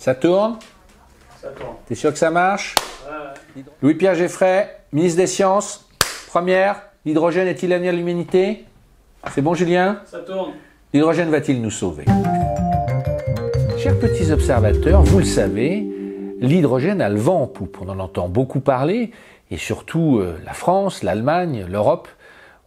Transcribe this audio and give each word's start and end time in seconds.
Ça 0.00 0.14
tourne 0.14 0.58
Ça 1.42 1.48
tourne. 1.48 1.74
T'es 1.86 1.94
sûr 1.94 2.10
que 2.10 2.18
ça 2.18 2.30
marche 2.30 2.74
Ouais. 3.54 3.62
Louis-Pierre 3.82 4.14
Geffray, 4.14 4.66
ministre 4.92 5.18
des 5.18 5.26
Sciences. 5.26 5.86
Première, 6.28 6.80
l'hydrogène 7.04 7.46
est-il 7.46 7.68
l'avenir 7.68 7.92
de 7.92 7.98
l'humanité 7.98 8.64
C'est 9.30 9.42
bon 9.42 9.52
Julien 9.52 10.00
Ça 10.06 10.20
tourne. 10.20 10.52
L'hydrogène 10.94 11.28
va-t-il 11.28 11.60
nous 11.60 11.70
sauver 11.70 12.06
Chers 13.76 13.98
petits 13.98 14.32
observateurs, 14.32 15.02
vous 15.02 15.18
le 15.18 15.26
savez, 15.26 15.86
l'hydrogène 16.40 17.02
a 17.02 17.10
le 17.10 17.20
vent 17.20 17.42
en 17.42 17.46
poupe. 17.46 17.76
On 17.82 17.90
en 17.90 17.98
entend 17.98 18.30
beaucoup 18.30 18.60
parler 18.60 19.10
et 19.50 19.58
surtout 19.58 20.16
euh, 20.18 20.38
la 20.46 20.54
France, 20.54 21.02
l'Allemagne, 21.02 21.66
l'Europe 21.68 22.08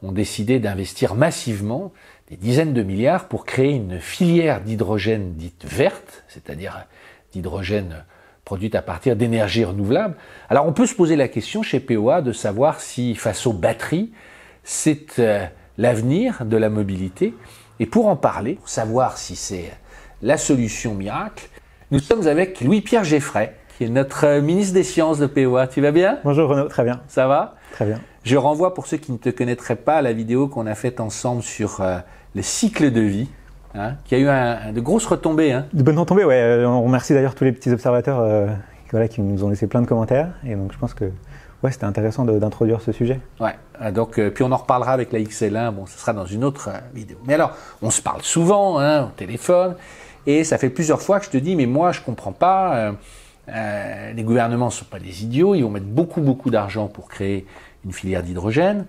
ont 0.04 0.12
décidé 0.12 0.60
d'investir 0.60 1.16
massivement 1.16 1.94
des 2.30 2.36
dizaines 2.36 2.74
de 2.74 2.84
milliards 2.84 3.28
pour 3.28 3.44
créer 3.44 3.72
une 3.72 4.00
filière 4.00 4.62
d'hydrogène 4.62 5.34
dite 5.34 5.66
verte, 5.66 6.24
c'est-à-dire 6.28 6.86
d'hydrogène 7.34 8.06
produite 8.46 8.76
à 8.76 8.82
partir 8.82 9.16
d'énergies 9.16 9.66
renouvelables. 9.66 10.16
Alors 10.50 10.68
on 10.68 10.74
peut 10.74 10.86
se 10.86 10.96
poser 10.96 11.16
la 11.16 11.28
question 11.28 11.64
chez 11.64 11.80
POA 11.80 12.22
de 12.22 12.32
savoir 12.32 12.82
si 12.82 13.16
face 13.16 13.48
aux 13.48 13.54
batteries, 13.54 14.12
c'est 14.64 15.20
euh, 15.20 15.46
l'avenir 15.78 16.46
de 16.46 16.58
la 16.58 16.70
mobilité. 16.70 17.34
Et 17.80 17.86
pour 17.86 18.08
en 18.08 18.16
parler, 18.16 18.56
pour 18.56 18.70
savoir 18.70 19.18
si 19.18 19.36
c'est 19.36 19.72
la 20.22 20.38
solution 20.38 20.94
miracle, 20.94 21.50
nous 21.92 22.00
sommes 22.00 22.28
avec 22.28 22.62
Louis-Pierre 22.62 23.04
Geffray, 23.04 23.54
qui 23.78 23.86
est 23.86 23.90
notre 23.90 24.40
ministre 24.40 24.74
des 24.74 24.84
Sciences 24.84 25.20
de 25.20 25.28
POA. 25.28 25.68
Tu 25.68 25.82
vas 25.82 25.92
bien? 25.92 26.20
Bonjour 26.24 26.50
Renaud, 26.50 26.68
très 26.68 26.84
bien, 26.84 27.02
Ça 27.08 27.28
va? 27.28 27.56
Très 27.72 27.86
bien. 27.86 28.00
Je 28.24 28.38
renvoie 28.38 28.74
pour 28.74 28.88
ceux 28.88 28.98
qui 28.98 29.12
ne 29.12 29.18
te 29.18 29.30
connaîtraient 29.30 29.76
pas 29.76 29.96
à 29.96 30.02
la 30.02 30.14
vidéo 30.14 30.48
qu'on 30.48 30.66
a 30.66 30.76
faite 30.76 31.00
ensemble 31.00 31.44
sur 31.44 31.82
euh, 31.82 31.98
le 32.36 32.42
cycle 32.42 32.92
de 32.92 33.02
vie, 33.02 33.30
hein, 33.76 33.94
qui 34.06 34.16
a 34.16 34.18
eu 34.20 34.28
un- 34.28 34.72
de 34.72 34.80
grosses 34.82 35.06
retombées. 35.06 35.52
Hein. 35.52 35.66
De 35.74 35.84
bonnes 35.84 35.98
retombées, 36.00 36.24
ouais. 36.26 36.36
euh, 36.42 36.68
On 36.68 36.84
remercie 36.84 37.14
d'ailleurs 37.14 37.36
tous 37.36 37.44
les 37.44 37.52
petits 37.52 37.72
observateurs 37.72 38.20
euh, 38.20 38.48
qui, 38.48 38.92
voilà, 38.92 39.08
qui 39.08 39.22
nous 39.22 39.44
ont 39.44 39.50
laissé 39.50 39.68
plein 39.68 39.82
de 39.82 39.88
commentaires. 39.88 40.30
Et 40.46 40.56
donc 40.56 40.72
je 40.74 40.78
pense 40.78 40.94
que 40.94 41.06
ouais, 41.64 41.72
c'était 41.72 41.86
intéressant 41.86 42.26
d'introduire 42.26 42.82
ce 42.82 42.92
sujet. 42.92 43.20
Ouais. 43.40 43.56
euh, 43.82 43.92
Donc, 43.92 44.20
euh, 44.20 44.30
puis 44.30 44.44
on 44.44 44.52
en 44.52 44.58
reparlera 44.58 44.92
avec 44.92 45.12
la 45.14 45.20
XL1. 45.20 45.72
Bon, 45.72 45.86
ce 45.86 45.98
sera 45.98 46.14
dans 46.14 46.26
une 46.26 46.44
autre 46.44 46.70
euh, 46.70 46.78
vidéo. 46.94 47.18
Mais 47.26 47.36
alors, 47.36 47.52
on 47.82 47.90
se 47.90 48.02
parle 48.02 48.22
souvent, 48.22 48.80
hein, 48.80 49.06
au 49.06 49.10
téléphone, 49.16 49.76
et 50.28 50.44
ça 50.44 50.58
fait 50.58 50.70
plusieurs 50.70 51.02
fois 51.02 51.20
que 51.20 51.26
je 51.26 51.32
te 51.32 51.38
dis, 51.38 51.56
mais 51.56 51.66
moi, 51.66 51.92
je 51.92 52.02
comprends 52.02 52.32
pas. 52.34 52.76
euh, 52.76 52.92
euh, 53.50 54.14
les 54.14 54.24
gouvernements 54.24 54.68
ne 54.68 54.72
sont 54.72 54.86
pas 54.86 55.00
des 55.00 55.24
idiots. 55.24 55.54
Ils 55.56 55.64
vont 55.64 55.70
mettre 55.70 55.86
beaucoup, 55.86 56.22
beaucoup 56.22 56.50
d'argent 56.50 56.88
pour 56.88 57.10
créer 57.10 57.46
une 57.86 57.92
filière 57.92 58.24
d'hydrogène, 58.24 58.86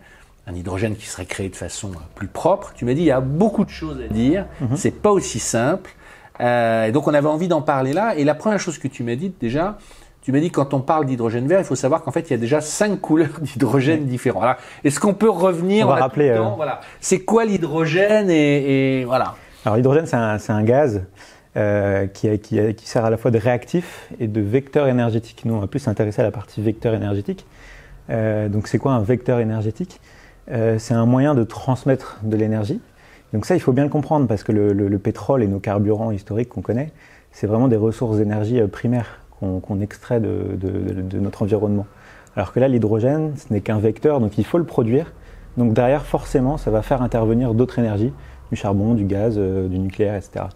un 0.47 0.55
hydrogène 0.55 0.95
qui 0.97 1.07
serait 1.07 1.25
créé 1.27 1.49
de 1.49 1.57
façon 1.57 1.91
euh, 1.93 1.99
plus 2.15 2.27
propre. 2.29 2.73
Tu 2.75 2.85
m'as 2.85 2.95
dit, 2.95 3.01
il 3.01 3.07
y 3.07 3.11
a 3.11 3.21
beaucoup 3.21 3.65
de 3.65 3.71
choses 3.71 3.99
à 4.01 4.13
dire. 4.13 4.47
C'est 4.77 4.91
pas 5.03 5.11
aussi 5.11 5.39
simple. 5.39 5.91
Euh, 6.41 6.87
et 6.87 6.93
donc, 6.93 7.07
on 7.09 7.15
avait 7.15 7.29
envie 7.29 7.49
d'en 7.49 7.63
parler 7.63 7.93
là. 7.93 8.15
Et 8.17 8.25
la 8.25 8.35
première 8.35 8.59
chose 8.61 8.79
que 8.79 8.89
tu 8.89 9.03
m'as 9.05 9.15
dit 9.17 9.33
déjà, 9.41 9.79
tu 10.23 10.33
m'as 10.33 10.41
dit 10.41 10.51
quand 10.51 10.75
on 10.75 10.81
parle 10.81 11.07
d'hydrogène 11.07 11.47
vert, 11.47 11.61
il 11.61 11.65
faut 11.65 11.75
savoir 11.77 12.03
qu'en 12.03 12.11
fait, 12.11 12.23
il 12.29 12.31
y 12.33 12.35
a 12.35 12.39
déjà 12.39 12.61
cinq 12.61 13.01
couleurs 13.01 13.29
d'hydrogène 13.41 14.05
différents. 14.07 14.43
Alors, 14.43 14.57
est-ce 14.83 14.99
qu'on 15.01 15.15
peut 15.15 15.31
revenir 15.31 15.87
On 15.87 15.91
va 15.91 15.97
rappeler, 15.97 16.31
euh, 16.31 16.41
voilà. 16.57 16.81
C'est 17.01 17.21
quoi 17.21 17.45
l'hydrogène 17.45 18.31
et, 18.31 19.01
et 19.01 19.05
voilà. 19.05 19.35
Alors 19.65 19.77
l'hydrogène, 19.77 20.07
c'est 20.07 20.17
un, 20.17 20.39
c'est 20.39 20.53
un 20.53 20.63
gaz 20.63 21.03
euh, 21.57 22.07
qui, 22.07 22.39
qui- 22.41 22.75
qui 22.75 22.87
sert 22.89 23.05
à 23.05 23.11
la 23.11 23.17
fois 23.17 23.31
de 23.31 23.39
réactif 23.39 24.09
et 24.21 24.27
de 24.27 24.41
vecteur 24.43 24.89
énergétique. 24.89 25.43
Nous, 25.47 25.55
on 25.55 25.61
va 25.61 25.69
plus 25.69 25.79
s'intéresser 25.79 26.21
à 26.21 26.25
la 26.25 26.31
partie 26.33 26.61
vecteur 26.61 26.93
énergétique. 26.95 27.47
Euh, 28.11 28.49
donc 28.51 28.67
c'est 28.69 28.77
quoi 28.79 28.93
un 28.93 29.01
vecteur 29.03 29.39
énergétique? 29.41 30.01
Euh, 30.51 30.79
C'est 30.79 30.95
un 30.95 31.07
moyen 31.07 31.35
de 31.35 31.45
transmettre 31.45 32.19
de 32.23 32.37
l'énergie. 32.37 32.81
Donc 33.33 33.47
ça, 33.47 33.57
il 33.57 33.61
faut 33.61 33.73
bien 33.73 33.85
le 33.85 33.91
comprendre 33.91 34.27
parce 34.29 34.43
que 34.45 34.53
le, 34.53 34.73
le- 34.73 34.89
le 34.89 34.99
pétrole 34.99 35.43
et 35.43 35.49
nos 35.49 35.59
carburants 35.59 36.11
historiques 36.13 36.49
qu'on 36.51 36.61
connaît, 36.63 36.93
c'est 37.33 37.47
vraiment 37.47 37.69
des 37.69 37.77
ressources 37.77 38.19
d'énergie 38.19 38.61
euh, 38.61 38.69
primaires 38.69 39.19
qu'on 39.41 39.81
extrait 39.81 40.21
de, 40.21 40.57
de- 40.57 41.03
de- 41.03 41.19
notre 41.19 41.43
environnement. 41.43 41.87
Alors 42.37 42.53
que 42.53 42.61
là, 42.61 42.69
l'hydrogène, 42.69 43.33
ce 43.37 43.53
n'est 43.53 43.61
qu'un 43.61 43.79
vecteur, 43.79 44.21
donc 44.21 44.39
il 44.39 44.45
faut 44.45 44.57
le 44.59 44.65
produire. 44.65 45.13
Donc 45.59 45.73
derrière, 45.75 46.05
forcément, 46.07 46.57
ça 46.57 46.71
va 46.71 46.81
faire 46.83 47.03
intervenir 47.03 47.53
d'autres 47.53 47.79
énergies, 47.79 48.13
du 48.51 48.57
charbon, 48.57 48.95
du 48.95 49.05
gaz, 49.05 49.35
euh, 49.37 49.69
du 49.69 49.79
nucléaire, 49.79 50.15
etc. 50.17 50.47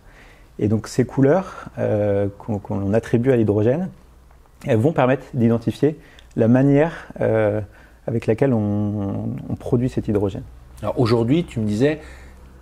Et 0.59 0.69
donc 0.69 0.89
ces 0.89 1.05
couleurs 1.05 1.67
euh, 1.79 2.29
qu'on 2.39 2.59
qu'on 2.59 2.95
attribue 2.95 3.31
à 3.31 3.37
l'hydrogène, 3.37 3.89
elles 4.67 4.79
vont 4.79 4.93
permettre 4.93 5.25
d'identifier 5.35 5.99
la 6.37 6.49
manière 6.49 7.09
euh, 7.21 7.61
avec 8.09 8.27
laquelle 8.27 8.53
on, 8.53 9.29
on 9.49 9.55
produit 9.55 9.89
cet 9.89 10.09
hydrogène. 10.09 10.43
Alors 10.83 10.99
aujourd'hui, 10.99 11.45
tu 11.45 11.61
me 11.61 11.67
disais 11.67 12.01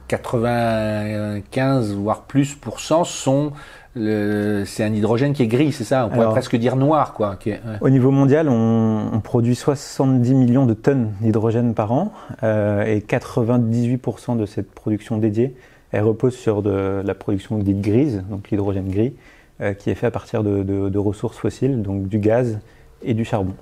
95 0.09 1.95
voire 1.95 2.23
plus 2.23 2.55
pour 2.55 2.81
cent 2.81 3.05
sont 3.05 3.53
c'est 3.95 4.85
un 4.85 4.93
hydrogène 4.93 5.33
qui 5.33 5.43
est 5.43 5.47
gris, 5.47 5.73
c'est 5.73 5.85
ça? 5.85 6.05
On 6.05 6.09
pourrait 6.11 6.21
Alors- 6.21 6.33
presque 6.33 6.55
dire 6.57 6.77
noir, 6.77 7.15
quoi. 7.15 7.37
qui 7.41 7.49
est- 7.49 7.55
ouais. 7.67 7.79
Au 7.81 7.89
niveau 7.89 8.11
mondial, 8.11 8.51
on, 8.51 9.09
on 9.11 9.21
produit 9.21 9.55
70 9.55 10.35
millions 10.35 10.67
de 10.67 10.75
tonnes 10.75 11.13
d'hydrogène 11.23 11.73
par 11.73 11.93
an 11.93 12.13
euh, 12.43 12.85
et 12.85 12.99
98% 13.01 14.37
de 14.37 14.45
cette 14.45 14.71
production 14.71 15.17
dédiée, 15.17 15.57
elle 15.93 16.03
repose 16.03 16.35
sur 16.35 16.61
de 16.61 17.01
la 17.03 17.15
production 17.15 17.57
dite 17.59 17.81
grise, 17.81 18.23
donc 18.29 18.51
l'hydrogène 18.51 18.91
gris, 18.91 19.15
euh, 19.63 19.73
qui 19.73 19.89
est 19.89 19.95
fait 19.95 20.09
à 20.09 20.11
partir 20.11 20.43
de, 20.43 20.63
de- 20.63 20.91
de 20.91 20.99
ressources 20.99 21.39
fossiles, 21.39 21.81
donc 21.81 22.07
du 22.07 22.19
gaz 22.19 22.59
et 23.03 23.15
du 23.15 23.25
charbon. 23.25 23.55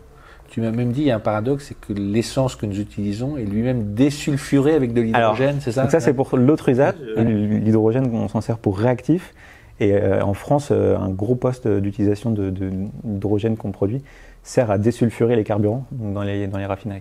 Tu 0.54 0.60
m'as 0.60 0.70
même 0.70 0.92
dit, 0.92 1.00
il 1.00 1.06
y 1.06 1.10
a 1.10 1.16
un 1.16 1.20
paradoxe, 1.20 1.64
c'est 1.66 1.74
que 1.80 1.92
l'essence 1.92 2.54
que 2.54 2.64
nous 2.64 2.78
utilisons 2.78 3.36
est 3.36 3.42
lui-même 3.44 3.92
désulfurée 3.94 4.74
avec 4.74 4.92
de 4.92 5.00
l'hydrogène, 5.00 5.56
c'est 5.60 5.72
ça 5.72 5.82
Donc 5.82 5.90
ça, 5.90 5.98
c'est 5.98 6.14
pour 6.14 6.36
l'autre 6.36 6.68
usage. 6.68 6.94
L'hydrogène, 7.16 8.08
on 8.14 8.28
s'en 8.28 8.40
sert 8.40 8.58
pour 8.58 8.78
réactif. 8.78 9.34
Et 9.80 9.94
euh, 9.94 10.22
en 10.22 10.32
France, 10.32 10.68
euh, 10.70 10.96
un 10.96 11.08
gros 11.08 11.34
poste 11.34 11.66
d'utilisation 11.66 12.30
de- 12.30 12.50
de- 12.50 12.70
d'hydrogène 13.02 13.56
qu'on 13.56 13.72
produit 13.72 14.00
sert 14.44 14.70
à 14.70 14.78
désulfurer 14.78 15.34
les 15.34 15.42
carburants 15.42 15.86
dans, 15.90 16.22
les, 16.22 16.46
dans 16.46 16.58
les 16.58 16.66
raffineries. 16.66 17.00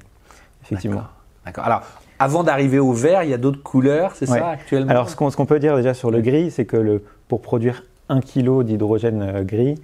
Effectivement. 0.64 0.96
D'accord. 0.96 1.12
D'accord. 1.46 1.64
Alors, 1.66 1.82
avant 2.18 2.44
d'arriver 2.44 2.80
au 2.80 2.92
vert, 2.94 3.22
il 3.22 3.30
y 3.30 3.36
a 3.36 3.38
d'autres 3.38 3.62
couleurs, 3.62 4.14
c'est 4.16 4.28
Ouais. 4.32 4.40
ça 4.40 4.48
actuellement 4.50 4.90
Alors, 4.90 5.10
ce 5.10 5.16
qu'on 5.16 5.30
ce 5.30 5.38
qu'on 5.38 5.46
peut 5.46 5.60
dire 5.60 5.76
déjà 5.76 5.94
sur 5.94 6.10
le 6.10 6.22
gris, 6.22 6.50
c'est 6.50 6.66
que 6.66 6.78
le, 6.78 7.04
pour 7.28 7.44
produire 7.44 7.84
1 8.10 8.20
kg 8.22 8.64
d'hydrogène 8.64 9.22
euh, 9.22 9.44
gris, 9.44 9.76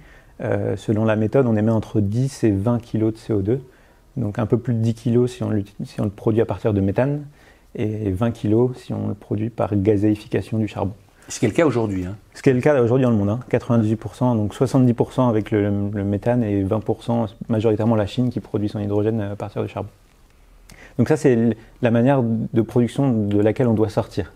euh, 0.42 0.76
selon 0.76 1.04
la 1.04 1.16
méthode, 1.16 1.46
on 1.46 1.56
émet 1.56 1.70
entre 1.72 2.00
10 2.00 2.44
et 2.44 2.50
20 2.50 2.78
kg 2.80 2.98
de 3.06 3.10
CO2. 3.12 3.58
Donc 4.16 4.38
un 4.38 4.46
peu 4.46 4.58
plus 4.58 4.74
de 4.74 4.78
10 4.80 4.94
kg 4.94 5.26
si 5.26 5.42
on, 5.42 5.50
l'uti- 5.50 5.74
si 5.84 6.00
on 6.00 6.04
le 6.04 6.10
produit 6.10 6.40
à 6.40 6.46
partir 6.46 6.72
de 6.74 6.80
méthane, 6.80 7.24
et 7.76 8.10
20 8.10 8.32
kg 8.32 8.74
si 8.74 8.92
on 8.92 9.08
le 9.08 9.14
produit 9.14 9.50
par 9.50 9.74
gazéification 9.76 10.58
du 10.58 10.66
charbon. 10.68 10.92
Ce 11.28 11.38
qui 11.38 11.44
est 11.46 11.48
le 11.48 11.54
cas 11.54 11.64
aujourd'hui. 11.64 12.04
hein. 12.06 12.16
Ce 12.34 12.42
qui 12.42 12.50
est 12.50 12.52
le 12.54 12.60
cas 12.60 12.82
aujourd'hui 12.82 13.04
dans 13.04 13.10
le 13.12 13.16
monde, 13.16 13.28
hein. 13.28 13.40
98%, 13.52 14.36
donc 14.36 14.52
70% 14.52 15.28
avec 15.28 15.52
le, 15.52 15.70
le 15.92 16.04
méthane 16.04 16.42
et 16.42 16.64
20% 16.64 17.28
majoritairement 17.48 17.94
la 17.94 18.06
Chine 18.06 18.30
qui 18.30 18.40
produit 18.40 18.68
son 18.68 18.80
hydrogène 18.80 19.20
à 19.20 19.36
partir 19.36 19.62
de 19.62 19.68
charbon. 19.68 19.90
Donc 20.98 21.08
ça 21.08 21.16
c'est 21.16 21.56
la 21.82 21.90
manière 21.92 22.22
de 22.22 22.62
production 22.62 23.12
de 23.26 23.38
laquelle 23.40 23.68
on 23.68 23.74
doit 23.74 23.88
sortir 23.90 24.32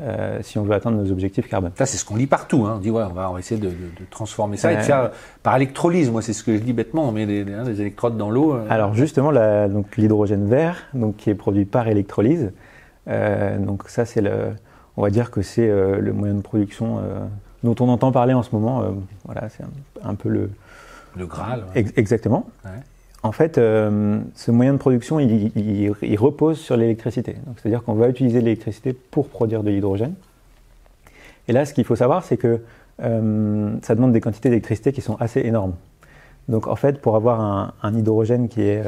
euh, 0.00 0.38
si 0.42 0.58
on 0.58 0.62
veut 0.64 0.72
atteindre 0.74 0.96
nos 1.02 1.10
objectifs 1.12 1.48
carbone. 1.48 1.72
Ça, 1.76 1.86
c'est 1.86 1.96
ce 1.98 2.04
qu'on 2.04 2.16
lit 2.16 2.26
partout. 2.26 2.64
Hein. 2.66 2.74
On 2.76 2.80
dit, 2.80 2.90
ouais, 2.90 3.02
on 3.02 3.12
va, 3.12 3.30
on 3.30 3.34
va 3.34 3.38
essayer 3.38 3.60
de, 3.60 3.68
de- 3.68 3.72
de 3.72 4.04
transformer 4.10 4.56
ça 4.56 4.72
et 4.72 4.76
de 4.76 4.80
faire 4.82 5.10
par 5.42 5.56
électrolyse. 5.56 6.10
Moi, 6.10 6.22
c'est 6.22 6.32
ce 6.32 6.42
que 6.42 6.56
je 6.56 6.60
dis 6.62 6.72
bêtement. 6.72 7.08
On 7.08 7.12
met 7.12 7.26
des, 7.26 7.44
des- 7.44 7.52
hein, 7.54 7.64
des 7.64 7.80
électrodes 7.80 8.16
dans 8.16 8.30
l'eau. 8.30 8.54
euh. 8.54 8.66
Alors 8.70 8.94
justement, 8.94 9.30
la- 9.30 9.68
donc 9.68 9.96
l'hydrogène 9.96 10.46
vert, 10.46 10.76
donc 10.94 11.16
qui 11.16 11.30
est 11.30 11.34
produit 11.34 11.64
par 11.64 11.88
électrolyse, 11.88 12.52
euh, 13.08 13.58
donc 13.58 13.88
ça 13.88 14.04
c'est 14.04 14.20
le, 14.20 14.52
on 14.96 15.02
va 15.02 15.10
dire 15.10 15.30
que 15.30 15.42
c'est 15.42 15.68
euh, 15.68 15.98
le 16.00 16.12
moyen 16.12 16.34
de 16.34 16.42
production 16.42 16.98
euh, 16.98 17.20
dont 17.64 17.74
on 17.80 17.88
entend 17.88 18.12
parler 18.12 18.34
en 18.34 18.42
ce 18.42 18.50
moment. 18.54 18.84
voilà, 19.24 19.48
c'est 19.48 19.62
un, 19.64 20.08
un 20.10 20.14
peu 20.14 20.28
le, 20.28 20.50
le 21.16 21.26
Graal. 21.26 21.60
ouais. 21.60 21.64
Ex- 21.80 21.92
exactement. 21.96 22.46
Ouais. 22.64 22.70
En 23.22 23.32
fait, 23.32 23.58
euh, 23.58 24.18
ce 24.34 24.50
moyen 24.50 24.72
de 24.72 24.78
production, 24.78 25.20
il, 25.20 26.16
repose 26.18 26.58
sur 26.58 26.76
l'électricité. 26.76 27.36
C'est-à-dire 27.56 27.82
qu'on 27.82 27.92
va 27.92 28.08
utiliser 28.08 28.40
l'électricité 28.40 28.94
pour 28.94 29.28
produire 29.28 29.62
de 29.62 29.70
l'hydrogène. 29.70 30.14
Et 31.46 31.52
là, 31.52 31.66
ce 31.66 31.74
qu'il 31.74 31.84
faut 31.84 31.96
savoir, 31.96 32.24
c'est 32.24 32.38
que 32.38 32.60
euh, 33.02 33.72
ça 33.82 33.94
demande 33.94 34.12
des 34.12 34.20
quantités 34.20 34.48
d'électricité 34.48 34.92
qui 34.92 35.02
sont 35.02 35.16
assez 35.16 35.40
énormes. 35.40 35.74
Donc, 36.48 36.66
en 36.66 36.76
fait, 36.76 37.00
pour 37.00 37.14
avoir 37.14 37.74
un, 37.82 37.94
hydrogène 37.94 38.48
qui 38.48 38.62
est, 38.62 38.82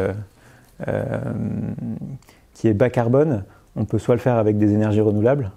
euh, 0.88 1.18
qui 2.54 2.68
est 2.68 2.74
bas 2.74 2.88
carbone, 2.88 3.44
on 3.76 3.84
peut 3.84 3.98
soit 3.98 4.14
le 4.14 4.20
faire 4.20 4.36
avec 4.36 4.56
des 4.56 4.72
énergies 4.72 5.02
renouvelables 5.02 5.50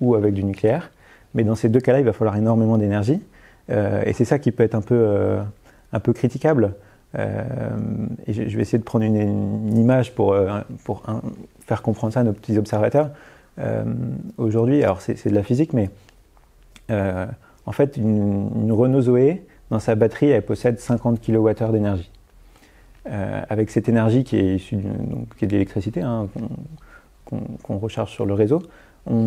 ou 0.00 0.14
avec 0.14 0.32
du 0.32 0.42
nucléaire. 0.42 0.90
Mais 1.34 1.44
dans 1.44 1.54
ces 1.54 1.68
deux 1.68 1.80
cas-là, 1.80 2.00
il 2.00 2.04
va 2.04 2.12
falloir 2.14 2.36
énormément 2.36 2.78
d'énergie. 2.78 3.22
Et 3.68 4.12
c'est 4.12 4.24
ça 4.26 4.38
qui 4.38 4.52
peut 4.52 4.64
être 4.64 4.74
un 4.74 4.82
peu, 4.82 5.38
un 5.92 6.00
peu 6.00 6.12
critiquable. 6.12 6.74
Euh, 7.18 7.46
et 8.26 8.32
je 8.32 8.56
vais 8.56 8.62
essayer 8.62 8.78
de 8.78 8.84
prendre 8.84 9.04
une, 9.04 9.76
image 9.76 10.14
pour, 10.14 10.32
euh, 10.32 10.60
faire 11.66 11.82
comprendre 11.82 12.12
ça 12.12 12.20
à 12.20 12.22
nos 12.22 12.32
petits 12.32 12.56
observateurs. 12.58 13.10
Euh, 13.58 13.84
Aujourd'hui, 14.38 14.82
alors 14.82 15.00
c'est 15.00 15.28
de 15.28 15.34
la 15.34 15.42
physique, 15.42 15.72
mais 15.72 15.90
en 16.88 17.72
fait, 17.72 17.96
une, 17.96 18.72
Renault 18.72 19.02
Zoé, 19.02 19.44
dans 19.70 19.78
sa 19.78 19.94
batterie, 19.94 20.30
elle 20.30 20.42
possède 20.42 20.78
50 20.78 21.20
kWh 21.20 21.72
d'énergie. 21.72 22.10
Avec 23.04 23.70
cette 23.70 23.88
énergie 23.88 24.24
qui 24.24 24.36
est 24.36 24.56
issue 24.56 24.76
de 24.76 25.46
l'électricité, 25.46 26.02
hein, 26.02 26.28
qu'on 27.62 27.78
recharge 27.78 28.10
sur 28.10 28.26
le 28.26 28.34
réseau, 28.34 28.62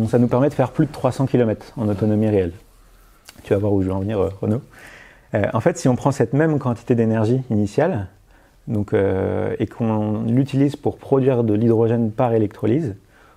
ça 0.08 0.18
nous 0.18 0.28
permet 0.28 0.48
de 0.48 0.54
faire 0.54 0.70
plus 0.70 0.86
de 0.86 0.92
300 0.92 1.26
km 1.26 1.72
en 1.76 1.88
autonomie 1.88 2.28
réelle. 2.28 2.52
Tu 3.42 3.52
vas 3.52 3.58
voir 3.58 3.72
où 3.72 3.82
je 3.82 3.86
veux 3.86 3.92
en 3.92 4.00
venir, 4.00 4.18
euh, 4.18 4.30
Renaud. 4.40 4.62
Euh, 5.36 5.42
en 5.52 5.60
fait, 5.60 5.76
si 5.76 5.88
on 5.88 5.96
prend 5.96 6.12
cette 6.12 6.32
même 6.32 6.58
quantité 6.58 6.94
d'énergie 6.94 7.42
initiale 7.50 8.08
donc, 8.68 8.92
euh, 8.92 9.54
et 9.58 9.66
qu'on 9.66 10.22
l'utilise 10.22 10.76
pour 10.76 10.96
produire 10.96 11.44
de 11.44 11.54
l'hydrogène 11.54 12.10
par 12.10 12.32
électrolyse, 12.32 12.96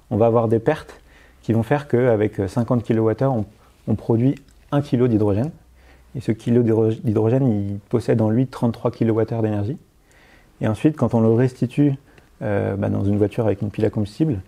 on 0.10 0.18
va 0.18 0.26
avoir 0.26 0.48
des 0.48 0.60
pertes 0.60 1.02
qui 1.42 1.54
vont 1.54 1.64
faire 1.64 1.88
qu'avec 1.88 2.42
50 2.48 2.84
kWh, 2.84 3.24
on, 3.24 3.46
on 3.88 3.96
produit 3.96 4.36
1 4.72 4.82
kg 4.82 5.06
d'hydrogène. 5.06 5.52
Et 6.16 6.22
ce 6.22 6.32
kilo 6.32 6.64
d'hydrogène, 6.64 7.48
il 7.48 7.80
possède 7.90 8.22
en 8.22 8.30
lui 8.30 8.48
33 8.48 8.92
kWh 8.92 9.42
d'énergie. 9.42 9.78
Et 10.62 10.68
ensuite, 10.68 10.96
quand 10.96 11.14
on 11.14 11.22
le 11.22 11.32
restitue 11.32 11.94
euh, 12.42 12.76
bah, 12.76 12.90
dans 12.90 13.04
une 13.04 13.18
voiture 13.18 13.46
avec 13.46 13.62
une 13.62 13.70
pile 13.70 13.86
à 13.86 13.90
combustible, 13.90 14.42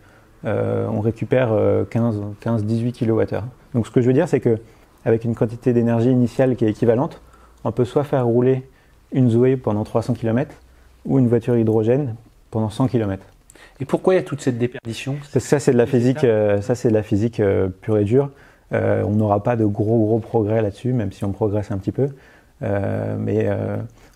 euh, 0.46 0.88
on 0.92 1.02
récupère 1.02 1.54
15-18 1.92 2.94
kWh. 2.94 3.44
Donc 3.76 3.86
ce 3.86 3.92
que 3.92 4.02
je 4.02 4.08
veux 4.08 4.14
dire, 4.14 4.28
c'est 4.28 4.40
qu'avec 4.40 5.24
une 5.24 5.36
quantité 5.36 5.72
d'énergie 5.72 6.10
initiale 6.10 6.56
qui 6.56 6.66
est 6.66 6.70
équivalente, 6.70 7.22
on 7.64 7.72
peut 7.72 7.86
soit 7.86 8.04
faire 8.04 8.26
rouler 8.26 8.64
une 9.12 9.30
Zoé 9.30 9.58
pendant 9.58 9.84
300 9.84 10.14
km 10.14 10.56
ou 11.06 11.20
une 11.20 11.28
voiture 11.28 11.58
hydrogène 11.58 12.16
pendant 12.50 12.70
100 12.70 12.88
km. 12.88 13.26
Et 13.80 13.86
pourquoi 13.86 14.14
il 14.14 14.18
y 14.18 14.20
a 14.20 14.24
toute 14.24 14.42
cette 14.42 14.58
déperdition? 14.58 15.18
Ça, 15.24 15.60
c'est 15.60 15.72
de 15.72 15.78
la 15.78 15.88
physique, 15.88 16.24
euh, 16.24 16.62
ça 16.62 16.76
c'est 16.76 16.90
de 16.90 16.94
la 16.94 17.04
physique 17.04 17.40
euh, 17.40 17.68
pure 17.68 17.98
et 17.98 18.04
dure. 18.04 18.30
Euh, 18.74 19.04
on 19.04 19.12
n'aura 19.12 19.44
pas 19.44 19.56
de 19.56 19.66
gros 19.66 20.06
gros 20.06 20.20
progrès 20.20 20.62
là-dessus, 20.62 20.94
même 20.94 21.12
si 21.12 21.26
on 21.26 21.32
progresse 21.32 21.72
un 21.72 21.78
petit 21.78 21.92
peu. 21.92 22.10
mais 22.62 23.50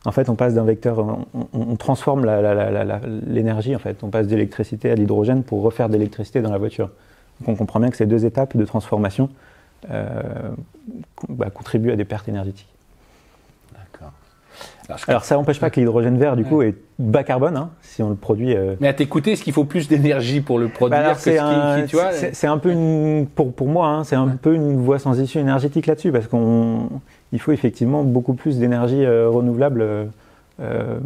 en 0.05 0.11
fait, 0.11 0.29
on 0.29 0.35
passe 0.35 0.53
d'un 0.53 0.63
vecteur, 0.63 1.03
on, 1.53 1.75
transforme 1.77 2.25
l'énergie 3.27 3.75
en 3.75 3.79
fait. 3.79 4.03
On 4.03 4.09
passe 4.09 4.27
d'électricité 4.27 4.91
à 4.91 4.95
l'hydrogène 4.95 5.43
pour 5.43 5.63
refaire 5.63 5.89
de 5.89 5.93
l'électricité 5.93 6.43
dans 6.43 6.51
la 6.51 6.59
voiture. 6.59 6.91
Donc 7.39 7.49
on 7.49 7.55
comprend 7.55 7.79
bien 7.79 7.89
que 7.89 7.97
ces 7.97 8.05
deux 8.05 8.23
étapes 8.23 8.55
de 8.55 8.65
transformation 8.65 9.29
bah, 9.89 11.49
contribuent 11.51 11.91
à 11.91 11.95
des 11.95 12.05
pertes 12.05 12.29
énergétiques. 12.29 12.74
Alors, 15.07 15.25
ça 15.25 15.35
n'empêche 15.35 15.59
pas 15.59 15.69
que 15.69 15.79
l'hydrogène 15.79 16.17
vert, 16.17 16.35
du 16.35 16.43
coup, 16.43 16.61
est 16.61 16.75
bas 16.99 17.23
carbone, 17.23 17.57
hein, 17.57 17.69
si 17.81 18.03
on 18.03 18.09
le 18.09 18.15
produit. 18.15 18.55
Euh. 18.55 18.75
Mais 18.79 18.87
à 18.87 18.93
t'écouter, 18.93 19.31
est-ce 19.33 19.43
qu'il 19.43 19.53
faut 19.53 19.63
plus 19.63 19.87
d'énergie 19.87 20.41
pour 20.41 20.59
le 20.59 20.67
produire 20.67 21.01
bah 21.03 21.15
C'est 21.15 21.37
un, 22.47 22.57
peu 22.57 22.71
une, 22.71 23.27
pour, 23.33 23.53
pour 23.53 23.67
moi, 23.67 23.87
hein, 23.87 24.03
c'est 24.03 24.15
un 24.15 24.27
peu 24.27 24.53
une 24.53 24.77
voie 24.77 24.99
sans 24.99 25.19
issue 25.19 25.39
énergétique 25.39 25.87
là-dessus, 25.87 26.11
parce 26.11 26.27
qu'il 26.27 27.39
faut 27.39 27.51
effectivement 27.51 28.03
beaucoup 28.03 28.33
plus 28.33 28.59
d'énergie 28.59 29.03
euh, 29.03 29.29
renouvelable. 29.29 29.83
Euh, 30.61 30.99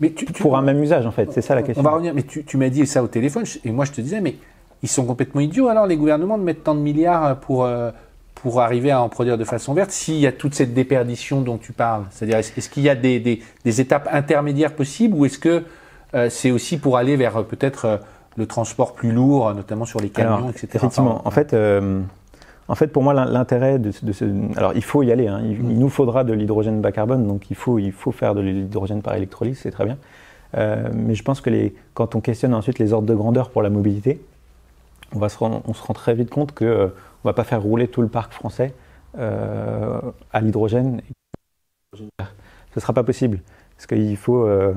mais 0.00 0.10
pour 0.38 0.56
un 0.56 0.62
même 0.62 0.82
usage, 0.82 1.06
en 1.06 1.10
fait, 1.10 1.32
c'est 1.32 1.42
ça 1.42 1.54
la 1.54 1.62
question. 1.62 1.80
On 1.80 1.84
va 1.88 1.92
revenir, 1.92 2.14
mais 2.14 2.22
tu, 2.22 2.44
tu 2.44 2.56
m'as 2.56 2.68
dit 2.68 2.86
ça 2.86 3.02
au 3.02 3.08
téléphone, 3.08 3.44
et 3.64 3.70
moi 3.70 3.84
je 3.84 3.92
te 3.92 4.00
disais, 4.00 4.20
mais 4.20 4.36
ils 4.82 4.88
sont 4.88 5.04
complètement 5.04 5.40
idiots 5.40 5.68
alors, 5.68 5.86
les 5.86 5.96
gouvernements, 5.96 6.38
de 6.38 6.44
mettre 6.44 6.62
tant 6.62 6.74
de 6.74 6.80
milliards 6.80 7.38
pour 7.40 7.68
pour 8.42 8.60
arriver 8.60 8.90
à 8.90 9.02
en 9.02 9.08
produire 9.08 9.36
de 9.36 9.44
façon 9.44 9.74
verte 9.74 9.90
s'il 9.90 10.16
y 10.16 10.26
a 10.26 10.32
toute 10.32 10.54
cette 10.54 10.72
déperdition 10.72 11.40
dont 11.40 11.58
tu 11.58 11.72
parles 11.72 12.04
C'est-à-dire, 12.10 12.38
est-ce, 12.38 12.68
qu'il 12.68 12.84
y 12.84 12.88
a 12.88 12.94
des, 12.94 13.18
des, 13.18 13.80
étapes 13.80 14.08
intermédiaires 14.12 14.74
possibles 14.74 15.16
ou 15.16 15.24
est-ce 15.24 15.38
que 15.38 15.64
euh, 16.14 16.28
c'est 16.30 16.50
aussi 16.50 16.78
pour 16.78 16.96
aller 16.96 17.16
vers 17.16 17.38
euh, 17.38 17.42
peut-être 17.42 17.84
euh, 17.84 17.96
le 18.36 18.46
transport 18.46 18.94
plus 18.94 19.12
lourd, 19.12 19.52
notamment 19.54 19.84
sur 19.84 20.00
les 20.00 20.08
camions, 20.08 20.48
etc. 20.50 20.68
Effectivement. 20.74 21.20
en, 21.26 21.30
fait, 21.30 21.56
en 22.68 22.74
fait, 22.76 22.86
pour 22.86 23.02
moi, 23.02 23.12
l'intérêt 23.12 23.80
de, 23.80 23.90
ce. 23.90 24.24
Alors, 24.56 24.72
il 24.76 24.84
faut 24.84 25.02
y 25.02 25.10
aller. 25.10 25.26
Hein. 25.26 25.40
Il, 25.44 25.76
nous 25.76 25.88
faudra 25.88 26.22
de 26.22 26.32
l'hydrogène 26.32 26.80
bas 26.80 26.92
carbone, 26.92 27.26
donc 27.26 27.50
il 27.50 27.56
faut, 27.56 27.80
il 27.80 27.90
faut 27.90 28.12
faire 28.12 28.36
de 28.36 28.40
l'hydrogène 28.40 29.02
par 29.02 29.16
électrolyse, 29.16 29.58
c'est 29.60 29.72
très 29.72 29.84
bien. 29.84 29.96
mais 30.54 31.16
je 31.16 31.22
pense 31.24 31.40
que 31.40 31.50
les, 31.50 31.74
quand 31.94 32.14
on 32.14 32.20
questionne 32.20 32.54
ensuite 32.54 32.78
les 32.78 32.92
ordres 32.92 33.08
de 33.08 33.14
grandeur 33.14 33.50
pour 33.50 33.60
la 33.60 33.70
mobilité, 33.70 34.20
on, 35.12 35.18
va 35.18 35.28
se 35.28 35.38
rend, 35.38 35.62
on 35.66 35.74
se 35.74 35.82
rend 35.82 35.94
très 35.94 36.14
vite 36.14 36.30
compte 36.30 36.52
que 36.52 36.92
on 37.24 37.28
va 37.28 37.32
pas 37.32 37.44
faire 37.44 37.62
rouler 37.62 37.88
tout 37.88 38.02
le 38.02 38.08
parc 38.08 38.32
français 38.32 38.74
euh, 39.18 40.00
à 40.32 40.40
l'hydrogène. 40.40 41.00
Ce 41.96 42.02
ne 42.02 42.80
sera 42.80 42.92
pas 42.92 43.02
possible. 43.02 43.40
Parce 43.76 43.86
qu'il 43.86 44.16
faut. 44.16 44.44
Euh, 44.44 44.74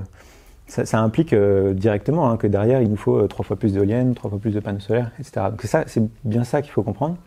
ça, 0.67 0.99
implique 0.99 1.33
euh, 1.33 1.73
directement 1.73 2.29
hein, 2.29 2.37
que 2.37 2.47
derrière, 2.47 2.81
il 2.81 2.89
nous 2.89 2.97
faut 2.97 3.27
trois 3.27 3.43
fois 3.43 3.57
plus 3.57 3.73
d'éoliennes, 3.73 4.15
trois 4.15 4.29
fois 4.29 4.39
plus 4.39 4.51
de 4.51 4.59
panneaux 4.61 4.79
solaires, 4.79 5.11
etc. 5.19 5.47
Donc 5.49 5.61
ça, 5.63 5.83
c'est 5.87 6.01
bien 6.23 6.45
ça 6.45 6.61
qu'il 6.61 6.71
faut 6.71 6.83
comprendre. 6.83 7.17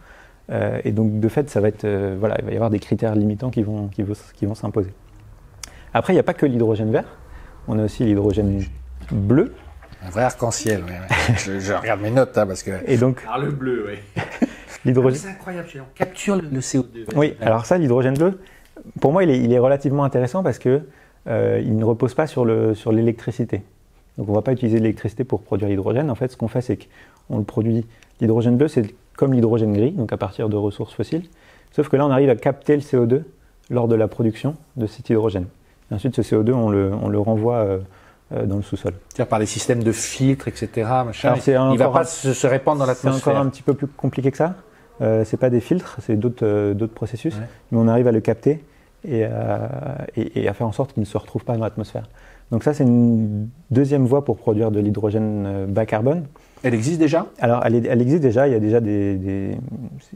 et 0.51 0.93
donc, 0.93 1.21
de 1.21 1.29
fait, 1.29 1.51
ça 1.51 1.61
va 1.61 1.69
être, 1.69 1.87
voilà, 2.19 2.37
il 2.39 2.45
va 2.47 2.53
y 2.53 2.55
avoir 2.55 2.71
des 2.71 2.79
critères 2.79 3.15
limitants 3.15 3.51
qui 3.51 3.63
vont, 3.63 3.89
qui 3.89 4.03
vont, 4.03 4.15
qui 4.35 4.47
vont 4.47 4.55
s'imposer. 4.55 4.95
Après, 5.93 6.15
il 6.15 6.17
n'y 6.17 6.21
a 6.21 6.25
pas 6.25 6.35
que 6.35 6.47
l'hydrogène 6.47 6.91
vert. 6.91 7.05
On 7.69 7.79
a 7.79 7.85
aussi 7.85 8.05
l'hydrogène 8.05 8.65
bleu. 9.11 9.55
Un 10.03 10.11
vrai 10.11 10.23
arc-en-ciel, 10.23 10.83
oui. 10.87 10.95
je, 11.37 11.73
regarde 11.73 12.01
mes 12.01 12.11
notes, 12.11 12.37
hein, 12.37 12.47
parce 12.47 12.63
que. 12.63 12.73
Et 12.87 12.97
donc. 12.97 13.23
Ah, 13.31 13.39
le 13.39 13.51
bleu, 13.51 13.87
oui. 13.89 14.23
L'hydrogène. 14.85 15.19
C'est 15.19 15.29
incroyable, 15.29 15.69
on 15.77 15.95
capture 15.95 16.37
le, 16.37 16.61
CO2. 16.61 17.07
Oui, 17.17 17.35
alors 17.41 17.67
ça, 17.67 17.79
l'hydrogène 17.79 18.15
bleu, 18.15 18.39
pour 19.01 19.13
moi, 19.13 19.25
il 19.25 19.31
est, 19.31 19.39
il 19.39 19.53
est, 19.53 19.59
relativement 19.59 20.05
intéressant 20.05 20.43
parce 20.43 20.59
que 20.59 20.83
euh, 21.27 21.63
il 21.65 21.77
ne 21.77 21.85
repose 21.85 22.15
pas 22.15 22.27
sur 22.27 22.45
l'électricité. 22.45 23.59
Sur 23.59 23.65
Donc 24.19 24.29
on 24.29 24.33
ne 24.33 24.37
va 24.37 24.43
pas 24.43 24.53
utiliser 24.53 24.79
l'électricité 24.79 25.25
pour 25.25 25.43
produire 25.43 25.69
l'hydrogène. 25.69 26.11
En 26.11 26.15
fait, 26.15 26.31
ce 26.31 26.37
qu'on 26.37 26.49
fait, 26.49 26.61
c'est 26.61 26.79
qu'on 27.29 27.39
le 27.39 27.45
produit. 27.45 27.87
L'hydrogène 28.21 28.57
bleu, 28.57 28.69
c'est 28.69 28.95
comme 29.17 29.33
l'hydrogène 29.33 29.73
gris, 29.73 29.93
donc 29.93 30.13
à 30.13 30.17
partir 30.17 30.49
de 30.49 30.57
ressources 30.57 30.95
fossiles. 30.95 31.25
Sauf 31.73 31.89
que 31.89 31.97
là, 31.97 32.07
on 32.07 32.11
arrive 32.11 32.31
à 32.31 32.37
capter 32.37 32.77
le 32.77 32.83
CO2 32.83 33.23
lors 33.71 33.89
de 33.89 33.95
la 33.95 34.09
production 34.09 34.57
de 34.77 34.87
cet 34.87 35.09
hydrogène. 35.11 35.47
Et 35.91 35.95
ensuite, 35.95 36.15
ce 36.21 36.23
CO2, 36.23 36.53
on 36.53 36.69
le, 36.71 36.93
on 36.93 37.09
le 37.09 37.19
renvoie 37.19 37.57
euh, 37.57 37.79
euh, 38.33 38.47
dans 38.47 38.57
le 38.57 38.63
sous-sol. 38.63 38.95
C'est-à-dire 39.09 39.29
par 39.29 39.39
les 39.39 39.47
systèmes 39.47 39.83
de 39.83 39.93
filtres, 39.93 40.49
etc. 40.49 40.69
Machin, 41.05 41.35
il 41.47 41.53
ne 41.53 41.77
va 41.77 41.89
pas 41.89 42.05
se, 42.05 42.33
se 42.33 42.47
répandre 42.47 42.79
dans 42.79 42.87
l'atmosphère. 42.87 43.23
C'est 43.23 43.31
encore 43.31 43.41
un 43.41 43.49
petit 43.49 43.63
peu 43.63 43.75
plus 43.75 43.87
compliqué 43.87 44.31
que 44.31 44.37
ça. 44.37 44.55
Euh, 45.00 45.25
c'est 45.25 45.37
pas 45.37 45.50
des 45.50 45.61
filtres, 45.61 45.99
c'est 46.00 46.17
d'autres 46.17 46.44
euh, 46.46 46.87
processus, 46.87 47.35
mais 47.73 47.79
on 47.79 47.88
arrive 47.88 48.06
à 48.06 48.12
le 48.12 48.20
capter 48.20 48.62
et, 49.06 49.26
et, 50.17 50.49
à 50.49 50.55
faire 50.55 50.67
en 50.67 50.73
sorte 50.73 50.94
qu'il 50.94 51.02
ne 51.02 51.06
se 51.06 51.19
retrouve 51.19 51.44
pas 51.44 51.55
dans 51.56 51.64
l'atmosphère. 51.64 52.08
Donc 52.50 52.62
ça, 52.62 52.75
c'est 52.75 52.85
une 52.85 53.49
deuxième 53.70 54.05
voie 54.05 54.25
pour 54.25 54.37
produire 54.37 54.70
de 54.70 54.81
l'hydrogène 54.81 55.44
euh, 55.46 55.67
bas 55.67 55.87
carbone. 55.87 56.25
Elle 56.62 56.75
existe 56.75 56.99
déjà? 56.99 57.26
Alors, 57.41 57.64
elle, 57.64 57.87
elle, 57.87 58.00
existe 58.00 58.23
déjà. 58.23 58.46
Il 58.46 58.52
y 58.52 58.56
a 58.56 58.61
déjà 58.61 58.81
des, 58.81 59.56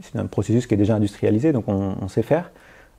c'est 0.01 0.17
un 0.17 0.25
processus 0.25 0.67
qui 0.67 0.73
est 0.73 0.77
déjà 0.77 0.95
industrialisé, 0.95 1.51
donc 1.51 1.65
on, 1.67 2.07
sait 2.07 2.23
faire. 2.23 2.51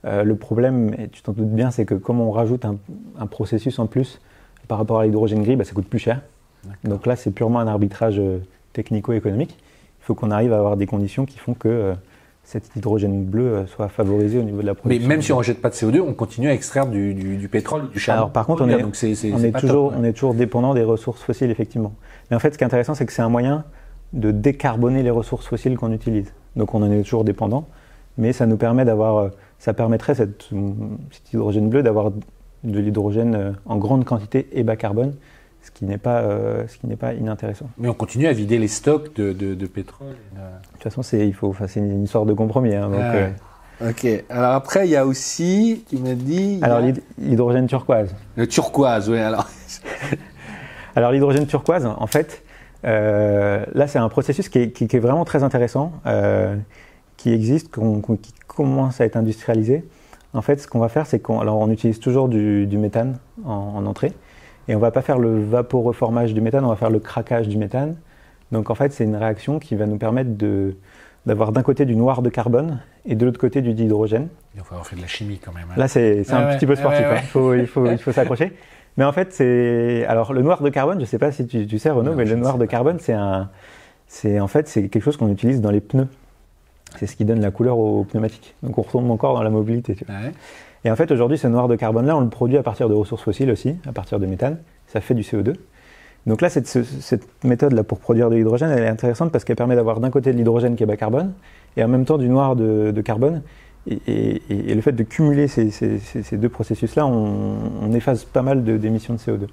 Euh, 0.05 0.23
le 0.23 0.35
problème, 0.35 0.93
et 0.97 1.09
tu 1.09 1.21
t'en 1.21 1.33
doutes 1.33 1.49
bien, 1.51 1.71
c'est 1.71 1.85
que 1.85 1.93
comme 1.93 2.21
on 2.21 2.31
rajoute 2.31 2.65
un, 2.65 2.77
un, 3.19 3.27
processus 3.27 3.77
en 3.79 3.87
plus 3.87 4.21
par 4.67 4.77
rapport 4.77 4.99
à 4.99 5.05
l'hydrogène 5.05 5.43
gris, 5.43 5.55
bah, 5.55 5.63
ça 5.63 5.73
coûte 5.73 5.87
plus 5.87 5.99
cher. 5.99 6.21
Donc 6.83 7.05
là, 7.05 7.15
c'est 7.15 7.31
purement 7.31 7.59
un 7.59 7.67
arbitrage 7.67 8.21
technico-économique 8.73 9.57
il 10.01 10.05
faut 10.05 10.15
qu'on 10.15 10.31
arrive 10.31 10.51
à 10.51 10.57
avoir 10.57 10.77
des 10.77 10.87
conditions 10.87 11.25
qui 11.25 11.37
font 11.37 11.53
que 11.53 11.67
euh, 11.67 11.93
cet 12.43 12.75
hydrogène 12.75 13.23
bleu 13.23 13.43
euh, 13.43 13.67
soit 13.67 13.87
favorisé 13.87 14.39
au 14.39 14.43
niveau 14.43 14.61
de 14.61 14.65
la 14.65 14.73
production. 14.73 15.07
Mais 15.07 15.07
même 15.07 15.21
si 15.21 15.31
on 15.31 15.35
ne 15.35 15.39
rejette 15.39 15.61
pas 15.61 15.69
de 15.69 15.75
CO2, 15.75 16.01
on 16.01 16.13
continue 16.13 16.49
à 16.49 16.53
extraire 16.53 16.87
du, 16.87 17.13
du, 17.13 17.47
pétrole, 17.47 17.89
du 17.89 17.99
charbon. 17.99 18.21
Alors 18.21 18.31
par 18.31 18.47
contre, 18.47 18.63
on, 18.63 18.69
est, 18.69 18.83
on, 18.83 19.43
est 19.43 19.59
toujours, 19.59 19.93
on 19.95 20.03
est 20.03 20.13
toujours 20.13 20.33
dépendant 20.33 20.73
des 20.73 20.83
ressources 20.83 21.21
fossiles, 21.21 21.51
effectivement. 21.51 21.93
Mais 22.29 22.35
en 22.35 22.39
fait, 22.39 22.51
ce 22.51 22.57
qui 22.57 22.63
est 22.63 22.67
intéressant, 22.67 22.95
c'est 22.95 23.05
que 23.05 23.13
c'est 23.13 23.21
un 23.21 23.29
moyen 23.29 23.63
de 24.13 24.31
décarboner 24.31 25.03
les 25.03 25.11
ressources 25.11 25.45
fossiles 25.45 25.77
qu'on 25.77 25.91
utilise. 25.91 26.33
Donc 26.55 26.73
on 26.73 26.81
en 26.81 26.91
est 26.91 27.03
toujours 27.03 27.23
dépendant, 27.23 27.67
mais 28.17 28.33
ça 28.33 28.47
nous 28.47 28.57
permet 28.57 28.85
d'avoir, 28.85 29.17
euh, 29.17 29.29
ça 29.59 29.73
permettrait 29.73 30.15
cette, 30.15 30.49
cet 31.11 31.33
hydrogène 31.33 31.69
bleu 31.69 31.83
d'avoir 31.83 32.11
de 32.63 32.79
l'hydrogène 32.79 33.55
en 33.65 33.77
grande 33.77 34.03
quantité 34.03 34.47
et 34.51 34.63
bas 34.63 34.75
carbone, 34.75 35.13
ce 35.63 35.69
qui 35.71 35.85
n'est 35.85 35.97
pas, 35.97 36.21
euh, 36.21 36.67
ce 36.67 36.77
qui 36.77 36.87
n'est 36.87 36.95
pas 36.95 37.13
inintéressant. 37.13 37.69
Mais 37.77 37.87
on 37.87 37.93
continue 37.93 38.27
à 38.27 38.33
vider 38.33 38.57
les 38.57 38.67
stocks 38.67 39.15
de, 39.15 39.31
de, 39.31 39.65
pétrole. 39.67 40.15
De 40.33 40.41
toute 40.73 40.83
façon, 40.83 41.03
c'est, 41.03 41.27
il 41.27 41.33
faut, 41.33 41.55
c'est 41.67 41.79
une 41.79 42.07
sorte 42.07 42.27
de 42.27 42.33
compromis. 42.33 42.73
Hein, 42.73 42.89
donc, 42.89 42.99
euh. 42.99 43.29
Ok. 43.89 44.07
Alors 44.29 44.51
après, 44.51 44.87
il 44.87 44.91
y 44.91 44.95
a 44.95 45.05
aussi, 45.05 45.83
tu 45.89 45.97
m'as 45.97 46.13
dit. 46.13 46.59
Alors 46.61 46.81
l'hydrogène 47.17 47.67
turquoise. 47.67 48.13
Le 48.35 48.47
turquoise, 48.47 49.09
oui. 49.09 49.19
Alors. 49.19 49.47
alors 50.95 51.11
l'hydrogène 51.11 51.45
turquoise, 51.45 51.85
en 51.85 52.07
fait, 52.07 52.43
euh, 52.85 53.63
là, 53.73 53.87
c'est 53.87 53.99
un 53.99 54.09
processus 54.09 54.49
qui 54.49 54.59
est, 54.59 54.71
qui, 54.71 54.83
est, 54.83 54.99
vraiment 54.99 55.25
très 55.25 55.43
intéressant, 55.43 55.93
qui 57.17 57.31
existe, 57.31 57.69
qui 57.69 58.33
commence 58.47 58.99
à 58.99 59.05
être 59.05 59.15
industrialisé. 59.15 59.85
En 60.33 60.41
fait, 60.41 60.61
ce 60.61 60.67
qu'on 60.67 60.79
va 60.79 60.87
faire, 60.87 61.05
c'est 61.05 61.19
qu'on, 61.19 61.39
alors, 61.39 61.57
on 61.57 61.69
utilise 61.69 61.99
toujours 61.99 62.29
du, 62.29 62.65
du 62.65 62.77
méthane 62.77 63.17
en, 63.45 63.73
en 63.75 63.85
entrée. 63.85 64.13
Et 64.67 64.75
on 64.75 64.77
ne 64.77 64.81
va 64.81 64.91
pas 64.91 65.01
faire 65.01 65.17
le 65.17 65.43
vaporeformage 65.43 66.33
du 66.33 66.41
méthane, 66.41 66.63
on 66.65 66.69
va 66.69 66.75
faire 66.75 66.89
le 66.89 66.99
craquage 66.99 67.47
du 67.47 67.57
méthane. 67.57 67.95
Donc 68.51 68.69
en 68.69 68.75
fait, 68.75 68.91
c'est 68.91 69.03
une 69.03 69.15
réaction 69.15 69.59
qui 69.59 69.75
va 69.75 69.85
nous 69.85 69.97
permettre 69.97 70.35
de, 70.37 70.75
d'avoir 71.25 71.51
d'un 71.51 71.63
côté 71.63 71.85
du 71.85 71.95
noir 71.95 72.21
de 72.21 72.29
carbone 72.29 72.79
et 73.05 73.15
de 73.15 73.25
l'autre 73.25 73.39
côté 73.39 73.61
du 73.61 73.73
dihydrogène. 73.73 74.27
Il 74.55 74.61
faut 74.61 74.73
avoir 74.73 74.87
fait 74.87 74.95
de 74.95 75.01
la 75.01 75.07
chimie 75.07 75.39
quand 75.43 75.53
même. 75.53 75.67
Hein. 75.71 75.75
Là, 75.77 75.87
c'est, 75.87 76.23
c'est 76.23 76.33
un 76.33 76.55
petit 76.55 76.65
peu 76.65 76.75
sportif, 76.75 77.05
hein. 77.05 77.15
il, 77.17 77.27
faut, 77.27 77.53
il, 77.53 77.67
faut, 77.67 77.85
il 77.85 77.97
faut 77.97 78.11
s'accrocher. 78.11 78.53
Mais 78.97 79.05
en 79.05 79.11
fait, 79.11 79.33
c'est. 79.33 80.05
Alors, 80.07 80.33
le 80.33 80.41
noir 80.41 80.61
de 80.61 80.69
carbone, 80.69 80.97
je 80.97 81.01
ne 81.01 81.05
sais 81.05 81.17
pas 81.17 81.31
si 81.31 81.47
tu, 81.47 81.65
tu 81.65 81.79
sais, 81.79 81.89
Renaud, 81.89 82.13
mais 82.13 82.25
le 82.25 82.35
noir 82.35 82.57
de 82.57 82.65
carbone, 82.65 82.97
c'est 82.99 83.13
un. 83.13 83.49
C'est, 84.07 84.41
en 84.41 84.47
fait, 84.47 84.67
c'est 84.67 84.89
quelque 84.89 85.03
chose 85.03 85.15
qu'on 85.15 85.29
utilise 85.29 85.61
dans 85.61 85.71
les 85.71 85.79
pneus. 85.79 86.07
C'est 86.97 87.07
ce 87.07 87.15
qui 87.15 87.23
donne 87.23 87.39
la 87.39 87.51
couleur 87.51 87.77
aux 87.77 88.03
pneumatiques. 88.03 88.53
Donc, 88.63 88.77
on 88.77 88.81
retombe 88.81 89.09
encore 89.09 89.33
dans 89.33 89.43
la 89.43 89.49
mobilité. 89.49 89.95
Tu 89.95 90.03
vois. 90.03 90.15
Et 90.83 90.91
en 90.91 90.95
fait, 90.95 91.11
aujourd'hui, 91.11 91.37
ce 91.37 91.47
noir 91.47 91.67
de 91.67 91.75
carbone-là, 91.75 92.17
on 92.17 92.21
le 92.21 92.29
produit 92.29 92.57
à 92.57 92.63
partir 92.63 92.89
de 92.89 92.93
ressources 92.93 93.21
fossiles 93.21 93.51
aussi, 93.51 93.75
à 93.87 93.91
partir 93.91 94.19
de 94.19 94.25
méthane. 94.25 94.57
Ça 94.87 94.99
fait 94.99 95.13
du 95.13 95.21
CO2. 95.21 95.55
Donc 96.27 96.41
là, 96.41 96.49
cette, 96.49 96.67
cette 96.67 97.27
méthode-là 97.43 97.83
pour 97.83 97.99
produire 97.99 98.29
de 98.29 98.35
l'hydrogène, 98.35 98.69
elle 98.69 98.83
est 98.83 98.87
intéressante 98.87 99.31
parce 99.31 99.43
qu'elle 99.43 99.55
permet 99.55 99.75
d'avoir 99.75 99.99
d'un 99.99 100.11
côté 100.11 100.31
de 100.31 100.37
l'hydrogène 100.37 100.75
qui 100.75 100.83
est 100.83 100.85
bas 100.85 100.97
carbone 100.97 101.33
et 101.77 101.83
en 101.83 101.87
même 101.87 102.05
temps 102.05 102.17
du 102.17 102.29
noir 102.29 102.55
de, 102.55 103.01
carbone 103.01 103.41
et, 103.87 104.41
et, 104.49 104.75
le 104.75 104.81
fait 104.81 104.91
de 104.91 105.01
cumuler 105.01 105.47
ces, 105.47 105.71
ces, 105.71 105.97
ces 105.97 106.37
deux 106.37 106.49
processus-là, 106.49 107.07
on, 107.07 107.55
on, 107.81 107.91
efface 107.93 108.25
pas 108.25 108.43
mal 108.43 108.63
d'émissions 108.63 109.15
de, 109.15 109.19
CO2. 109.19 109.25
Je 109.25 109.33
ne 109.33 109.39
vais 109.39 109.47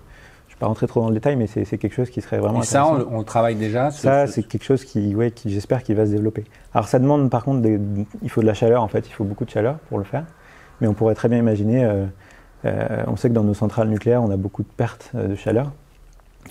pas 0.61 0.67
rentrer 0.67 0.87
trop 0.87 1.01
dans 1.01 1.09
le 1.09 1.15
détail, 1.15 1.37
mais 1.37 1.47
c'est 1.47 1.79
quelque 1.79 1.95
chose 1.95 2.11
qui 2.11 2.21
serait 2.21 2.39
vraiment. 2.39 2.61
Et 2.61 2.67
ça, 2.67 2.87
on, 2.87 3.21
on, 3.21 3.23
travaille 3.23 3.55
déjà 3.55 3.91
Ça, 3.91 4.27
c'est 4.27 4.43
quelque 4.43 4.65
chose 4.65 4.85
qui, 4.85 5.15
ouais, 5.15 5.31
qui 5.31 5.51
j'espère, 5.51 5.83
qui 5.83 5.95
va 5.95 6.05
se 6.05 6.11
développer. 6.11 6.45
Alors, 6.75 6.89
ça 6.89 6.99
demande 6.99 7.31
par 7.31 7.45
contre, 7.45 7.63
des, 7.63 7.81
il 8.23 8.29
faut 8.29 8.43
de 8.43 8.47
la 8.47 8.55
chaleur, 8.55 8.83
en 8.83 8.89
fait, 8.89 9.09
il 9.09 9.13
faut 9.13 9.25
beaucoup 9.25 9.47
de 9.47 9.51
chaleur 9.51 9.79
pour 9.89 9.97
le 9.97 10.05
faire. 10.05 10.25
Mais 10.81 10.87
on 10.87 10.95
pourrait 10.95 11.15
très 11.15 11.29
bien 11.29 11.39
imaginer, 11.39 11.85
euh, 11.85 12.07
euh, 12.65 13.05
on 13.07 13.17
sait 13.17 13.29
que 13.29 13.35
dans 13.35 13.45
nos 13.45 13.55
centrales 13.55 13.89
nucléaires, 13.89 14.23
on 14.23 14.31
a 14.31 14.37
beaucoup 14.37 14.63
de 14.63 14.69
pertes 14.69 15.11
euh, 15.15 15.29
de 15.29 15.35
chaleur, 15.35 15.73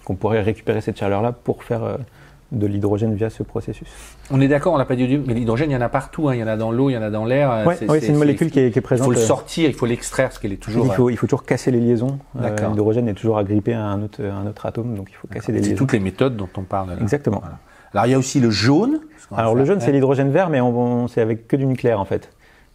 qu'on 0.05 0.15
pourrait 0.15 0.41
récupérer 0.41 0.81
cette 0.81 0.97
chaleur-là 0.97 1.31
pour 1.31 1.63
faire 1.63 1.83
euh, 1.83 1.97
de 2.53 2.65
l'hydrogène 2.65 3.13
via 3.13 3.29
ce 3.29 3.43
processus. 3.43 3.89
On 4.31 4.39
est 4.39 4.47
d'accord, 4.47 4.73
on 4.73 4.77
l'a 4.77 4.85
pas 4.85 4.95
dit, 4.95 5.21
mais 5.25 5.33
l'hydrogène, 5.33 5.69
il 5.69 5.73
y 5.73 5.77
en 5.77 5.81
a 5.81 5.89
partout. 5.89 6.29
Hein. 6.29 6.35
Il 6.35 6.39
y 6.39 6.43
en 6.43 6.47
a 6.47 6.55
dans 6.55 6.71
l'eau, 6.71 6.89
il 6.89 6.93
y 6.93 6.97
en 6.97 7.01
a 7.01 7.09
dans 7.09 7.25
l'air. 7.25 7.65
Oui, 7.65 7.75
c'est 7.99 8.07
une 8.07 8.15
molécule 8.15 8.51
qui 8.51 8.59
est, 8.59 8.71
qui 8.71 8.79
est, 8.79 8.81
présente. 8.81 9.07
Il 9.07 9.13
faut 9.13 9.19
le 9.19 9.25
sortir, 9.25 9.69
il 9.69 9.75
faut 9.75 9.85
l'extraire 9.85 10.29
parce 10.29 10.39
qu'elle 10.39 10.53
est 10.53 10.57
toujours. 10.57 10.85
Il 10.85 10.91
faut, 10.91 11.09
il 11.09 11.17
faut, 11.17 11.27
toujours 11.27 11.43
casser 11.43 11.71
les 11.71 11.81
liaisons. 11.81 12.19
Euh, 12.39 12.55
l'hydrogène 12.69 13.09
est 13.09 13.13
toujours 13.13 13.37
agrippé 13.37 13.73
à 13.73 13.83
un 13.83 14.03
autre, 14.03 14.23
un 14.23 14.47
autre 14.47 14.65
atome, 14.65 14.95
donc 14.95 15.09
il 15.11 15.15
faut 15.15 15.27
casser 15.27 15.51
les 15.51 15.59
liaisons. 15.59 15.71
C'est 15.71 15.75
toutes 15.75 15.91
les 15.91 15.99
méthodes 15.99 16.37
dont 16.37 16.49
on 16.55 16.63
parle. 16.63 16.89
Là. 16.89 16.95
Exactement. 17.01 17.39
Voilà. 17.39 17.59
Alors 17.93 18.05
il 18.05 18.11
y 18.11 18.15
a 18.15 18.17
aussi 18.17 18.39
le 18.39 18.49
jaune. 18.49 19.01
Alors 19.35 19.55
le 19.55 19.65
jaune, 19.65 19.81
c'est 19.81 19.91
l'hydrogène 19.91 20.31
vert, 20.31 20.49
mais 20.49 20.61
on, 20.61 21.09
c'est 21.09 21.19
avec 21.19 21.49
que 21.49 21.57
du 21.57 21.65
nucléaire 21.65 21.99
en 21.99 22.05
fait. 22.05 22.29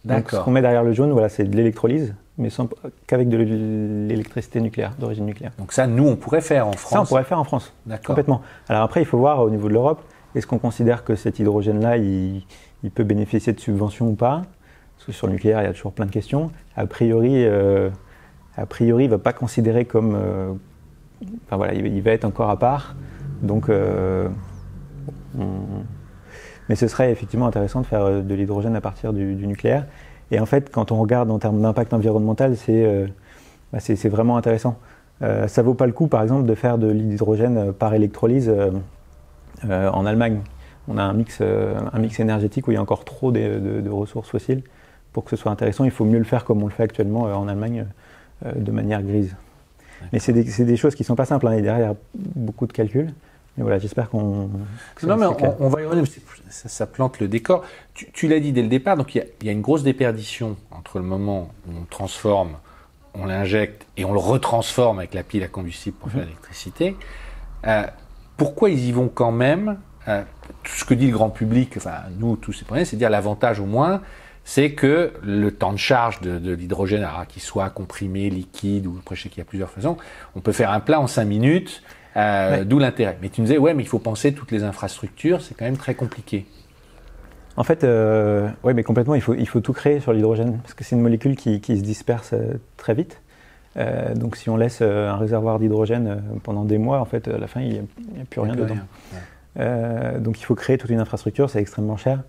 Donc 0.05 0.31
ce 0.31 0.37
qu'on 0.37 0.51
met 0.51 0.61
derrière 0.61 0.83
le 0.83 0.93
jaune, 0.93 1.11
voilà, 1.11 1.29
c'est 1.29 1.45
de 1.45 1.55
l'électrolyse 1.55 2.13
mais 2.37 2.49
qu'avec 3.05 3.29
de 3.29 3.37
l'électricité 3.37 4.59
nucléaire, 4.59 4.93
d'origine 4.97 5.25
nucléaire. 5.25 5.51
Donc 5.59 5.71
ça, 5.71 5.85
nous, 5.85 6.07
on 6.07 6.15
pourrait 6.15 6.41
faire 6.41 6.67
en 6.67 6.73
France 6.73 6.93
Ça, 6.93 7.01
on 7.01 7.05
pourrait 7.05 7.23
faire 7.23 7.39
en 7.39 7.43
France, 7.43 7.73
complètement. 8.05 8.41
Alors 8.67 8.81
après, 8.81 9.01
il 9.01 9.05
faut 9.05 9.19
voir 9.19 9.41
au 9.41 9.49
niveau 9.49 9.67
de 9.67 9.73
l'Europe, 9.73 10.01
est-ce 10.33 10.47
qu'on 10.47 10.57
considère 10.57 11.03
que 11.03 11.15
cet 11.15 11.39
hydrogène-là, 11.39 11.97
il, 11.97 12.43
il, 12.83 12.91
peut 12.91 13.03
bénéficier 13.03 13.53
de 13.53 13.59
subventions 13.59 14.07
ou 14.07 14.15
pas? 14.15 14.41
Parce 14.95 15.05
que 15.05 15.11
sur 15.11 15.27
le 15.27 15.33
nucléaire, 15.33 15.61
il 15.61 15.65
y 15.65 15.67
a 15.67 15.73
toujours 15.73 15.91
plein 15.91 16.07
de 16.07 16.11
questions. 16.11 16.49
A 16.75 16.87
priori, 16.87 17.45
euh, 17.45 17.89
a 18.57 18.65
priori 18.65 19.03
il 19.03 19.07
ne 19.07 19.11
va 19.11 19.19
pas 19.19 19.33
considérer 19.33 19.85
comme... 19.85 20.15
Euh, 20.15 20.53
enfin 21.45 21.57
voilà, 21.57 21.75
il, 21.75 21.85
il, 21.85 22.01
va 22.01 22.11
être 22.11 22.25
encore 22.25 22.49
à 22.49 22.57
part. 22.57 22.95
Donc... 23.43 23.69
Euh, 23.69 24.27
on, 25.37 25.51
mais 26.69 26.75
ce 26.75 26.87
serait 26.87 27.11
effectivement 27.11 27.47
intéressant 27.47 27.81
de 27.81 27.85
faire 27.85 28.23
de 28.23 28.33
l'hydrogène 28.33 28.75
à 28.75 28.81
partir 28.81 29.13
du, 29.13 29.35
du 29.35 29.47
nucléaire. 29.47 29.85
Et 30.31 30.39
en 30.39 30.45
fait, 30.45 30.71
quand 30.71 30.91
on 30.91 30.97
regarde 30.99 31.29
en 31.29 31.39
termes 31.39 31.61
d'impact 31.61 31.93
environnemental, 31.93 32.57
c'est 32.57 32.85
euh, 32.85 33.07
bah 33.71 33.79
vraiment 34.05 34.37
intéressant. 34.37 34.77
Euh, 35.21 35.47
ça 35.47 35.61
vaut 35.61 35.73
pas 35.73 35.85
le 35.85 35.93
coup, 35.93 36.07
par 36.07 36.21
exemple, 36.21 36.45
de 36.45 36.55
faire 36.55 36.77
de 36.77 36.87
l'hydrogène 36.87 37.57
euh, 37.57 37.71
par 37.71 37.93
électrolyse 37.93 38.49
euh, 38.49 38.71
euh, 39.65 39.89
en 39.89 40.05
Allemagne. 40.05 40.41
On 40.87 40.97
a 40.97 41.03
un 41.03 41.13
mix, 41.13 41.37
euh, 41.41 41.79
un 41.93 41.99
mix 41.99 42.19
énergétique 42.19 42.67
où 42.67 42.71
il 42.71 42.75
y 42.75 42.77
a 42.77 42.81
encore 42.81 43.05
trop 43.05 43.31
de, 43.31 43.59
de, 43.59 43.81
de, 43.81 43.89
ressources 43.89 44.29
fossiles. 44.29 44.63
Pour 45.13 45.23
que 45.23 45.29
ce 45.29 45.35
soit 45.35 45.51
intéressant, 45.51 45.85
il 45.85 45.91
faut 45.91 46.05
mieux 46.05 46.17
le 46.17 46.23
faire 46.23 46.43
comme 46.43 46.61
on 46.63 46.65
le 46.65 46.71
fait 46.71 46.83
actuellement 46.83 47.21
en 47.21 47.47
Allemagne, 47.47 47.85
de 48.43 48.71
manière 48.71 49.03
grise. 49.03 49.35
Mais 50.11 50.17
c'est 50.17 50.33
des, 50.33 50.43
des, 50.43 50.75
choses 50.75 50.95
qui 50.95 51.03
sont 51.03 51.15
pas 51.15 51.25
simples. 51.25 51.47
Hein, 51.47 51.61
derrière, 51.61 51.77
il 51.77 51.81
y 51.81 51.85
a 51.85 51.95
beaucoup 52.35 52.65
de 52.65 52.73
calculs. 52.73 53.13
Mais 53.57 53.63
voilà, 53.63 53.77
j'espère 53.77 54.09
qu'on. 54.09 54.49
Non, 55.03 55.17
mais 55.17 55.25
on, 55.25 55.55
on, 55.59 55.69
va 55.69 55.81
y 55.81 55.85
revenir. 55.85 56.05
Ça, 56.49 56.69
ça, 56.69 56.87
plante 56.87 57.19
le 57.19 57.27
décor. 57.27 57.63
Tu, 57.93 58.11
tu 58.11 58.27
l'as 58.27 58.39
dit 58.39 58.51
dès 58.51 58.63
le 58.63 58.67
départ, 58.67 58.97
donc 58.97 59.13
il 59.13 59.23
y, 59.41 59.45
y, 59.45 59.49
a, 59.49 59.51
une 59.51 59.61
grosse 59.61 59.83
déperdition 59.83 60.57
entre 60.71 60.97
le 60.97 61.05
moment 61.05 61.51
où 61.67 61.71
on 61.79 61.85
transforme, 61.85 62.57
on 63.13 63.25
l'injecte 63.25 63.85
et 63.95 64.05
on 64.05 64.13
le 64.13 64.19
retransforme 64.19 64.99
avec 64.99 65.13
la 65.13 65.23
pile 65.23 65.43
à 65.43 65.47
combustible 65.47 65.97
pour 65.97 66.07
mmh. 66.07 66.11
faire 66.11 66.21
l'électricité. 66.21 66.95
Euh, 67.67 67.83
pourquoi 68.37 68.71
ils 68.71 68.85
y 68.85 68.91
vont 68.91 69.07
quand 69.07 69.31
même 69.31 69.77
euh, 70.07 70.23
Tout 70.63 70.73
ce 70.73 70.85
que 70.85 70.95
dit 70.95 71.07
le 71.07 71.13
grand 71.13 71.29
public, 71.29 71.75
enfin 71.77 71.97
nous 72.17 72.35
tous 72.35 72.53
ces 72.53 72.65
premiers, 72.65 72.85
c'est 72.85 72.97
dire 72.97 73.11
l'avantage 73.11 73.59
au 73.59 73.65
moins, 73.65 74.01
c'est 74.43 74.73
que 74.73 75.13
le 75.21 75.51
temps 75.51 75.71
de 75.71 75.77
charge 75.77 76.21
de, 76.21 76.39
de 76.39 76.53
l'hydrogène, 76.53 77.07
qu'il 77.29 77.41
soit 77.41 77.69
comprimé, 77.69 78.29
liquide 78.29 78.87
ou 78.87 78.97
après 78.99 79.15
je 79.15 79.23
sais 79.23 79.29
qu'il 79.29 79.37
y 79.37 79.41
a 79.41 79.45
plusieurs 79.45 79.69
façons, 79.69 79.97
on 80.35 80.41
peut 80.41 80.51
faire 80.51 80.71
un 80.71 80.79
plat 80.79 80.99
en 80.99 81.07
5 81.07 81.23
minutes 81.25 81.83
euh, 82.15 82.57
ouais. 82.59 82.65
D'où 82.65 82.79
l'intérêt. 82.79 83.17
Mais 83.21 83.29
tu 83.29 83.41
me 83.41 83.47
disais, 83.47 83.57
ouais, 83.57 83.73
mais 83.73 83.83
il 83.83 83.89
faut 83.89 83.99
penser 83.99 84.33
toutes 84.33 84.51
les 84.51 84.63
infrastructures, 84.63 85.41
c'est 85.41 85.55
quand 85.55 85.65
même 85.65 85.77
très 85.77 85.95
compliqué. 85.95 86.45
En 87.55 87.63
fait, 87.63 87.83
euh, 87.83 88.49
oui, 88.63 88.73
mais 88.73 88.83
complètement, 88.83 89.15
il 89.15 89.21
faut, 89.21 89.35
il 89.35 89.47
faut 89.47 89.59
tout 89.59 89.73
créer 89.73 89.99
sur 89.99 90.13
l'hydrogène, 90.13 90.57
parce 90.59 90.73
que 90.73 90.83
c'est 90.83 90.95
une 90.95 91.01
molécule 91.01 91.35
qui, 91.35 91.61
qui, 91.61 91.77
se 91.77 91.83
disperse 91.83 92.31
euh, 92.33 92.55
très 92.77 92.93
vite. 92.93 93.21
Euh, 93.77 94.13
donc 94.13 94.35
si 94.35 94.49
on 94.49 94.57
laisse 94.57 94.81
un 94.81 95.17
réservoir 95.17 95.59
d'hydrogène 95.59 96.21
pendant 96.43 96.63
des 96.63 96.77
mois, 96.77 96.99
en 96.99 97.05
fait, 97.05 97.27
à 97.27 97.37
la 97.37 97.47
fin, 97.47 97.61
il 97.61 97.69
n'y 97.69 97.77
a, 97.79 97.81
a, 98.21 98.25
plus 98.29 98.41
rien 98.41 98.55
dedans. 98.55 98.75
Ouais. 99.55 100.19
donc 100.19 100.39
il 100.39 100.43
faut 100.43 100.55
créer 100.55 100.77
toute 100.77 100.89
une 100.89 100.99
infrastructure, 100.99 101.49
c'est 101.49 101.59
extrêmement 101.59 101.97
cher. 101.97 102.21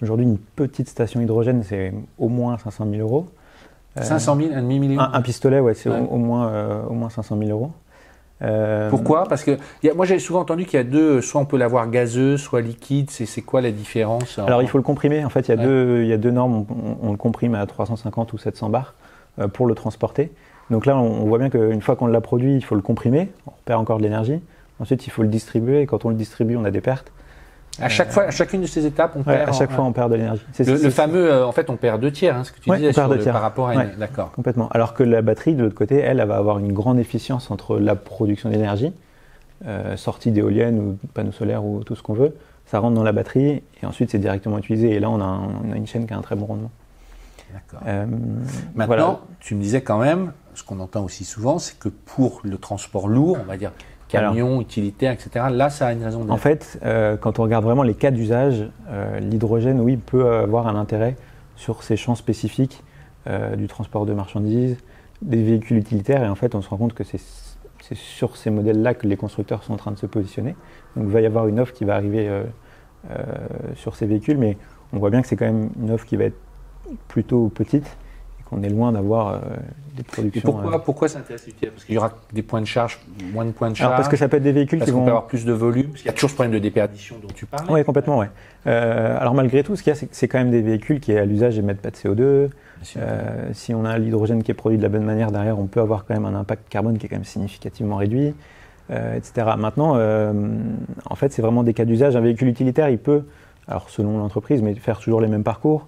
Aujourd'hui, 0.00 0.26
une 0.26 0.38
petite 0.38 0.88
station 0.88 1.20
hydrogène, 1.20 1.62
c'est 1.62 1.92
au 2.18 2.28
moins 2.28 2.58
500 2.58 2.86
000 2.90 3.00
euros. 3.02 3.26
500 4.00 4.36
000, 4.36 4.48
un 4.54 4.62
demi-million 4.62 5.00
un, 5.00 5.12
un, 5.12 5.22
pistolet, 5.22 5.60
ouais, 5.60 5.74
c'est 5.74 5.90
ouais. 5.90 6.00
au, 6.00 6.14
au, 6.14 6.16
moins, 6.16 6.84
au 6.86 6.94
moins 6.94 7.10
500 7.10 7.36
000 7.38 7.50
euros. 7.50 7.72
Euh... 8.42 8.90
Pourquoi? 8.90 9.24
Parce 9.28 9.44
que 9.44 9.58
y 9.82 9.88
a, 9.88 9.94
moi 9.94 10.04
j'ai 10.04 10.18
souvent 10.18 10.40
entendu 10.40 10.64
qu'il 10.64 10.76
y 10.76 10.80
a 10.80 10.84
deux, 10.84 11.20
soit 11.20 11.40
on 11.40 11.44
peut 11.44 11.56
l'avoir 11.56 11.88
gazeux, 11.88 12.36
soit 12.36 12.60
liquide. 12.60 13.10
C'est 13.10 13.42
quoi 13.42 13.60
la 13.60 13.70
différence? 13.70 14.38
Alors 14.38 14.58
en... 14.58 14.62
il 14.62 14.68
faut 14.68 14.78
le 14.78 14.84
comprimer. 14.84 15.24
En 15.24 15.28
fait, 15.28 15.48
il 15.48 15.50
y 15.50 15.54
a, 15.54 15.56
ouais. 15.56 15.64
deux, 15.64 16.00
il 16.02 16.08
y 16.08 16.12
a 16.12 16.18
deux 16.18 16.30
normes. 16.30 16.66
On, 16.68 16.96
on, 17.08 17.10
le 17.12 17.16
comprime 17.16 17.54
à 17.54 17.64
350 17.66 18.32
ou 18.32 18.38
700 18.38 18.68
bars 18.70 18.94
euh, 19.38 19.48
pour 19.48 19.66
le 19.66 19.74
transporter. 19.74 20.32
Donc 20.70 20.86
là, 20.86 20.96
on, 20.96 21.22
on 21.22 21.24
voit 21.26 21.38
bien 21.38 21.50
qu'une 21.50 21.82
fois 21.82 21.96
qu'on 21.96 22.06
l'a 22.06 22.20
produit, 22.20 22.56
il 22.56 22.64
faut 22.64 22.74
le 22.74 22.82
comprimer. 22.82 23.30
On 23.46 23.52
perd 23.64 23.80
encore 23.80 23.98
de 23.98 24.02
l'énergie. 24.02 24.40
Ensuite, 24.80 25.06
il 25.06 25.10
faut 25.10 25.22
le 25.22 25.28
distribuer. 25.28 25.82
Et 25.82 25.86
quand 25.86 26.04
on 26.04 26.08
le 26.08 26.16
distribue, 26.16 26.56
on 26.56 26.64
a 26.64 26.70
des 26.70 26.80
pertes. 26.80 27.12
À 27.80 27.88
chaque 27.88 28.10
fois, 28.10 28.24
à 28.24 28.30
chacune 28.30 28.60
de 28.60 28.66
ces 28.66 28.84
étapes, 28.84 29.12
on 29.16 29.20
ouais, 29.20 29.36
perd. 29.36 29.48
À 29.48 29.52
chaque 29.52 29.70
en, 29.70 29.74
fois, 29.74 29.84
on 29.84 29.92
perd 29.92 30.10
de 30.10 30.16
l'énergie. 30.16 30.42
Le, 30.58 30.82
le, 30.82 30.90
fameux, 30.90 31.32
euh, 31.32 31.46
en 31.46 31.52
fait, 31.52 31.70
on 31.70 31.76
perd 31.76 32.00
deux 32.00 32.12
tiers, 32.12 32.36
hein, 32.36 32.44
ce 32.44 32.52
que 32.52 32.60
tu 32.60 32.70
ouais, 32.70 32.76
disais, 32.76 32.90
on 32.90 32.92
perd 32.92 33.06
sur 33.06 33.08
deux 33.08 33.16
le, 33.16 33.22
tiers. 33.22 33.32
par 33.32 33.42
rapport 33.42 33.68
à 33.68 33.74
ouais, 33.74 33.84
une... 33.84 33.98
D'accord. 33.98 34.30
Complètement. 34.32 34.68
Alors 34.72 34.94
que 34.94 35.02
la 35.02 35.22
batterie, 35.22 35.54
de 35.54 35.62
l'autre 35.62 35.74
côté, 35.74 35.98
elle, 35.98 36.20
elle 36.20 36.28
va 36.28 36.36
avoir 36.36 36.58
une 36.58 36.72
grande 36.72 36.98
efficience 36.98 37.50
entre 37.50 37.78
la 37.78 37.94
production 37.94 38.50
d'énergie, 38.50 38.92
euh, 39.66 39.96
sortie 39.96 40.30
d'éoliennes 40.32 40.78
ou 40.78 40.98
panneaux 41.14 41.32
solaires 41.32 41.64
ou 41.64 41.82
tout 41.82 41.94
ce 41.94 42.02
qu'on 42.02 42.14
veut, 42.14 42.34
ça 42.66 42.78
rentre 42.78 42.94
dans 42.94 43.02
la 43.02 43.12
batterie 43.12 43.62
et 43.82 43.86
ensuite 43.86 44.10
c'est 44.10 44.18
directement 44.18 44.58
utilisé. 44.58 44.90
Et 44.90 45.00
là, 45.00 45.08
on 45.10 45.20
a, 45.20 45.24
un, 45.24 45.40
on 45.64 45.72
a, 45.72 45.76
une 45.76 45.86
chaîne 45.86 46.06
qui 46.06 46.12
a 46.12 46.18
un 46.18 46.22
très 46.22 46.36
bon 46.36 46.46
rendement. 46.46 46.70
D'accord. 47.52 47.80
Euh, 47.86 48.06
Maintenant, 48.74 48.86
voilà. 48.86 49.20
tu 49.40 49.54
me 49.54 49.62
disais 49.62 49.82
quand 49.82 49.98
même, 49.98 50.32
ce 50.54 50.62
qu'on 50.62 50.80
entend 50.80 51.04
aussi 51.04 51.24
souvent, 51.24 51.58
c'est 51.58 51.78
que 51.78 51.88
pour 51.88 52.40
le 52.44 52.56
transport 52.58 53.08
lourd, 53.08 53.38
on 53.40 53.44
va 53.44 53.56
dire 53.56 53.72
camions, 54.12 54.46
Alors, 54.48 54.60
utilitaires, 54.60 55.12
etc. 55.12 55.46
Là, 55.50 55.70
ça 55.70 55.88
a 55.88 55.92
une 55.92 56.04
raison 56.04 56.28
En 56.28 56.36
fait, 56.36 56.78
euh, 56.84 57.16
quand 57.16 57.38
on 57.38 57.42
regarde 57.42 57.64
vraiment 57.64 57.82
les 57.82 57.94
cas 57.94 58.10
d'usage, 58.10 58.68
euh, 58.90 59.18
l'hydrogène, 59.20 59.80
oui, 59.80 59.96
peut 59.96 60.28
avoir 60.30 60.66
un 60.66 60.76
intérêt 60.76 61.16
sur 61.56 61.82
ces 61.82 61.96
champs 61.96 62.14
spécifiques 62.14 62.82
euh, 63.26 63.56
du 63.56 63.66
transport 63.68 64.06
de 64.06 64.12
marchandises, 64.12 64.76
des 65.22 65.42
véhicules 65.42 65.78
utilitaires, 65.78 66.22
et 66.22 66.28
en 66.28 66.34
fait, 66.34 66.54
on 66.54 66.62
se 66.62 66.68
rend 66.68 66.76
compte 66.76 66.94
que 66.94 67.04
c'est 67.04 67.20
sur 67.94 68.36
ces 68.36 68.48
modèles-là 68.50 68.94
que 68.94 69.06
les 69.06 69.16
constructeurs 69.16 69.62
sont 69.64 69.74
en 69.74 69.76
train 69.76 69.90
de 69.90 69.98
se 69.98 70.06
positionner. 70.06 70.54
Donc, 70.96 71.06
il 71.06 71.12
va 71.12 71.20
y 71.20 71.26
avoir 71.26 71.46
une 71.46 71.60
offre 71.60 71.72
qui 71.72 71.84
va 71.84 71.94
arriver 71.94 72.30
sur 73.74 73.96
ces 73.96 74.06
véhicules, 74.06 74.38
mais 74.38 74.56
on 74.94 74.98
voit 74.98 75.10
bien 75.10 75.20
que 75.20 75.28
c'est 75.28 75.36
quand 75.36 75.44
même 75.44 75.68
une 75.78 75.90
offre 75.90 76.06
qui 76.06 76.16
va 76.16 76.24
être 76.24 76.38
plutôt 77.08 77.48
petite 77.48 77.98
on 78.52 78.62
est 78.62 78.68
loin 78.68 78.92
d'avoir 78.92 79.28
euh, 79.28 79.38
des 79.96 80.02
productions. 80.02 80.40
Et 80.40 80.52
pourquoi, 80.52 80.74
euh... 80.74 80.78
pourquoi 80.78 81.08
ça 81.08 81.18
intéresse 81.18 81.46
l'utilitaire 81.46 81.72
Parce 81.72 81.84
qu'il 81.84 81.94
y 81.94 81.98
aura 81.98 82.12
des 82.32 82.42
points 82.42 82.60
de 82.60 82.66
charge, 82.66 83.00
moins 83.32 83.44
de 83.44 83.50
points 83.50 83.70
de 83.70 83.76
charge. 83.76 83.86
Alors 83.86 83.96
parce 83.96 84.08
que 84.08 84.16
ça 84.16 84.28
peut 84.28 84.36
être 84.36 84.42
des 84.42 84.52
véhicules 84.52 84.78
parce 84.78 84.90
qui 84.90 84.94
vont 84.96 85.04
peut 85.04 85.10
avoir 85.10 85.26
plus 85.26 85.44
de 85.44 85.52
volume. 85.52 85.88
Parce 85.88 86.02
qu'il 86.02 86.06
y 86.06 86.10
a 86.10 86.12
toujours 86.12 86.30
ce 86.30 86.34
problème 86.34 86.52
de 86.52 86.58
déperdition 86.58 87.16
dont 87.20 87.32
tu 87.34 87.46
parles. 87.46 87.66
Oui, 87.70 87.82
complètement, 87.84 88.18
ouais. 88.18 88.30
Euh, 88.66 89.18
alors 89.18 89.34
malgré 89.34 89.62
tout, 89.62 89.74
ce 89.74 89.82
qu'il 89.82 89.92
y 89.92 89.96
a, 89.96 90.00
c'est 90.10 90.28
quand 90.28 90.38
même 90.38 90.50
des 90.50 90.62
véhicules 90.62 91.00
qui 91.00 91.16
à 91.16 91.24
l'usage 91.24 91.58
émettent 91.58 91.80
pas 91.80 91.90
de 91.90 91.96
CO2. 91.96 92.50
Euh, 92.96 93.48
si 93.52 93.74
on 93.74 93.84
a 93.84 93.96
l'hydrogène 93.98 94.42
qui 94.42 94.50
est 94.50 94.54
produit 94.54 94.78
de 94.78 94.82
la 94.82 94.88
bonne 94.88 95.04
manière 95.04 95.30
derrière, 95.30 95.58
on 95.58 95.66
peut 95.66 95.80
avoir 95.80 96.04
quand 96.04 96.14
même 96.14 96.26
un 96.26 96.38
impact 96.38 96.68
carbone 96.68 96.98
qui 96.98 97.06
est 97.06 97.08
quand 97.08 97.16
même 97.16 97.24
significativement 97.24 97.96
réduit, 97.96 98.34
euh, 98.90 99.16
etc. 99.16 99.46
Maintenant, 99.56 99.96
en 101.08 101.14
fait, 101.14 101.32
c'est 101.32 101.42
vraiment 101.42 101.62
des 101.62 101.74
cas 101.74 101.84
d'usage. 101.84 102.16
Un 102.16 102.20
véhicule 102.20 102.48
utilitaire, 102.48 102.88
il 102.90 102.98
peut, 102.98 103.22
alors 103.68 103.88
selon 103.88 104.18
l'entreprise, 104.18 104.62
mais 104.62 104.74
faire 104.74 104.98
toujours 104.98 105.20
les 105.20 105.28
mêmes 105.28 105.44
parcours. 105.44 105.86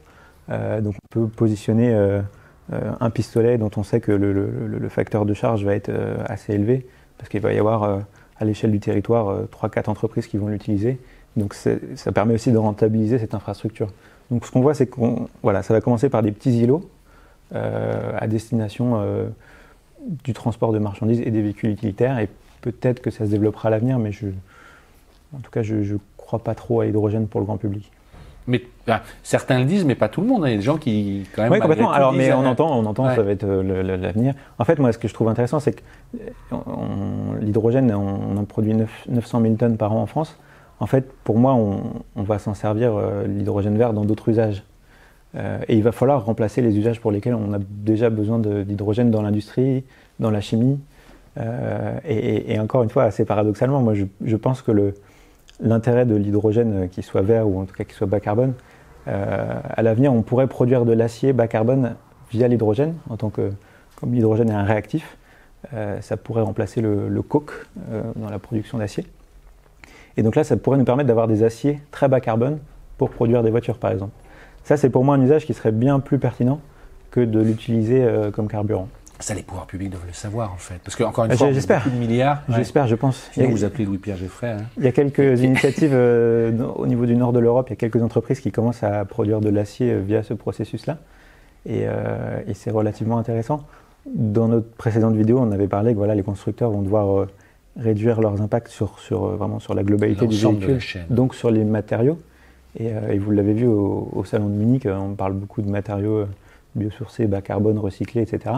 Euh, 0.51 0.81
donc 0.81 0.95
on 1.03 1.09
peut 1.09 1.27
positionner 1.27 1.93
euh, 1.93 2.21
un 2.73 3.11
pistolet 3.11 3.59
dont 3.59 3.71
on 3.77 3.83
sait 3.83 4.01
que 4.01 4.13
le, 4.13 4.89
facteur 4.89 5.27
de 5.27 5.35
charge 5.35 5.65
va 5.65 5.75
être 5.75 5.91
euh, 5.91 6.17
assez 6.27 6.55
élevé, 6.55 6.87
parce 7.19 7.29
qu'il 7.29 7.41
va 7.41 7.53
y 7.53 7.59
avoir 7.59 7.83
euh, 7.83 7.99
à 8.39 8.45
l'échelle 8.45 8.71
du 8.71 8.81
territoire 8.81 9.45
3-4 9.49 9.91
entreprises 9.91 10.27
qui 10.27 10.39
vont 10.39 10.49
l'utiliser. 10.49 10.99
Donc 11.37 11.55
ça 11.55 12.13
permet 12.13 12.35
aussi 12.35 12.53
de 12.53 12.59
rentabiliser 12.59 13.19
cette 13.19 13.35
infrastructure. 13.35 13.89
Donc 14.31 14.47
ce 14.47 14.51
qu'on 14.51 14.61
voit, 14.61 14.75
c'est 14.75 14.87
que 14.87 15.01
voilà, 15.43 15.63
ça 15.63 15.75
va 15.75 15.81
commencer 15.81 16.09
par 16.09 16.23
des 16.23 16.33
petits 16.33 16.59
îlots 16.61 16.89
euh, 17.55 18.13
à 18.19 18.27
destination 18.27 19.01
euh, 19.01 19.29
du 20.25 20.33
transport 20.33 20.73
de 20.73 20.79
marchandises 20.79 21.21
et 21.21 21.31
des 21.31 21.43
véhicules 21.43 21.71
utilitaires, 21.71 22.19
et 22.19 22.29
peut-être 22.63 23.01
que 23.01 23.11
ça 23.11 23.27
se 23.27 23.31
développera 23.31 23.69
à 23.69 23.71
l'avenir, 23.71 23.99
mais 23.99 24.11
en 25.35 25.39
tout 25.41 25.51
cas, 25.51 25.63
je 25.63 25.77
ne 25.77 25.99
crois 26.17 26.39
pas 26.39 26.55
trop 26.55 26.81
à 26.81 26.87
l'hydrogène 26.87 27.27
pour 27.27 27.41
le 27.41 27.47
grand 27.47 27.59
public. 27.59 27.91
Mais 28.47 28.63
certains 29.23 29.59
le 29.59 29.65
disent, 29.65 29.85
mais 29.87 29.95
pas 29.95 30.09
tout 30.09 30.21
le 30.21 30.27
monde. 30.27 30.43
Il 30.47 30.51
y 30.51 30.55
a 30.55 30.57
des 30.57 30.63
gens 30.63 30.77
qui, 30.77 31.27
quand 31.35 31.43
même. 31.43 31.53
Oui, 31.53 31.61
complètement. 31.61 31.91
Alors, 31.93 32.13
mais 32.13 32.33
on 32.33 32.45
entend, 32.45 32.79
on 32.79 32.85
entend, 32.85 33.07
ouais. 33.07 33.15
ça 33.17 33.23
va 33.23 33.31
être 33.31 33.45
euh, 33.45 33.97
l'avenir. 33.97 34.35
En 34.59 34.65
fait, 34.65 34.79
moi, 34.79 34.93
ce 34.93 34.99
que 34.99 35.09
je 35.09 35.15
trouve 35.15 35.29
intéressant, 35.29 35.61
c'est 35.61 35.73
que 35.73 35.83
l'hydrogène, 37.41 37.93
on, 37.95 38.35
on, 38.35 38.37
en 38.37 38.45
produit 38.45 38.75
9, 38.75 39.07
900 39.09 39.41
000 39.41 39.55
tonnes 39.55 39.77
par 39.77 39.93
an 39.93 40.03
en 40.03 40.07
France. 40.07 40.39
En 40.81 40.87
fait, 40.87 41.11
pour 41.25 41.39
moi, 41.39 41.55
on, 41.55 41.81
on 42.17 42.23
va 42.23 42.39
s'en 42.39 42.55
servir 42.55 42.95
euh, 42.95 43.27
l'hydrogène 43.27 43.79
vert 43.79 43.93
dans 43.93 44.05
d'autres 44.05 44.29
usages. 44.29 44.63
Euh, 45.37 45.59
et 45.69 45.77
il 45.77 45.83
va 45.83 45.93
falloir 45.93 46.25
remplacer 46.25 46.63
les 46.63 46.77
usages 46.79 47.01
pour 47.01 47.11
lesquels 47.11 47.35
on 47.35 47.53
a 47.55 47.59
déjà 47.59 48.11
besoin 48.11 48.39
d'hydrogène 48.39 49.11
dans 49.11 49.23
l'industrie, 49.23 49.85
dans 50.21 50.31
la 50.31 50.41
chimie. 50.41 50.79
Euh, 51.41 51.99
et, 52.07 52.53
et 52.55 52.61
encore 52.61 52.83
une 52.83 52.91
fois, 52.91 53.05
assez 53.05 53.25
paradoxalement, 53.25 53.81
moi 53.81 53.95
je, 53.95 54.05
je 54.25 54.37
pense 54.37 54.63
que 54.63 54.71
le- 54.71 54.95
l'intérêt 55.61 56.07
de 56.07 56.15
l'hydrogène, 56.15 56.85
euh, 56.85 56.87
qu'il 56.87 57.03
soit 57.03 57.23
vert 57.23 57.49
ou 57.49 57.61
en 57.61 57.65
tout 57.65 57.75
cas 57.75 57.85
qu'il 57.85 57.95
soit 57.95 58.07
bas 58.07 58.21
carbone, 58.21 58.55
euh, 59.07 59.61
à 59.65 59.83
l'avenir, 59.83 60.13
on 60.13 60.23
pourrait 60.23 60.47
produire 60.47 60.85
de 60.85 60.93
l'acier 60.93 61.33
bas 61.33 61.49
carbone 61.49 61.95
via 62.31 62.49
l'hydrogène, 62.49 62.95
en 63.11 63.17
tant 63.17 63.31
que, 63.31 63.51
comme 63.97 64.13
l'hydrogène 64.15 64.51
est 64.51 64.55
un 64.55 64.65
réactif, 64.65 65.17
euh, 65.73 66.01
ça 66.01 66.17
pourrait 66.17 66.43
remplacer 66.43 66.81
le, 66.81 67.23
coke 67.23 67.67
dans 68.17 68.31
la 68.31 68.39
production 68.39 68.79
d'acier. 68.79 69.07
Et 70.17 70.23
donc 70.23 70.37
là, 70.37 70.45
ça 70.45 70.57
pourrait 70.57 70.79
nous 70.79 70.85
permettre 70.85 71.09
d'avoir 71.09 71.29
des 71.29 71.43
aciers 71.43 71.81
très 71.91 72.09
bas 72.09 72.21
carbone 72.21 72.59
pour 72.99 73.11
produire 73.11 73.43
des 73.43 73.51
voitures, 73.51 73.79
par 73.79 73.91
exemple. 73.91 74.13
Ça, 74.63 74.77
c'est 74.77 74.91
pour 74.91 75.05
moi 75.05 75.17
un 75.17 75.23
usage 75.23 75.47
qui 75.47 75.55
serait 75.55 75.73
bien 75.73 76.01
plus 76.01 76.19
pertinent 76.19 76.61
que 77.11 77.21
de 77.21 77.41
l'utiliser 77.41 78.07
comme 78.33 78.49
carburant. 78.49 78.89
Ça, 79.25 79.33
les 79.33 79.43
pouvoirs 79.43 79.67
publics 79.67 79.89
doivent 79.89 80.07
le 80.07 80.13
savoir, 80.13 80.53
en 80.53 80.59
fait. 80.59 80.79
Parce 80.85 80.97
qu'encore 80.97 81.25
une 81.25 81.33
Euh, 81.33 81.37
fois, 81.37 81.51
j'espère. 81.51 81.85
de 81.89 81.97
milliards. 81.97 82.43
Ouais. 82.47 82.57
J'espère, 82.57 82.87
je 82.87 82.95
pense. 82.95 83.31
Sinon, 83.33 83.47
a, 83.49 83.51
vous 83.51 83.65
appelez 83.65 83.87
Louis-Pierre 83.87 84.19
Geffray. 84.19 84.51
hein. 84.51 84.57
il 84.77 84.85
y 84.85 84.87
a 84.87 84.93
quelques 84.93 85.41
initiatives 85.43 85.93
euh, 85.95 86.53
au 86.77 86.87
niveau 86.87 87.07
du 87.07 87.17
nord 87.17 87.33
de 87.33 87.39
l'Europe, 87.39 87.69
il 87.69 87.73
y 87.73 87.73
a 87.73 87.77
quelques 87.77 88.03
entreprises 88.03 88.41
qui 88.41 88.53
commencent 88.53 88.83
à 88.83 89.03
produire 89.07 89.41
de 89.41 89.49
l'acier 89.49 89.93
euh, 89.93 90.01
via 90.01 90.23
ce 90.23 90.35
processus-là. 90.35 90.99
Et, 91.65 91.85
euh, 91.87 92.41
et 92.47 92.53
c'est 92.53 92.71
relativement 92.71 93.17
intéressant. 93.17 93.65
Dans 94.07 94.49
notre 94.49 94.69
précédente 94.73 95.15
vidéo, 95.15 95.39
on 95.41 95.51
avait 95.53 95.69
parlé 95.69 95.93
que 95.95 95.97
voilà, 95.99 96.15
les 96.15 96.23
constructeurs 96.23 96.71
vont 96.71 96.83
devoir 96.83 97.27
réduire 97.81 98.21
leurs 98.21 98.43
impacts 98.43 98.69
sur, 98.69 98.99
sur, 98.99 99.29
vraiment 99.29 99.59
sur 99.59 99.73
la 99.73 99.83
globalité 99.85 100.27
du 100.27 100.35
L'ensemble 100.35 100.57
de 100.57 100.61
la 100.61 100.67
véhicule, 100.67 100.87
chaîne. 100.87 101.07
donc 101.09 101.35
sur 101.35 101.51
les 101.51 101.65
matériaux. 101.65 102.19
Et, 102.79 102.89
et 103.11 103.19
vous 103.19 103.31
l'avez 103.31 103.55
vu 103.55 103.67
au, 103.67 104.11
au 104.13 104.25
salon 104.27 104.49
de 104.49 104.55
Munich, 104.55 104.87
on 104.87 105.15
parle 105.15 105.33
beaucoup 105.33 105.63
de 105.63 105.71
matériaux 105.71 106.27
biosourcés, 106.75 107.27
bas 107.27 107.41
carbone, 107.41 107.79
recyclés, 107.79 108.21
etc. 108.23 108.57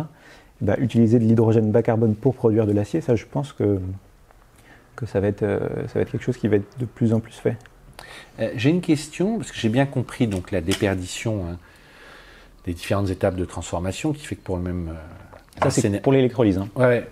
Bah, 0.62 0.74
utiliser 0.78 1.18
de 1.18 1.24
l'hydrogène 1.24 1.70
bas 1.70 1.82
carbone 1.82 2.14
pour 2.14 2.34
produire 2.34 2.66
de 2.66 2.72
l'acier, 2.72 3.02
ça 3.02 3.14
je 3.14 3.26
pense 3.26 3.52
que, 3.52 3.78
que 4.96 5.04
ça, 5.04 5.20
va 5.20 5.28
être, 5.28 5.42
euh, 5.42 5.58
ça 5.88 5.94
va 5.96 6.00
être 6.00 6.10
quelque 6.12 6.22
chose 6.24 6.38
qui 6.38 6.48
va 6.48 6.56
être 6.56 6.78
de 6.78 6.86
plus 6.86 7.12
en 7.12 7.20
plus 7.20 7.34
fait. 7.34 7.56
Euh, 8.40 8.50
J'ai 8.56 8.70
une 8.70 8.80
question, 8.80 9.36
parce 9.36 9.52
que 9.52 9.58
j'ai 9.58 9.68
bien 9.68 9.84
compris 9.84 10.26
donc, 10.26 10.50
la 10.52 10.62
déperdition 10.62 11.44
hein, 11.46 11.58
des 12.64 12.72
différentes 12.72 13.10
étapes 13.10 13.36
de 13.36 13.44
transformation 13.44 14.12
qui 14.14 14.24
fait 14.24 14.36
que 14.36 14.40
pour 14.42 14.56
le 14.56 14.62
même. 14.62 14.88
euh, 14.88 15.62
Ça 15.68 15.70
c'est 15.70 16.00
pour 16.00 16.12
l'électrolyse. 16.14 16.56
hein. 16.56 16.68
Ouais, 16.74 17.06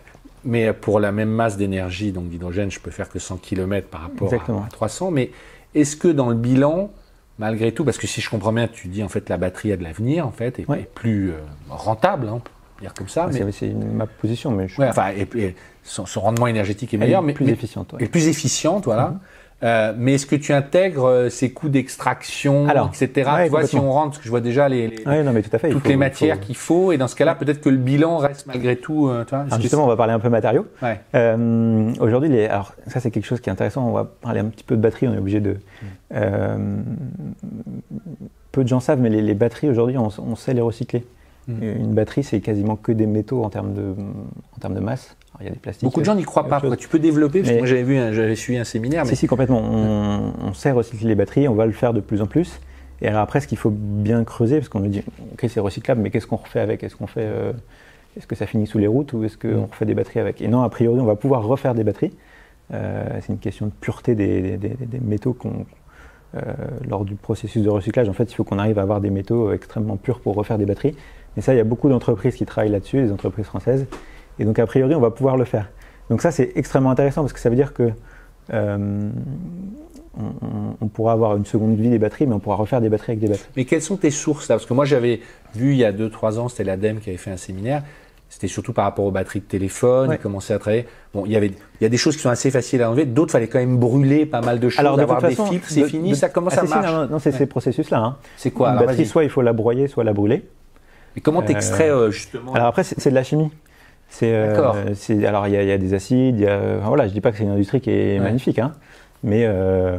mais 0.44 0.72
pour 0.72 0.98
la 0.98 1.12
même 1.12 1.28
masse 1.30 1.58
d'énergie, 1.58 2.12
donc 2.12 2.28
d'hydrogène, 2.30 2.70
je 2.70 2.80
peux 2.80 2.90
faire 2.90 3.10
que 3.10 3.18
100 3.18 3.36
km 3.36 3.88
par 3.88 4.00
rapport 4.02 4.28
à- 4.32 4.34
Exactement. 4.36 4.64
à 4.64 4.68
300. 4.70 5.10
Mais 5.10 5.30
est-ce 5.74 5.96
que 5.96 6.08
dans 6.08 6.30
le 6.30 6.34
bilan, 6.34 6.90
malgré 7.38 7.72
tout, 7.72 7.84
parce 7.84 7.98
que 7.98 8.06
si 8.06 8.22
je 8.22 8.30
comprends 8.30 8.52
bien, 8.54 8.68
tu 8.68 8.88
dis 8.88 9.02
en 9.02 9.08
fait 9.10 9.28
la 9.28 9.36
batterie 9.36 9.70
a 9.72 9.76
de 9.76 9.82
l'avenir, 9.82 10.26
en 10.26 10.32
fait, 10.32 10.58
et, 10.60 10.64
Ouais. 10.66 10.80
et 10.80 10.84
plus 10.84 11.30
euh, 11.32 11.34
rentable, 11.68 12.28
hein, 12.28 12.40
dire 12.84 12.94
comme 12.94 13.08
ça. 13.08 13.28
mais, 13.32 13.52
C'est 13.52 13.68
ma 13.72 14.06
position, 14.06 14.50
mais 14.50 14.68
je 14.68 14.80
ouais, 14.80 14.88
enfin, 14.88 15.08
et, 15.16 15.26
et 15.38 15.54
son, 15.82 16.06
son 16.06 16.20
rendement 16.20 16.46
énergétique 16.46 16.94
est 16.94 16.96
elle 16.96 17.02
est 17.02 17.06
meilleur, 17.06 17.22
mais, 17.22 17.32
plus 17.32 17.44
mais- 17.46 17.52
efficiente. 17.52 17.92
ouais. 17.92 18.04
et 18.04 18.06
plus 18.08 18.28
efficiente, 18.28 18.84
voilà. 18.84 19.14
Euh, 19.62 19.94
mais 19.96 20.14
est-ce 20.14 20.26
que 20.26 20.36
tu 20.36 20.52
intègres 20.52 21.06
euh, 21.06 21.28
ces 21.30 21.52
coûts 21.52 21.70
d'extraction, 21.70 22.66
etc. 22.88 23.30
ouais, 23.34 23.44
tu 23.44 23.50
vois, 23.50 23.66
si 23.66 23.76
on 23.76 23.90
rentre, 23.92 24.08
parce 24.10 24.18
que 24.18 24.24
je 24.24 24.28
vois 24.28 24.42
déjà 24.42 24.68
les, 24.68 24.88
les- 24.88 25.06
Ouais, 25.06 25.22
non, 25.22 25.32
mais 25.32 25.40
tout 25.40 25.48
à 25.54 25.58
fait. 25.58 25.68
il 25.68 25.72
toutes 25.74 25.84
faut- 25.84 25.88
les 25.88 25.96
matières 25.96 26.36
faut- 26.36 26.42
qu'il 26.42 26.56
faut, 26.56 26.92
et 26.92 26.98
dans 26.98 27.08
ce 27.08 27.14
cas-là, 27.16 27.34
peut-être 27.34 27.62
que 27.62 27.70
le 27.70 27.78
bilan 27.78 28.18
reste 28.18 28.46
malgré 28.46 28.76
tout. 28.76 29.08
euh, 29.08 29.24
tu 29.24 29.30
vois, 29.30 29.38
est-ce 29.44 29.46
Alors 29.46 29.56
que 29.56 29.62
justement, 29.62 29.84
on 29.84 29.88
va 29.88 29.96
parler 29.96 30.12
un 30.12 30.18
peu 30.18 30.28
matériaux. 30.28 30.66
ouais. 30.82 31.00
Euh, 31.14 31.92
Aujourd'hui, 32.00 32.28
les... 32.28 32.44
alors 32.46 32.74
ça 32.88 33.00
c'est 33.00 33.10
quelque 33.10 33.24
chose 33.24 33.40
qui 33.40 33.48
est 33.48 33.52
intéressant. 33.52 33.88
On 33.88 33.92
va 33.92 34.04
parler 34.04 34.40
un 34.40 34.46
petit 34.46 34.64
peu 34.64 34.76
de 34.76 34.82
batterie. 34.82 35.08
On 35.08 35.14
est 35.14 35.18
obligé 35.18 35.40
de. 35.40 35.56
Euh, 36.14 36.76
peu 38.52 38.62
de 38.64 38.68
gens 38.68 38.80
savent, 38.80 39.00
mais 39.00 39.08
les, 39.08 39.22
les 39.22 39.34
batteries 39.34 39.68
aujourd'hui, 39.70 39.96
on, 39.96 40.08
on 40.18 40.36
sait 40.36 40.52
les 40.52 40.60
recycler. 40.60 41.06
Mm. 41.48 41.62
Une 41.62 41.94
batterie, 41.94 42.22
c'est 42.22 42.40
quasiment 42.40 42.76
que 42.76 42.90
des 42.92 43.06
métaux 43.06 43.44
en 43.44 43.50
termes 43.50 43.74
de, 43.74 43.94
en 44.56 44.58
termes 44.60 44.74
de 44.74 44.80
masse. 44.80 45.16
Alors, 45.34 45.42
il 45.42 45.44
y 45.46 45.48
a 45.48 45.52
des 45.52 45.58
plastiques. 45.58 45.84
Beaucoup 45.84 46.00
de 46.00 46.04
gens 46.06 46.14
n'y 46.14 46.22
croient 46.24 46.46
pas. 46.48 46.60
tu 46.76 46.88
peux 46.88 46.98
développer, 46.98 47.40
parce 47.40 47.52
que 47.52 47.58
moi 47.58 47.66
j'avais 47.66 47.82
vu, 47.82 47.96
un- 47.98 48.12
j'avais 48.12 48.36
suivi 48.36 48.58
un 48.58 48.64
séminaire, 48.64 49.04
mais 49.04 49.10
Si, 49.10 49.16
si, 49.16 49.26
complètement. 49.26 49.60
On, 49.62 50.32
on 50.42 50.54
sait 50.54 50.70
recycler 50.72 51.08
les 51.08 51.14
batteries, 51.14 51.48
on 51.48 51.54
va 51.54 51.66
le 51.66 51.72
faire 51.72 51.92
de 51.92 52.00
plus 52.00 52.22
en 52.22 52.26
plus. 52.26 52.60
Et 53.02 53.08
alors 53.08 53.20
après, 53.20 53.40
ce 53.40 53.46
qu'il 53.48 53.58
faut 53.58 53.70
bien 53.70 54.24
creuser, 54.24 54.56
parce 54.58 54.68
qu'on 54.68 54.80
nous 54.80 54.88
dit, 54.88 55.02
ok, 55.32 55.44
c'est 55.48 55.60
recyclable, 55.60 56.00
mais 56.00 56.10
qu'est-ce 56.10 56.26
qu'on 56.26 56.36
refait 56.36 56.60
avec? 56.60 56.82
Est-ce 56.84 56.96
qu'on 56.96 57.06
fait, 57.08 57.24
euh, 57.24 57.52
est-ce 58.16 58.26
que 58.26 58.36
ça 58.36 58.46
finit 58.46 58.66
sous 58.66 58.78
les 58.78 58.86
routes 58.86 59.12
ou 59.12 59.24
est-ce 59.24 59.36
qu'on 59.36 59.48
Mm. 59.62 59.66
refait 59.70 59.84
des 59.86 59.94
batteries 59.94 60.20
avec? 60.20 60.40
Et 60.40 60.48
non, 60.48 60.62
a 60.62 60.68
priori, 60.70 61.00
on 61.00 61.04
va 61.04 61.16
pouvoir 61.16 61.44
refaire 61.44 61.74
des 61.74 61.84
batteries. 61.84 62.12
Euh, 62.72 63.04
c'est 63.20 63.32
une 63.32 63.38
question 63.38 63.66
de 63.66 63.72
pureté 63.72 64.14
des, 64.14 64.56
des- 64.56 64.56
des- 64.56 64.86
des 64.86 65.00
métaux 65.00 65.34
qu'on, 65.34 65.66
lors 66.88 67.04
du 67.04 67.14
processus 67.14 67.62
de 67.62 67.68
recyclage. 67.70 68.08
En 68.08 68.12
fait, 68.12 68.30
il 68.30 68.34
faut 68.34 68.44
qu'on 68.44 68.58
arrive 68.58 68.78
à 68.78 68.82
avoir 68.82 69.00
des 69.00 69.10
métaux 69.10 69.52
extrêmement 69.52 69.96
purs 69.96 70.20
pour 70.20 70.34
refaire 70.34 70.58
des 70.58 70.66
batteries. 70.66 70.94
Mais 71.36 71.42
ça, 71.42 71.54
il 71.54 71.56
y 71.56 71.60
a 71.60 71.64
beaucoup 71.64 71.88
d'entreprises 71.88 72.34
qui 72.36 72.44
travaillent 72.46 72.70
là-dessus, 72.72 73.02
des 73.02 73.12
entreprises 73.12 73.46
françaises. 73.46 73.86
Et 74.38 74.44
donc, 74.44 74.58
a 74.58 74.66
priori, 74.66 74.94
on 74.94 75.00
va 75.00 75.10
pouvoir 75.10 75.36
le 75.36 75.44
faire. 75.44 75.70
Donc 76.10 76.20
ça, 76.22 76.30
c'est 76.30 76.52
extrêmement 76.56 76.90
intéressant 76.90 77.22
parce 77.22 77.32
que 77.32 77.40
ça 77.40 77.50
veut 77.50 77.56
dire 77.56 77.72
que 77.72 77.90
euh, 78.52 79.08
on, 80.18 80.22
on- 80.46 80.76
on 80.80 80.88
pourra 80.88 81.12
avoir 81.12 81.36
une 81.36 81.44
seconde 81.46 81.76
vie 81.76 81.88
des 81.88 81.98
batteries, 81.98 82.26
mais 82.26 82.34
on 82.34 82.40
pourra 82.40 82.56
refaire 82.56 82.80
des 82.80 82.88
batteries 82.88 83.12
avec 83.12 83.20
des 83.20 83.28
batteries. 83.28 83.48
Mais 83.56 83.64
quelles 83.64 83.82
sont 83.82 83.96
tes 83.96 84.10
sources 84.10 84.48
là? 84.48 84.56
Parce 84.56 84.66
que 84.66 84.74
moi 84.74 84.84
j'avais 84.84 85.20
vu 85.54 85.72
il 85.72 85.78
y 85.78 85.84
a 85.84 85.92
2-3 85.92 86.38
ans, 86.38 86.48
c'était 86.48 86.64
l'ADEME 86.64 86.98
qui 87.00 87.08
avait 87.10 87.16
fait 87.16 87.30
un 87.30 87.36
séminaire. 87.36 87.82
C'était 88.34 88.48
surtout 88.48 88.72
par 88.72 88.84
rapport 88.86 89.04
aux 89.04 89.12
batteries 89.12 89.38
de 89.38 89.44
téléphone, 89.44 90.08
Ouais. 90.08 90.18
commençaient 90.18 90.54
à 90.54 90.58
travailler. 90.58 90.86
Bon, 91.14 91.22
il 91.24 91.30
y 91.30 91.36
avait, 91.36 91.46
il 91.46 91.82
y 91.82 91.84
a 91.84 91.88
des 91.88 91.96
choses 91.96 92.16
qui 92.16 92.22
sont 92.22 92.30
assez 92.30 92.50
faciles 92.50 92.82
à 92.82 92.90
enlever, 92.90 93.04
d'autres 93.06 93.30
fallait 93.30 93.46
quand 93.46 93.60
même 93.60 93.76
brûler 93.76 94.26
pas 94.26 94.40
mal 94.40 94.58
de 94.58 94.68
choses, 94.68 94.82
de 94.82 94.88
avoir 95.00 95.20
toute 95.20 95.28
des 95.28 95.36
filtres, 95.36 95.68
c'est 95.70 95.82
de- 95.82 95.86
fini, 95.86 96.10
de- 96.10 96.14
ça 96.16 96.28
comment 96.30 96.48
Ah, 96.50 96.54
ça 96.56 96.60
si, 96.62 96.66
si, 96.66 96.74
marche 96.74 96.90
non, 96.90 97.06
non, 97.06 97.18
c'est 97.20 97.30
Ouais. 97.30 97.38
ces 97.38 97.46
processus-là. 97.46 97.98
hein. 97.98 98.16
C'est 98.36 98.50
quoi 98.50 98.70
Une 98.70 98.78
alors, 98.78 98.86
batterie, 98.88 99.06
soit 99.06 99.22
il 99.22 99.30
faut 99.30 99.40
la 99.40 99.52
broyer, 99.52 99.86
soit 99.86 100.02
la 100.02 100.12
brûler. 100.12 100.42
Mais 101.14 101.22
comment 101.22 101.42
t'extrais 101.42 101.90
euh, 101.90 102.10
justement 102.10 102.54
Alors 102.54 102.66
après, 102.66 102.82
c'est 102.82 103.08
de 103.08 103.14
la 103.14 103.22
chimie. 103.22 103.52
C'est, 104.08 104.34
euh, 104.34 104.92
alors 105.28 105.46
il 105.46 105.52
y, 105.54 105.64
y 105.64 105.70
a 105.70 105.78
des 105.78 105.94
acides, 105.94 106.40
y 106.40 106.46
a, 106.48 106.78
voilà, 106.78 107.06
je 107.06 107.12
dis 107.12 107.20
pas 107.20 107.30
que 107.30 107.36
c'est 107.38 107.44
une 107.44 107.50
industrie 107.50 107.80
qui 107.80 107.90
est 107.90 108.18
Ouais. 108.18 108.24
magnifique, 108.24 108.58
hein, 108.58 108.72
mais 109.22 109.44
euh, 109.46 109.96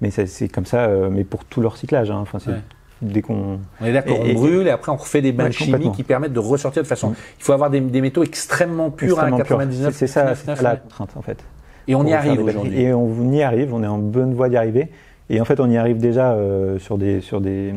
mais 0.00 0.10
c'est 0.10 0.48
comme 0.48 0.66
ça, 0.66 0.86
euh, 0.86 1.08
mais 1.08 1.22
pour 1.22 1.44
tout 1.44 1.60
le 1.60 1.68
recyclage. 1.68 2.10
hein. 2.10 2.18
Enfin, 2.20 2.40
c'est 2.40 2.50
Ouais. 2.50 2.56
Dès 3.02 3.22
qu'on 3.22 3.58
On 3.80 3.84
est 3.84 3.92
d'accord, 3.92 4.16
Et- 4.16 4.20
on 4.20 4.24
et- 4.26 4.34
brûle 4.34 4.66
et 4.66 4.70
après 4.70 4.90
on 4.92 4.96
refait 4.96 5.22
des 5.22 5.32
bains 5.32 5.44
Ouais, 5.46 5.54
complètement. 5.54 5.90
qui 5.92 6.02
permettent 6.02 6.32
de 6.32 6.38
ressortir 6.38 6.82
de 6.82 6.88
façon. 6.88 7.10
Mm. 7.10 7.14
Il 7.38 7.44
faut 7.44 7.52
avoir 7.52 7.70
des, 7.70 7.80
des 7.80 8.00
métaux 8.00 8.22
extrêmement 8.22 8.90
purs 8.90 9.10
extrêmement 9.10 9.36
à 9.36 9.40
purs. 9.44 9.58
99. 9.58 9.94
C'est 9.94 10.06
ça, 10.06 10.34
c'est 10.34 10.46
ça 10.46 10.52
99, 10.54 10.62
la 10.62 10.76
contrainte 10.76 11.10
en 11.16 11.22
fait. 11.22 11.44
Et 11.88 11.94
on 11.94 12.04
y 12.04 12.12
arrive 12.12 12.40
aujourd'hui. 12.42 12.80
Et 12.80 12.92
on 12.92 13.30
y 13.32 13.42
arrive, 13.42 13.72
on 13.74 13.82
est 13.82 13.86
en 13.86 13.98
bonne 13.98 14.34
voie 14.34 14.48
d'y 14.48 14.56
arriver. 14.56 14.88
Et 15.28 15.40
en 15.40 15.44
fait, 15.44 15.58
on 15.60 15.68
y 15.68 15.76
arrive 15.76 15.98
déjà 15.98 16.32
euh, 16.32 16.78
sur, 16.78 16.98
des, 16.98 17.20
sur, 17.20 17.40
des, 17.40 17.74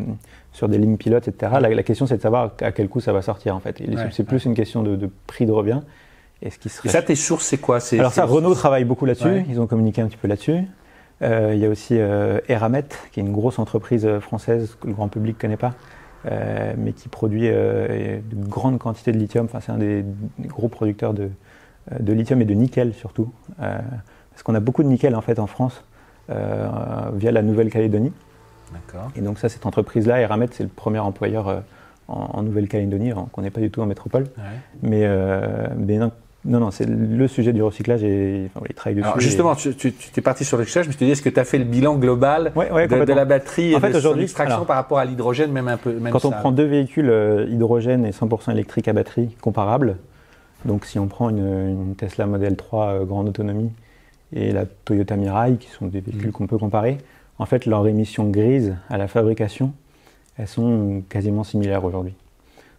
sur 0.53 0.69
des 0.69 0.77
lignes 0.77 0.97
pilotes, 0.97 1.27
etc. 1.27 1.53
La, 1.60 1.69
la 1.69 1.84
question, 1.84 2.05
c'est 2.05 2.17
de 2.17 2.21
savoir 2.21 2.51
à 2.62 2.71
quel 2.71 2.88
coût 2.89 2.99
ça 3.01 3.12
va 3.12 3.21
sortir, 3.23 3.55
en 3.55 3.60
fait. 3.60 3.82
Et 3.82 3.88
Ouais, 3.89 4.03
c'est 4.12 4.23
plus 4.23 4.45
une 4.45 4.53
question 4.53 4.84
de, 4.84 4.95
de 4.95 5.10
prix 5.27 5.45
de 5.47 5.51
revient. 5.51 5.79
Et 6.43 6.51
ce 6.51 6.60
qui 6.60 6.67
Et 6.67 6.71
serait... 6.71 6.89
ça, 6.89 7.01
tes 7.01 7.15
sources, 7.15 7.45
c'est 7.45 7.58
quoi? 7.58 7.79
C'est- 7.79 7.97
Alors 7.99 8.13
ça, 8.13 8.25
Renault 8.25 8.53
travaille 8.53 8.84
beaucoup 8.86 9.05
là-dessus. 9.05 9.43
Ils 9.49 9.60
ont 9.60 9.65
communiqué 9.67 10.01
un 10.01 10.08
petit 10.08 10.17
peu 10.17 10.27
là-dessus. 10.27 10.60
Euh, 11.21 11.51
il 11.53 11.60
y 11.60 11.65
a 11.65 11.69
aussi 11.69 11.99
euh, 11.99 12.39
Eramet, 12.47 12.86
qui 13.12 13.19
est 13.19 13.23
une 13.23 13.34
grosse 13.34 13.60
entreprise 13.60 14.05
euh, 14.05 14.19
française 14.19 14.77
que 14.79 14.88
le 14.88 14.93
grand 14.93 15.10
public 15.10 15.36
ne 15.36 15.41
connaît 15.41 15.58
pas, 15.58 15.73
euh, 16.25 16.73
mais 16.77 16.93
qui 16.93 17.10
produit 17.10 17.47
de 17.49 18.21
grandes 18.34 18.79
quantités 18.79 19.12
de 19.12 19.17
lithium. 19.17 19.45
Enfin, 19.45 19.60
c'est 19.60 19.71
un 19.71 19.77
des, 19.77 20.03
des 20.38 20.47
gros 20.47 20.69
producteurs 20.69 21.13
de, 21.13 21.29
de 21.99 22.13
lithium 22.13 22.41
et 22.41 22.45
de 22.45 22.53
nickel 22.53 22.93
surtout. 22.93 23.32
Parce 23.58 24.43
qu'on 24.43 24.55
a 24.55 24.60
beaucoup 24.60 24.84
de 24.84 24.88
nickel 24.88 25.15
en 25.15 25.21
fait 25.21 25.39
en 25.39 25.47
France 25.47 25.84
via 26.27 27.32
la 27.32 27.41
Nouvelle-Calédonie. 27.41 28.13
Et 29.15 29.21
donc 29.21 29.39
ça, 29.39 29.49
cette 29.49 29.65
entreprise-là, 29.65 30.21
Eramet, 30.21 30.47
c'est 30.51 30.63
le 30.63 30.69
premier 30.69 30.99
employeur 30.99 31.63
en, 32.08 32.29
en 32.34 32.43
Nouvelle-Calédonie, 32.43 33.13
qu'on 33.32 33.41
n'est 33.41 33.49
pas 33.49 33.62
du 33.62 33.71
tout 33.71 33.82
en 33.82 33.86
métropole. 33.86 34.23
Ouais. 34.23 34.43
Mais, 34.84 35.08
mais 35.75 35.97
non, 35.97 36.12
non, 36.45 36.60
non, 36.62 36.71
c'est 36.71 36.86
le 36.88 37.28
sujet 37.28 37.52
du 37.52 37.62
recyclage 37.62 38.04
et 38.04 38.49
enfin, 38.56 38.65
ils 38.69 38.73
travaillent 38.73 38.95
dessus. 38.95 39.06
Alors 39.06 39.17
et- 39.17 39.21
justement, 39.21 39.56
tu, 39.56 39.75
tu, 39.75 39.91
tu 39.93 40.10
t'es 40.12 40.21
parti 40.21 40.45
sur 40.45 40.56
le 40.58 40.63
recyclage, 40.63 40.88
mais 40.88 40.93
je 40.93 40.97
te 40.97 41.04
dis, 41.04 41.12
est-ce 41.12 41.21
que 41.21 41.30
tu 41.30 41.39
as 41.39 41.43
fait 41.43 41.58
le 41.58 41.65
bilan 41.65 41.95
global 41.97 42.52
Ouais, 42.56 42.71
ouais, 42.71 42.88
de, 42.88 42.95
la 43.13 43.25
batterie 43.25 43.75
En 43.75 43.80
et 43.80 43.82
fait, 43.82 43.88
de 43.89 43.93
son 43.93 43.97
aujourd'hui, 43.99 44.23
extraction 44.23 44.56
alors- 44.56 44.65
par 44.65 44.78
rapport 44.78 44.99
à 44.99 45.06
l'hydrogène, 45.06 45.52
même 45.52 45.67
un 45.67 45.78
peu 45.78 45.91
même 45.93 46.13
Quand 46.13 46.23
on 46.25 46.32
prend 46.32 46.52
deux 46.52 46.65
véhicules 46.65 47.10
euh, 47.10 47.45
hydrogène 47.49 48.06
et 48.06 48.12
100% 48.12 48.52
électrique 48.52 48.88
à 48.88 48.93
batterie 48.93 49.36
comparables, 49.41 49.97
donc 50.65 50.86
si 50.86 50.97
on 50.99 51.08
prend 51.08 51.30
une, 51.30 51.39
une 51.39 51.95
Tesla 51.95 52.25
Model 52.25 52.56
3 52.56 52.86
euh, 52.88 53.06
grande 53.06 53.28
autonomie 53.30 53.71
et 54.34 54.52
la 54.52 54.65
Toyota 54.65 55.15
Mirai, 55.17 55.56
qui 55.58 55.67
sont 55.69 55.88
des 55.88 55.99
véhicules 55.99 56.28
Mhm. 56.28 56.32
qu'on 56.32 56.47
peut 56.47 56.58
comparer, 56.58 56.97
en 57.38 57.45
fait, 57.45 57.65
leurs 57.65 57.86
émissions 57.88 58.30
grises 58.30 58.75
à 58.89 58.97
la 58.97 59.08
fabrication, 59.08 59.73
elles 60.38 60.47
sont 60.47 61.02
quasiment 61.10 61.43
similaires 61.43 61.84
aujourd'hui. 61.84 62.13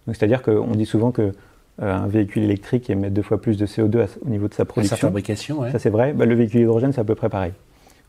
Donc 0.06 0.16
c'est-à-dire 0.16 0.42
qu'on 0.42 0.70
dit 0.72 0.86
souvent 0.86 1.10
que 1.10 1.32
un 1.80 2.06
véhicule 2.06 2.42
électrique 2.44 2.90
émet 2.90 3.10
deux 3.10 3.22
fois 3.22 3.40
plus 3.40 3.56
de 3.56 3.66
CO2 3.66 4.00
à- 4.02 4.06
au 4.26 4.28
niveau 4.28 4.48
de 4.48 4.52
sa 4.54 4.58
sa 4.58 4.64
production. 4.66 4.96
fabrication, 4.96 5.60
ouais. 5.60 5.70
Ça 5.72 5.78
c'est 5.78 5.90
vrai. 5.90 6.12
Bah, 6.12 6.26
le 6.26 6.34
véhicule 6.34 6.60
hydrogène, 6.62 6.92
c'est 6.92 7.00
à 7.00 7.04
peu 7.04 7.14
près 7.14 7.28
pareil. 7.28 7.52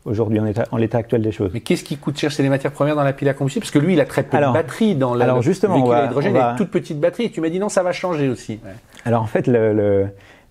Aujourd'hui, 0.04 0.40
en, 0.40 0.46
état- 0.46 0.66
en 0.72 0.78
l'état 0.78 0.98
actuel 0.98 1.22
des 1.22 1.30
choses. 1.30 1.50
Mais 1.54 1.60
qu'est-ce 1.60 1.84
qui 1.84 1.96
coûte 1.96 2.18
cher 2.18 2.32
C'est 2.32 2.42
les 2.42 2.48
matières 2.48 2.72
premières 2.72 2.96
dans 2.96 3.04
la 3.04 3.12
pile 3.12 3.28
à 3.28 3.34
combustible? 3.34 3.62
Parce 3.62 3.70
que 3.70 3.78
lui, 3.78 3.92
il 3.92 4.00
a 4.00 4.04
très 4.04 4.24
peu 4.24 4.36
Alors- 4.36 4.52
de 4.52 4.58
batteries 4.58 4.96
dans 4.96 5.14
le, 5.14 5.20
alors, 5.22 5.36
le 5.36 5.42
justement, 5.42 5.74
véhicule 5.74 5.90
on 5.92 5.94
va- 5.94 6.02
à 6.02 6.06
hydrogène. 6.06 6.32
on 6.32 6.34
Il 6.34 6.38
a 6.40 6.44
va- 6.46 6.50
une 6.52 6.56
toute 6.58 6.70
petite 6.70 6.98
batterie. 6.98 7.24
Et 7.26 7.30
tu 7.30 7.40
m'as 7.40 7.48
dit 7.50 7.60
non, 7.60 7.68
ça 7.68 7.84
va 7.84 7.92
changer 7.92 8.28
aussi. 8.28 8.58
Ouais. 8.64 8.72
Alors 9.04 9.22
en 9.22 9.26
fait, 9.26 9.46
le, 9.46 9.72
le- 9.72 10.06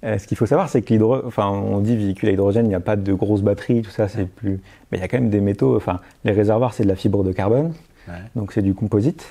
euh, 0.05 0.17
ce 0.17 0.25
qu'il 0.25 0.37
faut 0.37 0.45
savoir, 0.45 0.69
c'est 0.69 0.81
que 0.81 0.93
l'hydro, 0.93 1.17
enfin, 1.25 1.49
on 1.49 1.79
dit 1.79 1.97
véhicule 1.97 2.29
à 2.29 2.31
hydrogène, 2.31 2.65
il 2.65 2.69
n'y 2.69 2.75
a 2.75 2.79
pas 2.79 2.95
de 2.95 3.11
grosses 3.13 3.41
batteries, 3.41 3.81
tout 3.81 3.91
ça, 3.91 4.07
c'est 4.07 4.25
plus. 4.25 4.61
Mais 4.91 4.97
il 4.97 5.01
y 5.01 5.03
a 5.03 5.09
quand 5.09 5.19
même 5.19 5.29
des 5.29 5.41
métaux. 5.41 5.75
Enfin, 5.75 5.99
les 6.23 6.31
réservoirs, 6.31 6.73
c'est 6.73 6.83
de 6.83 6.87
la 6.89 6.95
fibre 6.95 7.23
de 7.25 7.33
carbone, 7.33 7.73
Ouais. 8.07 8.13
donc 8.37 8.53
c'est 8.53 8.61
du 8.61 8.73
composite. 8.73 9.27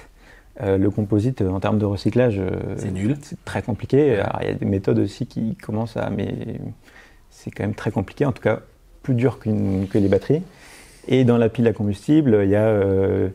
Euh, 0.62 0.76
le 0.76 0.90
composite, 0.90 1.40
en 1.42 1.58
termes 1.60 1.78
de 1.78 1.86
recyclage, 1.86 2.38
euh, 2.38 2.50
C'est 2.76 2.90
nul. 2.90 3.16
c'est 3.22 3.42
très 3.44 3.62
compliqué. 3.62 4.20
Il 4.42 4.46
y 4.46 4.50
a 4.50 4.54
des 4.54 4.66
méthodes 4.66 4.98
aussi 4.98 5.26
qui 5.26 5.56
commencent 5.56 5.96
à. 5.96 6.10
Mais 6.10 6.34
c'est 7.30 7.50
quand 7.50 7.62
même 7.62 7.74
très 7.74 7.90
compliqué, 7.90 8.26
en 8.26 8.32
tout 8.32 8.42
cas 8.42 8.60
plus 9.02 9.14
dur 9.14 9.38
que 9.38 9.98
les 9.98 10.08
batteries. 10.08 10.42
Et 11.08 11.24
dans 11.24 11.38
la 11.38 11.48
pile 11.48 11.66
à 11.66 11.72
combustible, 11.72 12.40
il 12.44 12.50
y 12.50 12.56
a, 12.56 12.66
euh, 12.66 13.28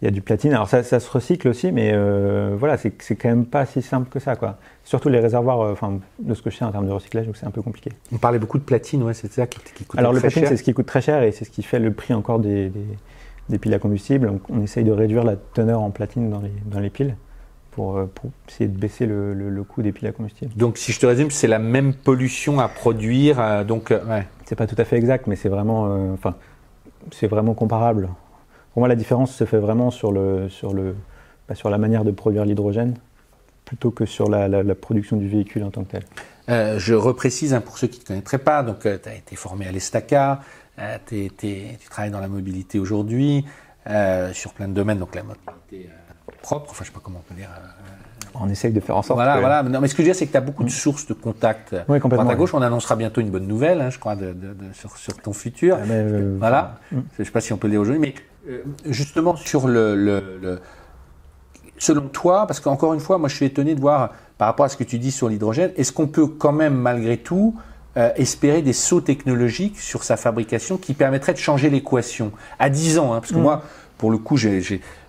il 0.00 0.04
y 0.04 0.08
a 0.08 0.12
du 0.12 0.20
platine. 0.22 0.52
Alors 0.52 0.68
ça, 0.68 0.84
ça 0.84 1.00
se 1.00 1.10
recycle 1.10 1.48
aussi, 1.48 1.72
mais 1.72 1.90
euh, 1.92 2.54
voilà, 2.56 2.76
c'est 2.76 2.92
quand 3.16 3.28
même 3.28 3.44
pas 3.44 3.66
si 3.66 3.82
simple 3.82 4.08
que 4.08 4.20
ça. 4.20 4.36
Quoi. 4.36 4.58
Surtout 4.84 5.08
les 5.08 5.18
réservoirs, 5.18 5.60
euh, 5.60 5.72
enfin, 5.72 5.98
de 6.20 6.34
ce 6.34 6.42
que 6.42 6.50
je 6.50 6.56
sais 6.58 6.64
en 6.64 6.70
termes 6.70 6.86
de 6.86 6.92
recyclage, 6.92 7.26
c'est 7.34 7.46
un 7.46 7.50
peu 7.50 7.60
compliqué. 7.62 7.90
On 8.12 8.18
parlait 8.18 8.38
beaucoup 8.38 8.58
de 8.58 8.62
platine, 8.62 9.02
ouais, 9.02 9.14
c'est 9.14 9.32
ça 9.32 9.48
qui, 9.48 9.58
qui 9.74 9.84
coûte 9.84 9.98
Alors 9.98 10.12
le 10.12 10.20
platine, 10.20 10.46
c'est 10.46 10.56
ce 10.56 10.62
qui 10.62 10.72
coûte 10.72 10.86
très 10.86 11.00
cher 11.00 11.24
et 11.24 11.32
c'est 11.32 11.44
ce 11.44 11.50
qui 11.50 11.64
fait 11.64 11.80
le 11.80 11.92
prix 11.92 12.14
encore 12.14 12.38
des, 12.38 12.68
des- 12.68 12.80
des 13.48 13.58
piles 13.58 13.74
à 13.74 13.78
combustible. 13.78 14.26
Donc, 14.26 14.42
on 14.50 14.62
essaye 14.62 14.84
de 14.84 14.92
réduire 14.92 15.24
la 15.24 15.36
teneur 15.36 15.80
en 15.82 15.90
platine 15.90 16.30
dans 16.30 16.40
les, 16.40 16.52
dans 16.66 16.80
les 16.80 16.90
piles 16.90 17.16
pour, 17.70 17.96
euh, 17.96 18.06
pour 18.14 18.30
essayer 18.48 18.68
de 18.68 18.76
baisser 18.78 19.06
le, 19.06 19.34
le- 19.34 19.50
le 19.50 19.62
coût 19.64 19.82
des 19.82 19.92
piles 19.92 20.08
à 20.08 20.12
combustible. 20.12 20.52
Donc 20.56 20.78
si 20.78 20.92
je 20.92 20.98
te 21.00 21.06
résume, 21.06 21.30
c'est 21.30 21.46
la 21.46 21.58
même 21.58 21.94
pollution 21.94 22.58
à 22.60 22.68
produire, 22.68 23.38
euh, 23.40 23.64
donc 23.64 23.90
euh, 23.90 24.04
ouais. 24.06 24.26
C'est 24.46 24.56
pas 24.56 24.66
tout 24.66 24.76
à 24.78 24.84
fait 24.84 24.96
exact, 24.96 25.26
mais 25.26 25.36
c'est 25.36 25.48
vraiment, 25.48 25.86
euh, 25.86 26.12
enfin, 26.14 26.34
c'est 27.12 27.26
vraiment 27.26 27.54
comparable. 27.54 28.08
Pour 28.72 28.80
moi, 28.80 28.88
la 28.88 28.96
différence 28.96 29.32
se 29.34 29.44
fait 29.44 29.58
vraiment 29.58 29.90
sur 29.90 30.10
le, 30.12 30.48
sur 30.48 30.72
le, 30.72 30.94
bah, 31.48 31.54
sur 31.54 31.70
la 31.70 31.78
manière 31.78 32.04
de 32.04 32.10
produire 32.10 32.44
l'hydrogène, 32.44 32.94
plutôt 33.64 33.90
que 33.90 34.06
sur 34.06 34.28
la, 34.28 34.48
la- 34.48 34.62
la 34.62 34.74
production 34.74 35.16
du 35.16 35.28
véhicule 35.28 35.62
en 35.64 35.70
tant 35.70 35.84
que 35.84 35.92
tel. 35.92 36.02
Je 36.78 36.94
reprécise 36.94 37.52
hein, 37.52 37.60
pour 37.60 37.76
ceux 37.76 37.86
qui 37.88 37.98
ne 37.98 38.02
te 38.04 38.08
connaîtraient 38.08 38.38
pas, 38.38 38.62
donc 38.62 38.80
tu 38.80 38.88
as 38.88 39.14
été 39.14 39.36
formé 39.36 39.66
à 39.66 39.70
l'Estaca, 39.72 40.40
euh, 40.80 40.98
tu 41.06 41.88
travailles 41.90 42.10
dans 42.10 42.20
la 42.20 42.28
mobilité 42.28 42.78
aujourd'hui, 42.78 43.44
euh, 43.88 44.32
sur 44.32 44.52
plein 44.52 44.68
de 44.68 44.74
domaines, 44.74 44.98
donc 44.98 45.14
la 45.14 45.22
mobilité 45.22 45.90
euh, 45.90 46.32
propre, 46.42 46.70
enfin 46.70 46.84
je 46.84 46.88
sais 46.90 46.94
pas 46.94 47.00
comment 47.02 47.20
on 47.26 47.28
peut 47.32 47.38
dire. 47.38 47.48
On 48.40 48.48
essaye 48.48 48.72
de 48.72 48.78
faire 48.80 48.96
en 48.96 49.02
sorte 49.02 49.16
voilà, 49.18 49.34
que- 49.36 49.40
voilà. 49.40 49.62
Non, 49.62 49.80
mais 49.80 49.88
ce 49.88 49.94
que 49.94 50.02
je 50.02 50.06
veux 50.08 50.12
dire, 50.12 50.14
c'est 50.18 50.26
que 50.26 50.30
tu 50.32 50.36
as 50.36 50.42
beaucoup 50.42 50.62
de 50.62 50.68
sources 50.70 51.06
de 51.06 51.14
contacts 51.14 51.74
Oui, 51.88 51.98
complètement. 51.98 52.28
à 52.28 52.34
gauche. 52.36 52.52
On 52.54 52.62
annoncera 52.62 52.94
bientôt 52.94 53.20
une 53.20 53.30
bonne 53.30 53.46
nouvelle, 53.48 53.80
hein, 53.80 53.90
je 53.90 53.98
crois, 53.98 54.14
de, 54.16 54.26
de- 54.32 54.52
de- 54.54 54.72
sur, 54.74 54.96
sur 54.96 55.16
ton 55.16 55.32
futur. 55.32 55.76
Ah, 55.80 55.84
mais, 55.86 55.94
euh, 55.94 56.36
Voilà. 56.38 56.76
Mm. 56.92 56.98
Je 57.16 57.22
ne 57.22 57.24
sais 57.24 57.30
pas 57.32 57.40
si 57.40 57.52
on 57.52 57.56
peut 57.56 57.66
le 57.66 57.72
dire 57.72 57.80
aujourd'hui, 57.80 58.00
mais 58.00 58.14
justement 58.86 59.34
sur 59.36 59.66
le, 59.66 59.96
le- 59.96 60.38
le- 60.40 60.60
Selon 61.78 62.08
toi, 62.08 62.46
parce 62.46 62.58
qu'encore 62.60 62.92
une 62.94 63.00
fois, 63.00 63.18
moi 63.18 63.28
je 63.28 63.36
suis 63.36 63.46
étonné 63.46 63.74
de 63.76 63.80
voir 63.80 64.10
par 64.36 64.48
rapport 64.48 64.66
à 64.66 64.68
ce 64.68 64.76
que 64.76 64.84
tu 64.84 64.98
dis 64.98 65.10
sur 65.12 65.28
l'hydrogène, 65.28 65.70
est-ce 65.76 65.92
qu'on 65.92 66.08
peut 66.08 66.26
quand 66.26 66.52
même 66.52 66.74
malgré 66.74 67.16
tout 67.18 67.56
euh, 67.98 68.10
espérer 68.16 68.62
des 68.62 68.72
sauts 68.72 69.00
technologiques 69.02 69.78
sur 69.80 70.02
sa 70.04 70.16
fabrication 70.16 70.76
qui 70.78 70.94
permettraient 70.94 71.34
de 71.34 71.38
changer 71.38 71.68
l'équation 71.68 72.32
à 72.58 72.70
10 72.70 72.98
ans 72.98 73.12
hein, 73.12 73.20
Parce 73.20 73.32
que 73.32 73.38
Mm. 73.38 73.42
moi, 73.42 73.62
pour 73.98 74.10
le 74.12 74.18
coup, 74.18 74.36
j'ai, 74.36 74.60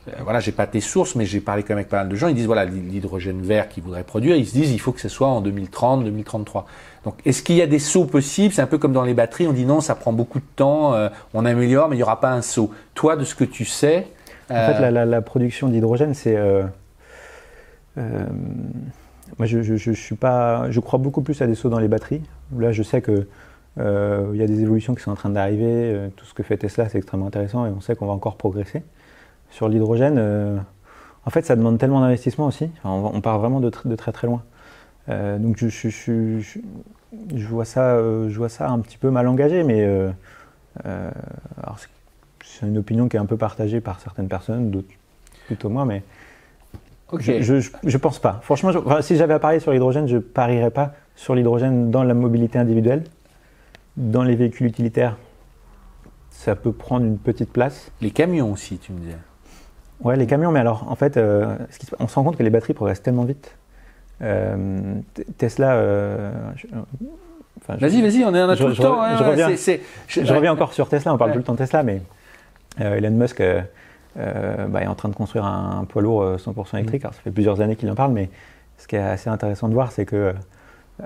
euh, 0.07 0.11
voilà, 0.23 0.39
j'ai 0.39 0.51
pas 0.51 0.65
tes 0.65 0.81
sources, 0.81 1.13
mais 1.15 1.25
j'ai 1.25 1.39
parlé 1.39 1.61
quand 1.61 1.69
même 1.69 1.77
avec 1.79 1.89
pas 1.89 1.97
mal 1.97 2.09
de 2.09 2.15
gens. 2.15 2.27
Ils 2.27 2.33
disent 2.35 2.47
voilà, 2.47 2.65
l'hydrogène 2.65 3.41
vert 3.43 3.69
qu'ils 3.69 3.83
voudraient 3.83 4.03
produire, 4.03 4.35
ils 4.35 4.47
se 4.47 4.53
disent 4.53 4.71
il 4.71 4.79
faut 4.79 4.91
que 4.91 5.01
ce 5.01 5.09
soit 5.09 5.27
en 5.27 5.41
2030, 5.41 6.03
2033. 6.03 6.65
Donc, 7.05 7.15
est-ce 7.25 7.43
qu'il 7.43 7.55
y 7.55 7.61
a 7.61 7.67
des 7.67 7.77
sauts 7.79 8.05
possibles? 8.05 8.53
C'est 8.53 8.61
un 8.63 8.67
peu 8.67 8.77
comme 8.79 8.91
dans 8.93 9.03
les 9.03 9.13
batteries, 9.13 9.47
on 9.47 9.53
dit 9.53 9.65
non, 9.65 9.79
ça 9.81 9.93
prend 9.95 10.11
beaucoup 10.11 10.39
de 10.39 10.45
temps, 10.55 10.95
euh, 10.95 11.09
on 11.35 11.45
améliore, 11.45 11.87
mais 11.89 11.95
il 11.95 11.99
n'y 11.99 12.03
aura 12.03 12.19
pas 12.19 12.31
un 12.31 12.41
saut. 12.41 12.71
Toi, 12.95 13.15
de 13.15 13.23
ce 13.23 13.35
que 13.35 13.43
tu 13.43 13.63
sais, 13.65 14.07
En 14.49 14.55
fait, 14.55 14.73
euh, 14.77 14.79
la, 14.79 14.91
la- 14.91 15.05
la 15.05 15.21
production 15.21 15.67
d'hydrogène, 15.69 16.15
c'est. 16.15 16.35
Euh, 19.39 19.45
euh, 19.45 19.57
moi, 19.57 19.77
je, 19.77 19.91
suis 19.91 20.15
pas. 20.15 20.71
Je 20.71 20.79
crois 20.79 20.99
beaucoup 20.99 21.21
plus 21.21 21.41
à 21.41 21.47
des 21.47 21.55
sauts 21.55 21.69
dans 21.69 21.79
les 21.79 21.87
batteries. 21.87 22.21
Là, 22.57 22.71
je 22.71 22.83
sais 22.83 23.01
que 23.01 23.27
euh, 23.79 24.31
il 24.33 24.39
y 24.39 24.43
a 24.43 24.47
des 24.47 24.61
évolutions 24.61 24.95
qui 24.95 25.03
sont 25.03 25.11
en 25.11 25.15
train 25.15 25.29
d'arriver. 25.29 25.65
euh, 25.65 26.09
tout 26.15 26.25
ce 26.25 26.33
que 26.33 26.43
fait 26.43 26.57
Tesla, 26.57 26.89
c'est 26.89 26.97
extrêmement 26.97 27.27
intéressant 27.27 27.65
et 27.65 27.69
on 27.69 27.81
sait 27.81 27.95
qu'on 27.95 28.07
va 28.07 28.13
encore 28.13 28.35
progresser. 28.35 28.83
Sur 29.51 29.69
l'hydrogène, 29.69 30.17
euh, 30.17 30.57
en 31.25 31.29
fait, 31.29 31.45
ça 31.45 31.55
demande 31.55 31.77
tellement 31.77 32.01
d'investissement 32.01 32.47
aussi. 32.47 32.69
On, 32.83 33.21
part 33.21 33.39
vraiment 33.39 33.59
de, 33.59 33.69
tr- 33.69 33.87
de 33.87 33.95
très 33.95 34.11
très 34.11 34.27
loin. 34.27 34.43
Euh, 35.09 35.37
donc, 35.39 35.57
je, 35.57 37.47
vois 37.47 37.65
ça, 37.65 37.95
euh, 37.95 38.29
je 38.29 38.37
vois 38.37 38.49
ça 38.49 38.69
un 38.69 38.79
petit 38.79 38.97
peu 38.97 39.09
mal 39.09 39.27
engagé, 39.27 39.63
mais 39.63 39.83
euh, 39.83 40.11
euh, 40.85 41.11
c'est- 41.77 41.89
une 42.67 42.77
opinion 42.77 43.07
qui 43.07 43.15
est 43.15 43.19
un 43.19 43.25
peu 43.25 43.37
partagée 43.37 43.79
par 43.79 44.01
certaines 44.01 44.27
personnes, 44.27 44.69
d'autres 44.69 44.89
plutôt 45.47 45.69
moi, 45.69 45.85
mais 45.85 46.03
je, 47.17 47.41
je, 47.41 47.59
je- 47.59 47.69
je 47.83 47.97
pense 47.97 48.19
pas. 48.19 48.39
Franchement, 48.43 48.71
je- 48.71 48.77
enfin, 48.79 49.01
si 49.01 49.15
j'avais 49.15 49.33
à 49.33 49.39
parier 49.39 49.59
sur 49.59 49.71
l'hydrogène, 49.71 50.07
je 50.07 50.17
parierais 50.17 50.71
pas 50.71 50.93
sur 51.15 51.35
l'hydrogène 51.35 51.89
dans 51.91 52.03
la 52.03 52.13
mobilité 52.13 52.59
individuelle. 52.59 53.03
Dans 53.97 54.23
les 54.23 54.35
véhicules 54.35 54.67
utilitaires, 54.67 55.17
ça 56.31 56.55
peut 56.55 56.71
prendre 56.71 57.05
une 57.05 57.17
petite 57.17 57.51
place. 57.51 57.91
les 58.01 58.11
camions 58.11 58.51
aussi, 58.51 58.77
tu 58.77 58.91
me 58.93 58.99
disais. 58.99 59.17
Ouais, 60.01 60.15
les 60.15 60.27
camions, 60.27 60.51
mais 60.51 60.59
alors, 60.61 60.85
en 60.89 60.95
fait, 60.95 61.17
euh, 61.17 61.57
ce 61.69 61.79
qui 61.79 61.85
se- 61.85 61.95
on 61.99 62.07
se 62.07 62.15
rend 62.15 62.23
compte 62.23 62.37
que 62.37 62.43
les 62.43 62.49
batteries 62.49 62.73
progressent 62.73 63.01
tellement 63.03 63.25
vite. 63.25 63.55
Euh, 64.21 64.93
Tesla. 65.37 65.73
euh, 65.73 66.31
enfin, 67.61 67.75
Vas-y, 67.75 68.01
vas-y, 68.01 68.23
on 68.23 68.33
est 68.33 68.41
on 68.43 68.49
a 68.49 68.55
tout 68.55 68.67
le 68.67 68.75
temps. 68.75 69.01
ouais, 69.01 69.17
je 69.17 69.23
reviens. 69.23 69.49
Je 70.07 70.47
encore 70.49 70.71
sur 70.73 70.87
Tesla, 70.87 71.13
on 71.13 71.17
parle 71.17 71.31
Ouais. 71.31 71.33
tout 71.35 71.39
le 71.39 71.43
temps 71.45 71.53
de 71.53 71.57
Tesla, 71.57 71.83
mais 71.83 72.01
Elon 72.79 73.11
Musk 73.11 73.41
bah, 74.15 74.81
est 74.83 74.87
en 74.87 74.95
train 74.95 75.09
de 75.09 75.15
construire 75.15 75.45
un, 75.45 75.79
un 75.81 75.85
poids 75.85 76.01
lourd 76.01 76.21
euh, 76.23 76.37
100% 76.37 76.73
Mm. 76.73 76.77
électrique. 76.79 77.03
Alors, 77.05 77.13
ça 77.13 77.21
fait 77.21 77.31
plusieurs 77.31 77.61
années 77.61 77.75
qu'il 77.75 77.89
en 77.91 77.95
parle, 77.95 78.11
mais 78.13 78.29
ce 78.77 78.87
qui 78.87 78.95
est 78.95 78.99
assez 78.99 79.29
intéressant 79.29 79.67
de 79.69 79.73
voir, 79.73 79.91
c'est 79.91 80.05
que 80.05 80.33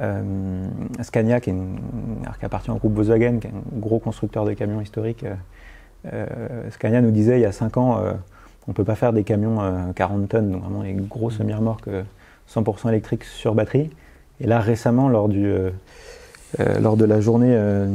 euh, 0.02 0.68
Scania, 1.02 1.40
qui, 1.40 1.50
est 1.52 1.54
une- 1.54 1.78
alors, 2.24 2.38
qui 2.40 2.46
appartient 2.46 2.72
au 2.72 2.76
groupe 2.76 2.94
Volkswagen, 2.94 3.38
qui 3.40 3.48
est 3.48 3.52
un 3.52 3.80
gros 3.80 4.00
constructeur 4.00 4.46
de 4.46 4.54
camions 4.54 4.82
historiques, 4.82 5.24
euh, 5.24 5.36
euh, 6.12 6.70
Scania 6.72 7.02
nous 7.02 7.12
disait 7.12 7.38
il 7.40 7.42
y 7.42 7.46
a 7.46 7.52
5 7.52 7.78
ans, 7.78 8.00
euh, 8.00 8.14
on 8.68 8.72
ne 8.72 8.74
peut 8.74 8.84
pas 8.84 8.96
faire 8.96 9.14
des 9.14 9.24
camions 9.24 9.62
euh, 9.62 9.92
40 9.96 10.28
tonnes, 10.30 10.52
donc 10.52 10.64
vraiment 10.64 10.84
des 10.84 10.94
gros 10.94 11.30
Mm. 11.30 11.34
semi-remorques 11.34 11.88
euh, 11.90 12.04
100% 12.50 12.90
électriques 12.90 13.24
sur 13.24 13.54
batterie. 13.56 13.90
Et 14.42 14.48
là, 14.48 14.60
récemment, 14.60 15.10
lors 15.10 15.30
du, 15.30 15.54
euh, 16.60 16.80
lors 16.80 16.98
de 16.98 17.06
la 17.06 17.20
journée, 17.20 17.50
euh, 17.52 17.88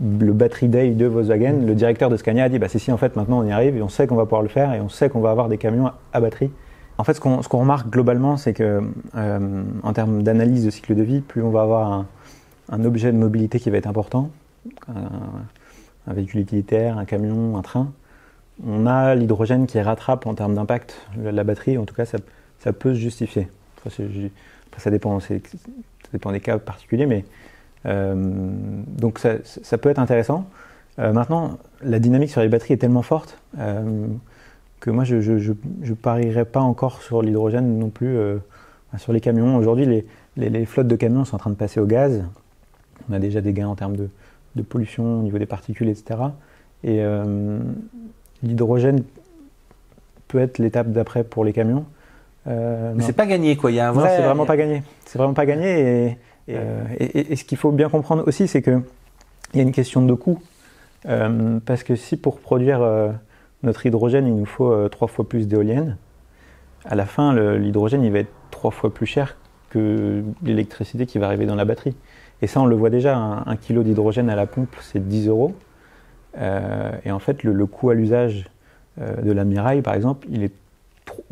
le 0.00 0.32
Battery 0.32 0.68
Day 0.68 0.90
de 0.90 1.06
Volkswagen, 1.06 1.64
le 1.66 1.74
directeur 1.74 2.10
de 2.10 2.16
Scania 2.16 2.44
a 2.44 2.48
dit 2.48 2.58
bah, 2.58 2.68
c'est 2.68 2.78
si, 2.78 2.92
en 2.92 2.96
fait, 2.96 3.16
maintenant 3.16 3.40
on 3.40 3.44
y 3.44 3.50
arrive 3.50 3.76
et 3.76 3.82
on 3.82 3.88
sait 3.88 4.06
qu'on 4.06 4.14
va 4.14 4.24
pouvoir 4.24 4.42
le 4.42 4.48
faire 4.48 4.72
et 4.72 4.80
on 4.80 4.88
sait 4.88 5.08
qu'on 5.08 5.20
va 5.20 5.30
avoir 5.30 5.48
des 5.48 5.58
camions 5.58 5.90
à, 6.12 6.20
batterie. 6.20 6.50
En 6.96 7.02
fait, 7.02 7.14
ce 7.14 7.20
qu'on 7.20 7.40
remarque 7.40 7.90
globalement, 7.90 8.36
c'est 8.36 8.52
que 8.52 8.82
euh, 9.16 9.62
en 9.82 9.92
termes 9.92 10.22
d'analyse 10.22 10.64
de 10.64 10.70
cycle 10.70 10.94
de 10.94 11.02
vie, 11.02 11.20
plus 11.20 11.42
on 11.42 11.50
va 11.50 11.62
avoir 11.62 12.06
un, 12.70 12.84
objet 12.84 13.10
de 13.10 13.18
mobilité 13.18 13.58
qui 13.58 13.68
va 13.70 13.78
être 13.78 13.88
important, 13.88 14.30
un, 14.88 16.12
véhicule 16.12 16.40
utilitaire, 16.40 16.98
un 16.98 17.04
camion, 17.04 17.56
un 17.56 17.62
train, 17.62 17.90
on 18.64 18.86
a 18.86 19.16
l'hydrogène 19.16 19.66
qui 19.66 19.80
rattrape 19.80 20.26
en 20.26 20.34
termes 20.34 20.54
d'impact 20.54 21.00
la, 21.20 21.32
la 21.32 21.42
batterie. 21.42 21.78
En 21.78 21.84
tout 21.84 21.94
cas, 21.94 22.04
ça, 22.04 22.72
peut 22.72 22.94
se 22.94 23.00
justifier. 23.00 23.48
Après, 23.78 23.90
ça, 24.78 24.90
dépend, 24.90 25.18
ça 25.18 25.34
dépend 26.12 26.30
des 26.30 26.40
cas 26.40 26.58
particuliers, 26.58 27.06
mais 27.06 27.24
donc 27.86 29.18
ça, 29.18 29.34
ça 29.44 29.78
peut 29.78 29.90
être 29.90 29.98
intéressant. 29.98 30.46
Euh, 30.98 31.12
maintenant, 31.12 31.58
la 31.82 31.98
dynamique 31.98 32.30
sur 32.30 32.40
les 32.40 32.48
batteries 32.48 32.74
est 32.74 32.78
tellement 32.78 33.02
forte 33.02 33.38
euh, 33.58 34.06
que 34.80 34.90
moi, 34.90 35.04
je 35.04 35.16
ne 35.16 35.94
parierais 35.94 36.44
pas 36.44 36.60
encore 36.60 37.02
sur 37.02 37.20
l'hydrogène 37.22 37.78
non 37.78 37.88
plus 37.90 38.16
euh, 38.16 38.36
sur 38.98 39.12
les 39.12 39.20
camions. 39.20 39.56
Aujourd'hui, 39.56 39.86
les, 39.86 40.06
les- 40.36 40.50
les 40.50 40.66
flottes 40.66 40.86
de 40.88 40.96
camions 40.96 41.24
sont 41.24 41.36
en 41.36 41.38
train 41.38 41.50
de 41.50 41.56
passer 41.56 41.80
au 41.80 41.86
gaz. 41.86 42.22
On 43.10 43.12
a 43.12 43.18
déjà 43.18 43.40
des 43.40 43.52
gains 43.52 43.66
en 43.68 43.74
termes 43.74 43.96
de, 43.96 44.08
de 44.56 44.62
pollution 44.62 45.18
au 45.20 45.22
niveau 45.22 45.38
des 45.38 45.46
particules, 45.46 45.88
etc. 45.88 46.20
Et 46.84 46.98
euh, 47.02 47.58
l'hydrogène 48.42 49.02
peut 50.28 50.38
être 50.38 50.58
l'étape 50.58 50.88
d'après 50.92 51.24
pour 51.24 51.44
les 51.44 51.52
camions. 51.52 51.84
Euh, 52.46 52.92
Mais 52.94 53.02
c'est 53.02 53.12
pas 53.14 53.26
gagné, 53.26 53.56
quoi. 53.56 53.70
Il 53.70 53.74
y 53.76 53.80
a 53.80 53.88
un 53.88 53.92
vrai. 53.92 54.16
c'est 54.16 54.22
vraiment 54.22 54.46
pas 54.46 54.56
gagné. 54.56 54.82
C'est 55.06 55.18
vraiment 55.18 55.34
pas 55.34 55.46
gagné. 55.46 56.06
Et, 56.06 56.18
et, 56.48 56.56
euh, 56.56 56.84
et- 56.98 57.36
ce 57.36 57.44
qu'il 57.44 57.58
faut 57.58 57.72
bien 57.72 57.88
comprendre 57.88 58.24
aussi, 58.26 58.48
c'est 58.48 58.62
que 58.62 58.80
il 59.52 59.58
y 59.58 59.60
a 59.60 59.62
une 59.62 59.72
question 59.72 60.02
de 60.04 60.14
coût. 60.14 60.40
Euh, 61.06 61.58
parce 61.64 61.82
que 61.84 61.96
si 61.96 62.16
pour 62.16 62.40
produire 62.40 62.82
euh, 62.82 63.10
notre 63.62 63.84
hydrogène, 63.86 64.26
il 64.26 64.34
nous 64.34 64.46
faut 64.46 64.88
trois 64.88 65.08
fois 65.08 65.28
plus 65.28 65.46
d'éoliennes, 65.48 65.96
à 66.86 66.94
la 66.94 67.06
fin, 67.06 67.34
l'hydrogène, 67.56 68.02
il 68.02 68.12
va 68.12 68.18
être 68.20 68.32
trois 68.50 68.70
fois 68.70 68.92
plus 68.92 69.06
cher 69.06 69.36
que 69.70 70.22
l'électricité 70.42 71.06
qui 71.06 71.18
va 71.18 71.26
arriver 71.26 71.46
dans 71.46 71.54
la 71.54 71.64
batterie. 71.64 71.94
Et 72.42 72.46
ça, 72.46 72.60
on 72.60 72.66
le 72.66 72.76
voit 72.76 72.90
déjà, 72.90 73.16
un, 73.16 73.42
un 73.46 73.56
kilo 73.56 73.82
d'hydrogène 73.82 74.28
à 74.28 74.36
la 74.36 74.46
pompe, 74.46 74.74
c'est 74.80 75.06
10 75.06 75.28
euros. 75.28 75.54
Euh, 76.38 76.90
et 77.04 77.10
en 77.10 77.18
fait, 77.18 77.42
le, 77.42 77.52
le 77.52 77.66
coût 77.66 77.90
à 77.90 77.94
l'usage 77.94 78.46
euh, 79.00 79.22
de 79.22 79.32
la 79.32 79.44
Mirai, 79.44 79.80
par 79.82 79.94
exemple, 79.94 80.26
il 80.30 80.42
est 80.42 80.52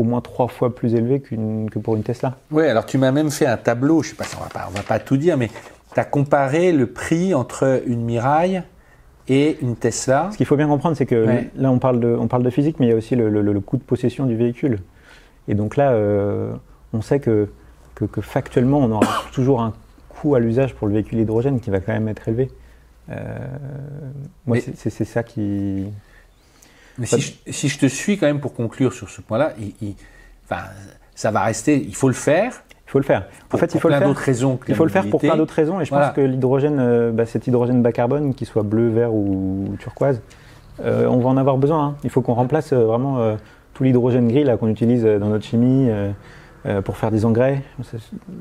au 0.02 0.04
moins 0.04 0.20
trois 0.20 0.48
fois 0.48 0.74
plus 0.74 0.94
élevé 0.94 1.20
qu'une- 1.20 1.70
que 1.70 1.78
pour 1.78 1.96
une 1.96 2.02
Tesla. 2.02 2.36
Oui, 2.50 2.66
alors 2.66 2.84
tu 2.84 2.98
m'as 2.98 3.12
même 3.12 3.30
fait 3.30 3.46
un 3.46 3.56
tableau, 3.56 4.02
je 4.02 4.10
sais 4.10 4.14
pas 4.16 4.24
si 4.24 4.36
on 4.36 4.40
va 4.42 4.48
pas, 4.48 4.66
on 4.68 4.72
va 4.72 4.82
pas 4.82 4.98
tout 4.98 5.16
dire, 5.16 5.36
mais 5.38 5.48
tu 5.94 6.00
as 6.00 6.04
comparé 6.04 6.72
le 6.72 6.86
prix 6.86 7.32
entre 7.34 7.82
une 7.86 8.04
Mirai 8.04 8.62
et 9.28 9.58
une 9.62 9.76
Tesla. 9.76 10.28
Ce 10.32 10.36
qu'il 10.36 10.46
faut 10.46 10.56
bien 10.56 10.66
comprendre, 10.68 10.96
c'est 10.96 11.06
que 11.06 11.24
Ouais. 11.26 11.50
là, 11.56 11.70
on 11.70 11.78
parle, 11.78 12.00
de, 12.00 12.08
on 12.18 12.26
parle 12.26 12.42
de 12.42 12.50
physique, 12.50 12.76
mais 12.80 12.86
il 12.86 12.90
y 12.90 12.92
a 12.92 12.96
aussi 12.96 13.14
le, 13.16 13.30
le- 13.30 13.40
le 13.52 13.60
coût 13.60 13.76
de 13.76 13.82
possession 13.82 14.26
du 14.26 14.34
véhicule. 14.36 14.80
Et 15.48 15.54
donc 15.54 15.76
là, 15.76 15.92
euh, 15.92 16.52
on 16.92 17.00
sait 17.00 17.20
que, 17.20 17.48
que, 17.94 18.04
que 18.04 18.20
factuellement, 18.20 18.78
on 18.78 18.90
aura 18.90 19.06
toujours 19.32 19.62
un 19.62 19.72
coût 20.08 20.34
à 20.34 20.40
l'usage 20.40 20.74
pour 20.74 20.88
le 20.88 20.94
véhicule 20.94 21.20
hydrogène 21.20 21.60
qui 21.60 21.70
va 21.70 21.78
quand 21.80 21.92
même 21.92 22.08
être 22.08 22.26
élevé. 22.28 22.50
Euh, 23.10 23.14
moi, 24.46 24.56
Mais- 24.56 24.60
c'est- 24.60 24.76
c'est 24.76 24.90
c'est 24.90 25.04
ça 25.04 25.22
qui. 25.22 25.86
Mais 26.98 27.06
si 27.06 27.20
je, 27.20 27.32
si 27.52 27.68
je 27.68 27.78
te 27.78 27.86
suis 27.86 28.18
quand 28.18 28.26
même 28.26 28.40
pour 28.40 28.54
conclure 28.54 28.92
sur 28.92 29.08
ce 29.08 29.20
point-là, 29.20 29.52
il- 29.58 29.74
il- 29.80 29.94
enfin, 30.44 30.62
ça 31.14 31.30
va 31.30 31.42
rester. 31.42 31.76
Il 31.76 31.94
faut 31.94 32.08
le 32.08 32.14
faire. 32.14 32.62
Il 32.86 32.90
faut 32.92 32.98
le 32.98 33.04
faire. 33.04 33.26
Pour, 33.48 33.56
en 33.56 33.60
fait, 33.60 33.74
il 33.74 33.80
faut 33.80 33.88
plein 33.88 33.96
le 33.96 34.00
faire. 34.00 34.08
d'autres 34.08 34.20
raisons. 34.20 34.56
que 34.58 34.70
Il 34.70 34.74
faut 34.74 34.84
le 34.84 34.90
faire 34.90 35.08
pour 35.08 35.20
plein 35.20 35.36
d'autres 35.36 35.54
raisons, 35.54 35.80
et 35.80 35.84
je 35.86 35.90
Voilà. 35.90 36.08
pense 36.08 36.16
que 36.16 36.20
l'hydrogène, 36.20 36.78
euh, 36.78 37.10
bah, 37.10 37.24
cet 37.24 37.46
hydrogène 37.46 37.80
bas 37.82 37.92
carbone, 37.92 38.34
qu'il 38.34 38.46
soit 38.46 38.62
bleu, 38.62 38.88
vert 38.90 39.14
ou 39.14 39.74
turquoise, 39.78 40.20
euh, 40.84 41.06
on 41.06 41.18
va 41.20 41.30
en 41.30 41.36
avoir 41.38 41.56
besoin. 41.56 41.84
hein. 41.86 41.94
Il 42.04 42.10
faut 42.10 42.20
qu'on 42.20 42.34
remplace 42.34 42.72
euh, 42.74 42.84
vraiment 42.84 43.18
euh, 43.20 43.36
tout 43.72 43.82
l'hydrogène 43.84 44.28
gris 44.28 44.44
qu'on 44.60 44.68
utilise 44.68 45.04
dans 45.04 45.28
notre 45.28 45.44
chimie 45.46 45.88
pour 46.84 46.96
faire 46.98 47.10
des 47.10 47.24
engrais. 47.24 47.62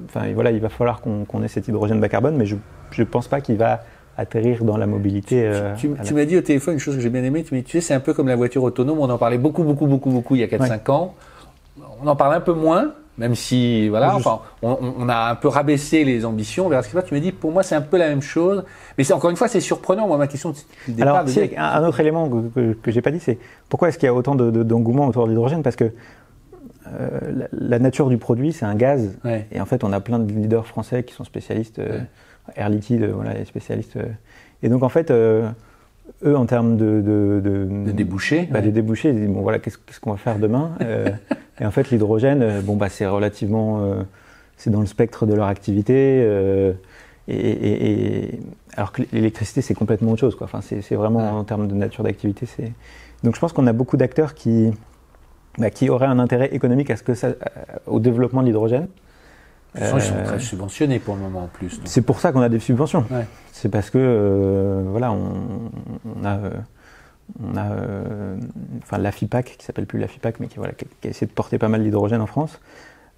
Enfin, 0.05 0.31
voilà, 0.33 0.51
il 0.51 0.59
va 0.59 0.67
falloir 0.69 0.99
qu'on 1.01 1.23
qu'on 1.25 1.41
ait 1.43 1.47
cet 1.47 1.67
hydrogène 1.69 1.99
bas 2.01 2.09
carbone, 2.09 2.35
mais 2.35 2.45
je 2.45 2.55
ne 2.97 3.03
pense 3.05 3.27
pas 3.29 3.39
qu'il 3.41 3.55
va 3.57 3.79
atterrir 4.17 4.63
dans 4.63 4.77
la 4.77 4.87
mobilité. 4.87 5.43
euh, 5.45 5.73
Tu, 5.75 5.87
m'as 6.13 6.25
dit 6.25 6.37
au 6.37 6.41
téléphone 6.41 6.75
une 6.75 6.79
chose 6.79 6.95
que 6.95 7.01
j'ai 7.01 7.09
bien 7.09 7.23
aimée. 7.23 7.43
Tu 7.43 7.53
m'as 7.53 7.61
dit, 7.61 7.65
tu 7.65 7.79
sais, 7.79 7.81
c'est 7.87 7.93
un 7.93 7.99
peu 7.99 8.13
comme 8.13 8.27
la 8.27 8.35
voiture 8.35 8.63
autonome. 8.63 8.99
On 8.99 9.09
en 9.09 9.17
parlait 9.17 9.37
beaucoup, 9.37 9.63
beaucoup, 9.63 9.87
beaucoup, 9.87 10.09
beaucoup 10.11 10.35
il 10.35 10.41
y 10.41 10.43
a 10.43 10.47
4-5 10.47 10.89
ans. 10.91 11.15
On 12.03 12.07
en 12.07 12.15
parle 12.15 12.33
un 12.35 12.41
peu 12.41 12.53
moins, 12.53 12.93
même 13.17 13.35
si, 13.35 13.87
voilà, 13.89 14.09
je- 14.11 14.15
enfin, 14.15 14.39
on, 14.61 15.07
a 15.09 15.31
un 15.31 15.35
peu 15.35 15.47
rabaissé 15.47 16.03
les 16.03 16.25
ambitions. 16.25 16.65
On 16.65 16.69
verra 16.69 16.83
ce 16.83 16.91
passe. 16.91 17.05
Tu 17.05 17.13
m'as 17.13 17.19
dit, 17.19 17.31
pour 17.31 17.51
moi, 17.51 17.63
c'est 17.63 17.75
un 17.75 17.81
peu 17.81 17.97
la 17.97 18.09
même 18.09 18.21
chose. 18.21 18.63
Mais 18.97 19.03
c'est 19.03 19.13
encore 19.13 19.29
une 19.29 19.37
fois, 19.37 19.47
c'est 19.47 19.59
surprenant. 19.61 20.07
Moi, 20.07 20.17
ma 20.17 20.27
question 20.27 20.53
départ, 20.87 21.15
Alors, 21.15 21.25
de 21.25 21.29
si, 21.29 21.47
dire- 21.47 21.57
un, 21.59 21.81
un 21.81 21.87
autre 21.87 21.99
élément 21.99 22.29
que, 22.29 22.49
que, 22.53 22.73
que 22.73 22.91
j'ai 22.91 23.01
pas 23.01 23.11
dit, 23.11 23.19
c'est 23.19 23.37
pourquoi 23.69 23.89
est-ce 23.89 23.97
qu'il 23.97 24.07
y 24.07 24.09
a 24.09 24.13
autant 24.13 24.35
de- 24.35 24.51
de- 24.51 24.63
d'engouement 24.63 25.07
autour 25.07 25.25
de 25.25 25.29
l'hydrogène? 25.31 25.63
Parce 25.63 25.75
que 25.75 25.85
euh, 26.87 27.19
la, 27.35 27.47
la 27.51 27.79
nature 27.79 28.09
du 28.09 28.17
produit, 28.17 28.51
c'est 28.53 28.65
un 28.65 28.75
gaz. 28.75 29.17
Ouais. 29.23 29.47
Et 29.51 29.61
en 29.61 29.65
fait, 29.65 29.83
on 29.83 29.93
a 29.93 29.99
plein 29.99 30.19
de 30.19 30.31
leaders 30.31 30.65
français 30.67 31.03
qui 31.03 31.13
sont 31.13 31.23
spécialistes, 31.23 31.79
euh, 31.79 31.99
Air 32.55 32.69
Liquide, 32.69 33.03
euh, 33.03 33.11
voilà, 33.13 33.33
les 33.33 33.45
spécialistes. 33.45 33.97
euh. 33.97 34.05
et 34.63 34.69
donc, 34.69 34.83
en 34.83 34.89
fait, 34.89 35.11
euh, 35.11 35.49
eux, 36.25 36.35
en 36.37 36.45
termes 36.45 36.77
de, 36.77 37.01
de, 37.01 37.41
de, 37.43 37.85
de 37.85 37.91
déboucher. 37.91 38.47
bah, 38.51 38.59
ouais. 38.59 38.65
des 38.65 38.71
débouchés, 38.71 39.09
ils 39.09 39.15
disent 39.15 39.29
bon, 39.29 39.41
voilà, 39.41 39.59
qu'est-ce 39.59 39.99
qu'on 39.99 40.11
va 40.11 40.17
faire 40.17 40.37
demain 40.39 40.71
Et 41.59 41.65
en 41.65 41.71
fait, 41.71 41.89
l'hydrogène, 41.91 42.61
bon, 42.63 42.75
bah, 42.75 42.89
c'est 42.89 43.05
relativement. 43.05 43.81
c'est 44.57 44.69
dans 44.71 44.79
le 44.79 44.87
spectre 44.87 45.25
de 45.27 45.33
leur 45.35 45.45
activité. 45.47 46.21
et, 47.27 47.35
et- 47.35 48.29
et- 48.33 48.39
alors 48.75 48.91
que 48.91 49.03
l'électricité, 49.13 49.61
c'est 49.61 49.73
complètement 49.73 50.11
autre 50.11 50.21
chose. 50.21 50.35
Quoi. 50.35 50.45
Enfin, 50.45 50.61
c'est 50.61 50.95
vraiment 50.95 51.19
Ouais. 51.19 51.39
en 51.39 51.43
termes 51.43 51.67
de 51.67 51.75
nature 51.75 52.03
d'activité. 52.03 52.45
c'est- 52.45 52.71
Donc, 53.23 53.35
je 53.35 53.39
pense 53.39 53.53
qu'on 53.53 53.67
a 53.67 53.73
beaucoup 53.73 53.95
d'acteurs 53.97 54.33
qui, 54.33 54.71
bah, 55.59 55.69
qui 55.69 55.89
auraient 55.89 56.07
un 56.07 56.17
intérêt 56.19 56.49
économique 56.53 56.89
à 56.89 56.95
ce 56.95 57.03
que 57.03 57.13
ça, 57.13 57.29
au 57.85 57.99
développement 57.99 58.41
de 58.41 58.47
l'hydrogène. 58.47 58.87
Façon, 59.75 59.97
ils 59.97 60.01
sont 60.01 60.15
Euh, 60.15 60.25
très 60.25 60.39
subventionnés 60.39 60.99
pour 60.99 61.15
le 61.15 61.21
moment 61.21 61.43
en 61.43 61.47
plus. 61.47 61.79
c'est 61.85 62.01
pour 62.01 62.19
ça 62.19 62.31
qu'on 62.31 62.41
a 62.41 62.49
des 62.49 62.59
subventions. 62.59 63.05
Ouais. 63.09 63.25
C'est 63.53 63.69
parce 63.69 63.89
que 63.89 63.97
euh, 63.99 64.83
voilà, 64.87 65.11
on, 65.13 65.71
on 66.19 66.25
a, 66.25 66.37
euh, 66.37 66.49
on 67.41 67.55
a 67.55 67.71
euh, 67.71 68.35
enfin 68.83 68.97
l'AFIPAC 68.97 69.55
qui 69.57 69.65
s'appelle 69.65 69.85
plus 69.85 69.99
l'AFIPAC, 69.99 70.39
mais 70.41 70.47
qui 70.47 70.57
voilà, 70.57 70.73
qui, 70.73 70.85
qui 70.99 71.07
a 71.07 71.11
essayé 71.11 71.27
de 71.27 71.31
porter 71.31 71.57
pas 71.57 71.69
mal 71.69 71.83
l'hydrogène 71.83 72.21
en 72.21 72.27
France. 72.27 72.59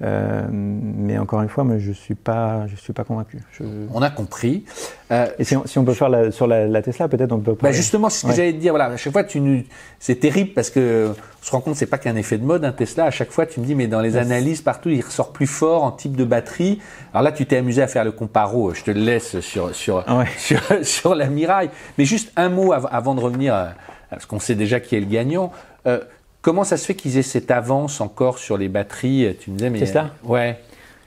Euh, 0.04 0.42
mais 0.52 1.18
encore 1.18 1.42
une 1.42 1.48
fois, 1.50 1.64
moi, 1.64 1.78
je 1.78 1.92
suis 1.94 2.16
pas, 2.16 2.68
je 2.68 2.76
suis 2.76 2.92
pas 2.92 3.06
convaincu. 3.06 3.38
Je- 3.54 3.64
On 3.94 4.02
a 4.02 4.10
compris. 4.10 4.66
Euh, 5.12 5.28
Et 5.40 5.46
si 5.46 5.56
on, 5.56 5.66
si 5.66 5.78
on 5.80 5.86
peut 5.86 5.94
faire 5.94 6.10
la- 6.10 6.32
sur 6.32 6.46
la, 6.46 6.68
la 6.68 6.82
Tesla, 6.82 7.08
peut-être 7.08 7.32
on 7.32 7.40
peut. 7.40 7.56
Bah 7.62 7.72
justement, 7.72 8.10
c'est 8.10 8.20
ce 8.20 8.24
que 8.24 8.28
Ouais. 8.32 8.36
j'allais 8.36 8.54
te 8.54 8.58
dire. 8.58 8.74
Voilà, 8.74 8.86
à 8.86 8.98
chaque 8.98 9.14
fois, 9.14 9.24
tu 9.24 9.66
c'est 10.00 10.16
terrible 10.16 10.52
parce 10.54 10.70
que 10.70 11.12
on 11.42 11.46
se 11.46 11.52
rend 11.52 11.62
compte, 11.62 11.76
c'est 11.76 11.86
pas 11.86 11.98
qu'un 11.98 12.16
effet 12.18 12.38
de 12.38 12.44
mode, 12.44 12.66
un 12.66 12.72
Tesla. 12.74 13.06
À 13.06 13.12
chaque 13.12 13.32
fois, 13.32 13.46
tu 13.46 13.60
me 13.62 13.66
dis, 13.66 13.76
mais 13.76 13.88
dans 13.88 14.02
les 14.02 14.18
analyses 14.18 14.62
partout, 14.62 14.90
il 14.90 15.02
ressort 15.02 15.32
plus 15.32 15.48
fort 15.48 15.84
en 15.84 15.92
type 15.92 16.16
de 16.18 16.26
batterie. 16.26 16.80
Alors 17.14 17.24
là, 17.24 17.32
tu 17.32 17.46
t'es 17.46 17.58
amusé 17.58 17.82
à 17.82 17.88
faire 17.88 18.04
le 18.04 18.12
comparo. 18.12 18.74
Je 18.74 18.84
te 18.84 18.92
le 18.92 19.00
laisse 19.02 19.40
sur 19.40 19.74
sur 19.74 19.98
ouais. 20.10 20.26
sur, 20.38 20.60
sur 20.82 21.16
la 21.16 21.28
Miraille. 21.28 21.70
Mais 21.98 22.04
juste 22.06 22.32
un 22.36 22.50
mot 22.50 22.74
av- 22.74 22.90
avant 22.92 23.16
de 23.16 23.22
revenir, 23.22 23.54
à- 23.54 23.70
parce 24.10 24.26
qu'on 24.26 24.40
sait 24.40 24.56
déjà 24.56 24.80
qui 24.82 24.96
est 24.98 25.00
le 25.00 25.06
gagnant. 25.06 25.52
Euh, 25.88 26.00
comment 26.44 26.64
ça 26.64 26.78
se 26.78 26.86
fait 26.86 26.94
qu'ils 26.94 27.18
aient 27.18 27.22
cette 27.24 27.50
avance 27.50 28.00
encore 28.02 28.38
sur 28.38 28.58
les 28.58 28.68
batteries 28.70 29.36
Tu 29.40 29.50
me 29.50 29.58
disais, 29.58 29.70
mais 29.72 29.80
Tesla 29.80 30.12
Ouais. 30.24 30.60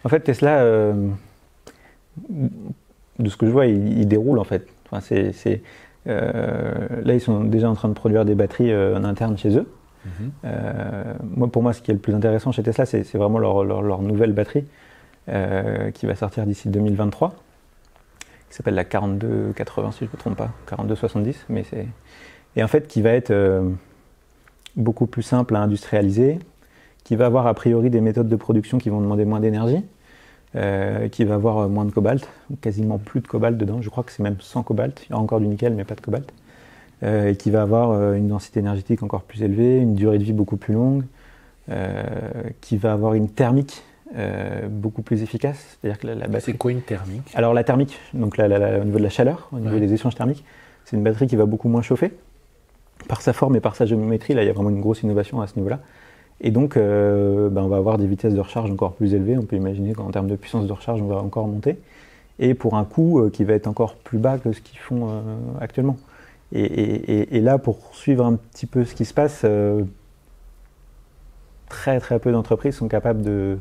En 0.05 0.09
fait, 0.09 0.21
Tesla, 0.21 0.59
euh, 0.63 0.93
de 3.19 3.29
ce 3.29 3.37
que 3.37 3.47
je 3.47 3.51
vois, 3.53 3.67
il, 3.67 3.99
il 3.99 4.09
déroule 4.09 4.39
en 4.39 4.45
fait. 4.45 4.67
Enfin, 4.87 5.01
c'est, 5.01 5.33
c'est, 5.33 5.63
euh, 6.07 6.75
là, 7.05 7.15
ils 7.15 7.21
sont 7.21 7.45
déjà 7.45 7.69
en 7.71 7.75
train 7.75 7.89
de 7.89 7.95
produire 7.95 8.25
des 8.25 8.35
batteries 8.35 8.73
euh, 8.73 8.97
en 8.97 9.05
interne 9.05 9.37
chez 9.39 9.57
eux. 9.57 9.67
Mhm. 10.05 10.31
Euh, 10.45 11.15
moi, 11.37 11.49
pour 11.49 11.63
moi, 11.63 11.73
ce 11.73 11.83
qui 11.83 11.91
est 11.91 11.95
le 11.95 12.01
plus 12.01 12.15
intéressant 12.15 12.53
chez 12.53 12.63
Tesla, 12.63 12.87
c'est, 12.87 13.03
vraiment 13.15 13.39
leur, 13.39 13.65
leur- 13.65 13.83
leur 13.83 14.03
nouvelle 14.03 14.33
batterie 14.33 14.65
euh, 15.29 15.91
qui 15.91 16.07
va 16.07 16.15
sortir 16.15 16.47
d'ici 16.47 16.69
2023, 16.69 17.35
qui 18.49 18.57
s'appelle 18.57 18.75
la 18.77 18.85
4280, 18.85 19.93
si 19.93 19.99
je 20.01 20.05
ne 20.05 20.11
me 20.13 20.17
trompe 20.19 20.37
pas, 20.37 20.51
4270, 20.69 21.47
mais 21.49 21.65
c'est 21.69 21.87
et 22.59 22.63
en 22.63 22.69
fait 22.69 22.87
qui 22.89 23.03
va 23.03 23.11
être 23.11 23.33
euh, 23.33 23.69
beaucoup 24.77 25.07
plus 25.07 25.23
simple 25.23 25.57
à 25.57 25.61
industrialiser, 25.61 26.39
qui 27.05 27.17
va 27.17 27.27
avoir 27.27 27.47
a 27.47 27.55
priori 27.55 27.91
des 27.91 28.01
méthodes 28.01 28.29
de 28.29 28.37
production 28.37 28.79
qui 28.79 28.91
vont 28.91 29.01
demander 29.01 29.25
moins 29.25 29.41
d'énergie, 29.41 29.83
euh, 30.55 31.09
qui 31.09 31.25
va 31.25 31.35
avoir 31.35 31.59
euh, 31.59 31.69
moins 31.69 31.85
de 31.85 31.91
cobalt, 31.93 32.29
ou 32.51 32.57
quasiment 32.57 32.99
plus 32.99 33.21
de 33.21 33.27
cobalt 33.29 33.57
dedans. 33.57 33.81
Je 33.83 33.89
crois 33.91 34.05
que 34.05 34.13
c'est 34.13 34.23
même 34.23 34.37
sans 34.41 34.63
cobalt. 34.63 35.05
Il 35.09 35.13
y 35.13 35.15
a 35.15 35.19
encore 35.19 35.41
du 35.41 35.47
nickel, 35.47 35.75
mais 35.75 35.85
pas 35.85 35.95
de 35.95 36.01
cobalt. 36.01 36.33
Euh, 37.03 37.29
et 37.31 37.37
qui 37.37 37.51
va 37.51 37.63
avoir 37.63 38.15
une 38.15 38.29
densité 38.29 38.61
énergétique 38.61 39.03
encore 39.03 39.23
plus 39.23 39.43
élevée, 39.43 39.79
une 39.79 39.95
durée 39.95 40.19
de 40.19 40.25
vie 40.25 40.33
beaucoup 40.33 40.57
plus 40.57 40.73
longue, 40.75 41.05
euh, 41.71 42.03
qui 42.61 42.77
va 42.77 42.93
avoir 42.93 43.15
une 43.15 43.29
thermique 43.29 43.83
euh, 44.17 44.67
beaucoup 44.69 45.03
plus 45.03 45.23
efficace. 45.23 45.79
C'est-à-dire 45.81 45.99
que 45.99 46.07
la, 46.07 46.15
la 46.27 46.41
C'est 46.41 46.55
quoi 46.55 46.71
une 46.73 46.81
thermique? 46.81 47.31
Alors 47.35 47.53
la 47.53 47.65
thermique, 47.65 47.99
donc 48.15 48.37
la- 48.37 48.49
la- 48.49 48.59
la- 48.59 48.79
au 48.81 48.85
niveau 48.85 48.99
de 48.99 49.03
la 49.03 49.11
chaleur, 49.11 49.49
au 49.53 49.59
niveau 49.59 49.75
Ouais. 49.75 49.81
des 49.81 49.93
échanges 49.93 50.15
thermiques, 50.15 50.45
c'est 50.85 50.97
une 50.97 51.03
batterie 51.03 51.27
qui 51.27 51.37
va 51.37 51.45
beaucoup 51.45 51.69
moins 51.69 51.83
chauffer. 51.83 52.13
Par 53.09 53.23
sa 53.23 53.33
forme 53.33 53.57
et 53.57 53.61
par 53.61 53.77
sa 53.77 53.87
géométrie, 53.87 54.35
là, 54.35 54.43
il 54.43 54.47
y 54.47 54.51
a 54.51 54.53
vraiment 54.53 54.71
une 54.71 54.81
grosse 54.81 55.03
innovation 55.03 55.41
à 55.41 55.47
ce 55.47 55.57
niveau-là. 55.57 55.81
Et 56.41 56.51
donc, 56.51 56.77
euh, 56.77 57.49
ben, 57.49 57.63
on 57.63 57.69
va 57.69 57.77
avoir 57.77 57.99
des 57.99 58.07
vitesses 58.07 58.35
de 58.35 58.41
recharge 58.41 58.71
encore 58.71 58.93
plus 58.95 59.15
élevées. 59.15 59.39
On 59.39 59.43
peut 59.43 59.57
imaginer 59.57 59.95
qu'en 59.95 60.11
termes 60.11 60.27
de 60.29 60.37
puissance 60.37 60.67
de 60.67 60.73
recharge, 60.73 61.01
on 61.03 61.07
va 61.07 61.17
encore 61.17 61.47
monter. 61.49 61.79
Et 62.39 62.55
pour 62.55 62.75
un 62.77 62.85
coût 62.85 63.21
euh, 63.21 63.31
qui 63.31 63.45
va 63.45 63.55
être 63.55 63.67
encore 63.67 63.95
plus 63.97 64.19
bas 64.19 64.37
que 64.39 64.53
ce 64.53 64.61
qu'ils 64.61 64.79
font 64.79 65.09
euh, 65.09 65.21
actuellement. 65.61 65.97
Et, 66.53 67.37
et- 67.37 67.41
là, 67.41 67.59
pour 67.59 67.79
suivre 67.93 68.25
un 68.25 68.35
petit 68.35 68.67
peu 68.67 68.85
ce 68.85 68.95
qui 68.95 69.05
se 69.05 69.13
passe, 69.15 69.45
très 71.69 71.99
très 72.01 72.19
peu 72.21 72.31
d'entreprises 72.33 72.77
sont 72.77 72.89
capables 72.89 73.23
de- 73.23 73.59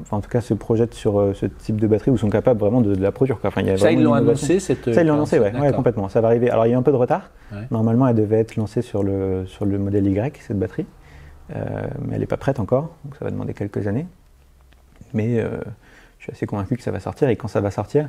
enfin, 0.00 0.16
en 0.16 0.20
tout 0.20 0.28
cas, 0.30 0.40
se 0.40 0.54
projettent 0.54 0.94
sur 0.94 1.20
euh, 1.20 1.34
ce 1.34 1.46
type 1.46 1.80
de 1.80 1.86
batterie 1.86 2.10
ou 2.10 2.16
sont 2.16 2.30
capables 2.30 2.58
vraiment 2.60 2.80
de, 2.80 2.94
de 2.94 3.00
la 3.02 3.12
produire. 3.12 3.38
quoi. 3.38 3.48
Enfin, 3.48 3.60
il 3.60 3.66
y 3.66 3.70
a 3.70 3.76
Ça, 3.76 3.92
ils 3.92 4.02
l'ont 4.02 4.14
annoncé 4.14 4.58
cette. 4.60 4.92
Ça, 4.92 5.02
ils 5.02 5.06
l'ont 5.06 5.14
annoncé, 5.14 5.38
ouais, 5.38 5.52
complètement. 5.72 6.08
Ça 6.08 6.20
va 6.20 6.28
arriver. 6.28 6.50
Alors, 6.50 6.66
il 6.66 6.70
y 6.70 6.74
a 6.74 6.78
un 6.78 6.82
peu 6.82 6.92
de 6.92 6.96
retard. 6.96 7.30
Ouais. 7.52 7.58
Normalement, 7.70 8.08
elle 8.08 8.16
devait 8.16 8.38
être 8.40 8.56
lancée 8.56 8.82
sur 8.82 9.02
le, 9.02 9.44
sur 9.46 9.64
le 9.66 9.78
modèle 9.78 10.06
Y, 10.06 10.36
cette 10.40 10.58
batterie. 10.58 10.86
Euh, 11.54 11.60
mais 12.06 12.14
elle 12.14 12.20
n'est 12.20 12.26
pas 12.26 12.36
prête 12.38 12.60
encore, 12.60 12.90
donc 13.04 13.16
ça 13.16 13.24
va 13.24 13.30
demander 13.30 13.52
quelques 13.52 13.86
années. 13.86 14.06
Mais 15.12 15.38
euh, 15.38 15.48
je 16.18 16.24
suis 16.24 16.32
assez 16.32 16.46
convaincu 16.46 16.76
que 16.76 16.82
ça 16.82 16.90
va 16.90 17.00
sortir. 17.00 17.28
Et 17.28 17.36
quand 17.36 17.48
ça 17.48 17.60
va 17.60 17.70
sortir, 17.70 18.08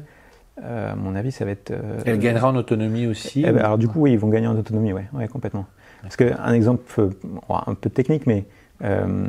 euh, 0.64 0.94
à 0.94 0.96
mon 0.96 1.16
avis, 1.16 1.32
ça 1.32 1.44
va 1.46 1.52
être. 1.52 1.72
euh, 1.72 2.00
Elle 2.06 2.20
gagnera 2.20 2.50
en 2.50 2.56
autonomie 2.56 3.08
aussi. 3.08 3.42
eh 3.46 3.52
ben, 3.52 3.56
ou- 3.56 3.66
alors 3.66 3.78
du 3.78 3.88
coup, 3.88 4.02
oui, 4.02 4.14
ils 4.14 4.20
vont 4.20 4.30
gagner 4.30 4.48
en 4.48 4.56
autonomie, 4.58 4.94
ouais, 4.94 5.06
ouais 5.14 5.28
complètement. 5.28 5.66
Parce 6.04 6.16
qu'un 6.16 6.54
exemple 6.54 6.84
euh, 7.00 7.10
un 7.50 7.74
peu 7.74 7.90
technique, 7.90 8.28
mais 8.28 8.46
euh, 8.84 9.26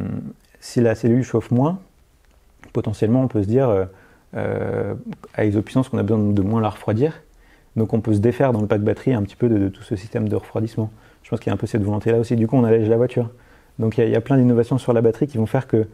si 0.61 0.81
la 0.81 0.95
cellule 0.95 1.23
chauffe 1.25 1.51
moins, 1.51 1.79
potentiellement, 2.73 3.23
on 3.23 3.29
peut 3.29 3.43
se 3.43 3.49
dire, 3.49 3.69
euh, 3.69 3.85
euh, 4.37 4.95
à 5.35 5.45
isopuissance, 5.45 5.89
qu'on 5.89 5.99
a 5.99 6.03
besoin 6.03 6.19
de 6.19 6.43
moins 6.43 6.61
la 6.61 6.71
refroidir. 6.71 7.23
Donc 7.77 7.93
on 7.93 8.01
peut 8.01 8.15
se 8.15 8.21
défaire 8.21 8.53
dans 8.53 8.61
le 8.61 8.67
pack 8.67 8.83
batterie 8.83 9.15
un 9.15 9.23
petit 9.23 9.37
peu 9.37 9.49
de, 9.49 9.69
tout 9.69 9.83
ce 9.83 9.97
système 9.97 10.29
de 10.29 10.37
refroidissement. 10.37 10.91
Je 11.23 11.31
pense 11.31 11.41
qu'il 11.41 11.49
y 11.49 11.51
a 11.51 11.55
un 11.55 11.59
peu 11.59 11.67
cette 11.67 11.83
volonté-là 11.83 12.19
aussi. 12.19 12.37
Du 12.37 12.47
coup, 12.47 12.57
on 12.57 12.65
allège 12.65 12.89
la 12.89 12.97
voiture. 12.97 13.31
Donc 13.79 13.99
il 13.99 14.09
y, 14.09 14.15
a 14.15 14.21
plein 14.21 14.37
d'innovations 14.37 14.79
sur 14.79 14.93
la 14.93 15.01
batterie 15.01 15.27
qui 15.27 15.37
vont 15.37 15.47
faire 15.47 15.67
que 15.67 15.89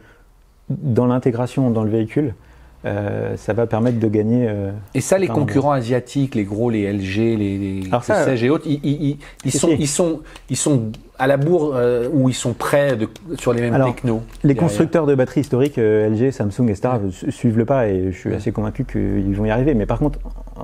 dans 0.69 1.07
l'intégration 1.07 1.71
dans 1.71 1.83
le 1.83 1.89
véhicule, 1.89 2.35
euh, 2.85 3.37
ça 3.37 3.53
va 3.53 3.67
permettre 3.67 3.99
de 3.99 4.07
gagner. 4.07 4.47
euh, 4.49 4.71
Et 4.95 5.01
ça, 5.01 5.17
les 5.17 5.27
concurrents 5.27 5.71
asiatiques, 5.73 6.33
les 6.35 6.43
gros, 6.43 6.69
les 6.69 6.91
LG, 6.91 7.15
les, 7.37 7.57
les 7.81 7.89
ça, 8.01 8.25
sais-je 8.25 8.45
et 8.45 8.49
autres, 8.49 8.65
ils, 8.67 8.79
ils- 8.83 9.17
ils- 9.45 9.51
sont, 9.51 9.69
ils 9.77 9.87
sont, 9.87 10.21
ils 10.49 10.57
sont 10.57 10.91
à 11.19 11.27
la 11.27 11.37
bourre 11.37 11.73
euh, 11.75 12.09
ou 12.11 12.29
ils 12.29 12.33
sont 12.33 12.53
prêts 12.53 12.95
de, 12.95 13.07
sur 13.37 13.53
les 13.53 13.61
mêmes 13.61 13.75
Alors, 13.75 13.93
technos. 13.93 14.21
Les 14.43 14.53
derrière. 14.55 14.63
constructeurs 14.67 15.05
de 15.05 15.13
batteries 15.13 15.41
historiques, 15.41 15.77
euh, 15.77 16.09
LG, 16.09 16.31
Samsung, 16.31 16.69
etc., 16.69 16.89
su- 17.11 17.31
suivent 17.31 17.57
le 17.59 17.65
pas 17.65 17.87
et 17.87 18.11
je 18.11 18.17
suis 18.17 18.29
Ouais. 18.29 18.35
assez 18.35 18.51
convaincu 18.51 18.83
qu'ils 18.85 19.35
vont 19.35 19.45
y 19.45 19.51
arriver. 19.51 19.75
Mais 19.75 19.85
par 19.85 19.99
contre, 19.99 20.17
en- 20.55 20.63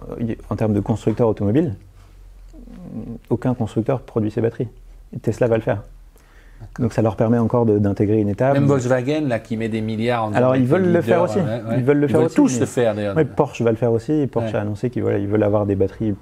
en 0.50 0.56
termes 0.56 0.74
de 0.74 0.80
constructeurs 0.80 1.28
automobiles, 1.28 1.76
aucun 3.30 3.54
constructeur 3.54 4.02
produit 4.02 4.32
ces 4.32 4.42
batteries. 4.42 4.68
Tesla 5.22 5.48
va 5.48 5.56
le 5.58 5.62
faire. 5.62 5.84
Donc 6.80 6.94
ça 6.94 7.02
leur 7.02 7.16
permet 7.16 7.38
encore 7.38 7.66
d'intégrer 7.66 8.20
une 8.20 8.30
étape. 8.30 8.54
Même 8.54 8.66
Volkswagen, 8.66 9.22
là, 9.28 9.40
qui 9.40 9.58
met 9.58 9.70
des 9.70 9.82
milliards 9.82 10.26
en 10.26 10.34
Alors, 10.34 10.56
ils 10.56 10.66
veulent 10.66 10.92
le 10.92 11.02
faire 11.02 11.24
aussi. 11.24 11.38
ouais, 11.40 11.44
ouais. 11.44 11.78
Ils 11.78 11.84
veulent 11.84 12.00
le 12.00 12.08
faire 12.08 12.22
aussi, 12.22 12.36
tous 12.36 12.54
mais- 12.54 12.60
le 12.62 12.66
faire, 12.66 12.96
d'ailleurs. 12.96 13.16
Ouais, 13.16 13.26
Porsche 13.26 13.62
va 13.62 13.72
le 13.72 13.78
faire 13.78 13.92
aussi. 13.92 14.28
Porsche 14.28 14.54
a 14.56 14.62
annoncé 14.62 14.90
qu'ils 14.90 15.04
veulent, 15.04 15.20
ils 15.22 15.28
veulent 15.28 15.44
avoir 15.44 15.66
des 15.66 15.76
batteries 15.76 16.16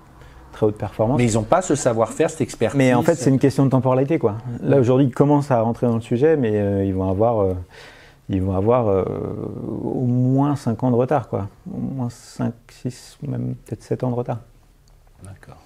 très 0.53 0.65
haute 0.65 0.77
performance. 0.77 1.17
Mais 1.17 1.25
ils 1.29 1.33
n'ont 1.35 1.43
pas 1.43 1.61
ce 1.61 1.75
savoir-faire, 1.75 2.29
cette 2.29 2.41
expertise. 2.41 2.77
Mais 2.77 2.93
en 2.93 3.01
fait, 3.03 3.15
c'est 3.15 3.29
une 3.29 3.39
question 3.39 3.65
de 3.65 3.69
temporalité, 3.69 4.17
quoi. 4.19 4.35
Là, 4.63 4.79
aujourd'hui, 4.79 5.07
ils 5.07 5.13
commencent 5.13 5.51
à 5.51 5.59
rentrer 5.59 5.87
dans 5.87 5.95
le 5.95 6.01
sujet, 6.01 6.37
mais 6.37 6.51
euh, 6.53 6.85
ils 6.85 6.93
vont 6.93 7.09
avoir, 7.09 7.39
euh, 7.41 7.53
ils 8.29 8.41
vont 8.41 8.55
avoir 8.55 8.87
euh, 8.87 9.03
au 9.83 10.05
moins 10.05 10.55
5 10.55 10.81
ans 10.83 10.91
de 10.91 10.95
retard, 10.95 11.27
quoi. 11.27 11.49
Au 11.69 11.77
moins 11.77 12.09
5, 12.09 12.53
6, 12.69 13.17
même 13.27 13.55
peut-être 13.65 13.83
7 13.83 14.03
ans 14.05 14.09
de 14.11 14.15
retard. 14.15 14.39
D'accord. 15.23 15.57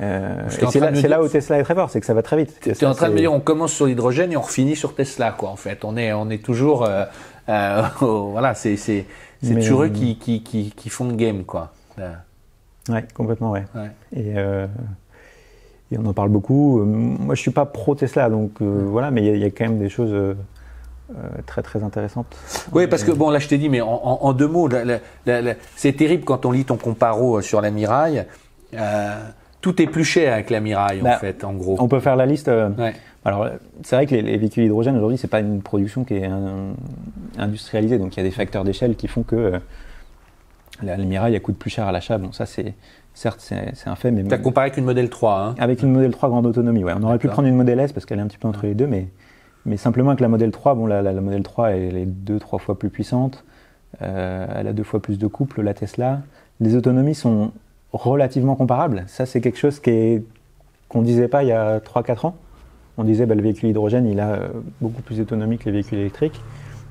Euh, 0.00 0.48
c'est 0.48 1.08
là, 1.08 1.22
où 1.22 1.28
Tesla 1.28 1.58
est 1.58 1.62
très 1.64 1.74
fort, 1.74 1.90
c'est 1.90 2.00
que 2.00 2.06
ça 2.06 2.14
va 2.14 2.22
très 2.22 2.36
vite. 2.38 2.58
Tu 2.62 2.70
es 2.70 2.84
en 2.86 2.94
train 2.94 3.08
de 3.08 3.12
me 3.14 3.18
dire, 3.18 3.32
on 3.32 3.40
commence 3.40 3.72
sur 3.72 3.86
l'hydrogène 3.86 4.32
et 4.32 4.36
on 4.36 4.42
finit 4.42 4.74
sur 4.76 4.94
Tesla, 4.94 5.32
quoi, 5.32 5.50
en 5.50 5.56
fait. 5.56 5.84
On 5.84 5.96
est, 5.96 6.12
on 6.14 6.30
est 6.30 6.42
toujours, 6.42 6.84
euh, 6.84 7.04
euh, 7.48 7.82
au- 8.00 8.30
voilà, 8.32 8.54
c'est, 8.54 8.76
c'est, 8.76 9.04
c'est 9.42 9.54
toujours 9.56 9.82
eux 9.82 9.86
euh, 9.86 9.90
qui, 9.90 10.16
qui, 10.18 10.42
qui, 10.42 10.70
qui 10.74 10.88
font 10.88 11.06
le 11.08 11.14
game, 11.14 11.44
quoi. 11.44 11.72
Ouais, 11.98 13.04
complètement, 13.14 13.50
ouais. 13.50 13.64
Ouais. 13.74 13.90
Et, 14.16 14.30
et 15.94 15.98
on 15.98 16.06
en 16.06 16.12
parle 16.14 16.30
beaucoup. 16.30 16.78
Moi, 16.82 17.34
je 17.34 17.40
suis 17.42 17.50
pas 17.50 17.66
pro 17.66 17.94
Tesla, 17.94 18.30
donc 18.30 18.62
voilà, 18.62 19.10
mais 19.10 19.20
il 19.22 19.26
y 19.26 19.30
a- 19.30 19.34
il 19.34 19.40
y, 19.42 19.44
a 19.44 19.50
quand 19.50 19.64
même 19.64 19.78
des 19.78 19.90
choses 19.90 20.12
euh, 20.14 20.34
très 21.44 21.60
très 21.62 21.82
intéressantes. 21.82 22.34
Oui, 22.72 22.86
parce 22.86 23.04
que 23.04 23.10
bon, 23.12 23.28
là, 23.28 23.38
je 23.38 23.46
t'ai 23.48 23.58
dit, 23.58 23.68
mais 23.68 23.82
en, 23.82 23.88
en- 23.92 24.18
en 24.22 24.32
deux 24.32 24.48
mots, 24.48 24.70
c'est 25.76 25.92
terrible 25.92 26.24
quand 26.24 26.46
on 26.46 26.50
lit 26.50 26.64
ton 26.64 26.76
comparo 26.78 27.42
sur 27.42 27.60
la 27.60 27.70
Miraille. 27.70 28.24
Euh, 28.74 29.18
tout 29.62 29.80
est 29.80 29.86
plus 29.86 30.04
cher 30.04 30.34
avec 30.34 30.50
la 30.50 30.60
Miraille, 30.60 31.00
en 31.00 31.04
Bah, 31.04 31.16
fait, 31.16 31.42
en 31.44 31.54
gros. 31.54 31.76
On 31.78 31.88
peut 31.88 32.00
faire 32.00 32.16
la 32.16 32.26
liste. 32.26 32.48
euh, 32.48 32.68
Ouais. 32.76 32.92
Alors, 33.24 33.48
c'est 33.84 33.94
vrai 33.96 34.06
que 34.06 34.14
les, 34.16 34.20
les 34.22 34.36
véhicules 34.36 34.64
hydrogène 34.64 34.96
aujourd'hui, 34.96 35.16
c'est 35.16 35.28
pas 35.28 35.40
une 35.40 35.62
production 35.62 36.02
qui 36.04 36.14
est 36.14 36.26
euh, 36.28 36.72
industrialisée, 37.38 37.96
donc 37.98 38.14
il 38.16 38.18
y 38.18 38.20
a 38.20 38.24
des 38.24 38.32
facteurs 38.34 38.64
d'échelle 38.64 38.96
qui 38.96 39.06
font 39.08 39.22
que 39.22 39.36
euh, 39.36 39.58
la, 40.82 40.96
la 40.96 41.04
Mirai, 41.04 41.32
elle 41.32 41.40
coûte 41.40 41.56
plus 41.56 41.70
cher 41.70 41.86
à 41.86 41.92
l'achat. 41.92 42.18
Bon, 42.18 42.32
ça, 42.32 42.46
c'est 42.46 42.74
certes, 43.14 43.38
c'est 43.40 43.88
un 43.88 43.94
fait, 43.94 44.10
mais 44.10 44.24
Tu 44.24 44.34
as 44.34 44.38
comparé 44.38 44.66
avec 44.66 44.76
une 44.78 44.84
modèle 44.84 45.08
3, 45.08 45.38
hein 45.40 45.54
avec 45.58 45.82
une 45.82 45.92
modèle 45.92 46.10
3 46.10 46.28
grande 46.30 46.46
autonomie, 46.46 46.82
ouais. 46.82 46.92
On 46.98 47.02
aurait 47.04 47.18
pu 47.18 47.28
prendre 47.28 47.46
une 47.48 47.54
modèle 47.56 47.78
S 47.78 47.92
parce 47.92 48.06
qu'elle 48.06 48.18
est 48.18 48.22
un 48.22 48.26
petit 48.26 48.38
peu 48.38 48.48
entre 48.48 48.66
les 48.66 48.74
deux, 48.74 48.86
mais, 48.88 49.06
mais 49.66 49.76
simplement 49.76 50.10
avec 50.10 50.20
la 50.20 50.28
modèle 50.28 50.50
3, 50.50 50.74
bon, 50.74 50.86
la, 50.86 51.00
la, 51.02 51.12
la 51.12 51.20
modèle 51.20 51.42
3, 51.44 51.70
elle 51.72 51.96
est 51.96 52.06
deux, 52.06 52.38
trois 52.40 52.58
fois 52.58 52.76
plus 52.78 52.90
puissante. 52.90 53.44
Euh, 54.00 54.46
elle 54.56 54.66
a 54.66 54.72
deux 54.72 54.82
fois 54.82 55.00
plus 55.00 55.18
de 55.18 55.26
couple, 55.28 55.62
la 55.62 55.74
Tesla. 55.74 56.22
Les 56.60 56.74
autonomies 56.74 57.14
sont 57.14 57.52
relativement 57.92 58.54
comparables. 58.54 59.04
Ça, 59.06 59.26
c'est 59.26 59.40
quelque 59.40 59.58
chose 59.58 59.80
qui 59.80 59.90
est- 59.90 60.22
qu'on 60.88 61.02
disait 61.02 61.28
pas 61.28 61.42
il 61.42 61.48
y 61.48 61.52
a 61.52 61.80
3-4 61.80 62.24
ans. 62.24 62.36
On 62.98 63.04
disait 63.04 63.26
bah, 63.26 63.34
le 63.34 63.42
véhicule 63.42 63.70
hydrogène, 63.70 64.06
il 64.06 64.20
a 64.20 64.32
euh, 64.32 64.48
beaucoup 64.80 65.02
plus 65.02 65.18
d'autonomie 65.18 65.58
que 65.58 65.64
les 65.66 65.72
véhicules 65.72 65.98
électriques. 65.98 66.40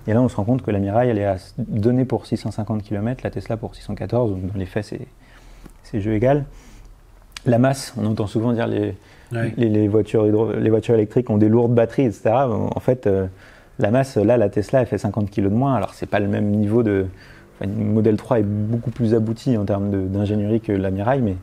Et 0.07 0.13
là, 0.13 0.21
on 0.21 0.29
se 0.29 0.35
rend 0.35 0.43
compte 0.43 0.63
que 0.63 0.71
la 0.71 0.79
Mirai, 0.79 1.09
elle 1.09 1.19
est 1.19 1.25
à, 1.25 1.35
donnée 1.59 2.05
pour 2.05 2.25
650 2.25 2.81
km, 2.81 3.21
la 3.23 3.29
Tesla 3.29 3.55
pour 3.57 3.75
614. 3.75 4.31
Donc, 4.31 4.51
dans 4.51 4.57
les 4.59 4.65
faits, 4.65 4.85
c'est, 4.85 5.01
c'est 5.83 6.01
jeu 6.01 6.13
égal. 6.13 6.45
La 7.45 7.59
masse, 7.59 7.93
on 7.97 8.05
entend 8.05 8.27
souvent 8.27 8.53
dire 8.53 8.67
les, 8.67 8.95
Ouais. 9.31 9.53
les, 9.57 9.69
les 9.69 9.87
voitures 9.87 10.27
hydro- 10.27 10.51
les 10.53 10.69
voitures 10.69 10.95
électriques 10.95 11.29
ont 11.29 11.37
des 11.37 11.47
lourdes 11.47 11.73
batteries, 11.73 12.03
etc. 12.05 12.31
En 12.35 12.79
fait, 12.81 13.07
euh, 13.07 13.27
la 13.79 13.89
masse, 13.89 14.17
là, 14.17 14.35
la 14.37 14.49
Tesla, 14.49 14.81
elle 14.81 14.87
fait 14.87 14.97
50 14.97 15.29
kg 15.31 15.43
de 15.43 15.47
moins. 15.49 15.73
Alors, 15.75 15.93
c'est 15.93 16.05
pas 16.09 16.19
le 16.19 16.27
même 16.27 16.49
niveau 16.51 16.83
de. 16.83 17.05
Une 17.63 17.93
Model 17.93 18.17
3 18.17 18.39
est 18.39 18.43
beaucoup 18.43 18.91
plus 18.91 19.13
abouti 19.13 19.57
en 19.57 19.65
termes 19.65 20.07
d'ingénierie 20.09 20.61
que 20.61 20.71
la 20.71 20.89
Mirai, 20.91 21.19
mais 21.21 21.35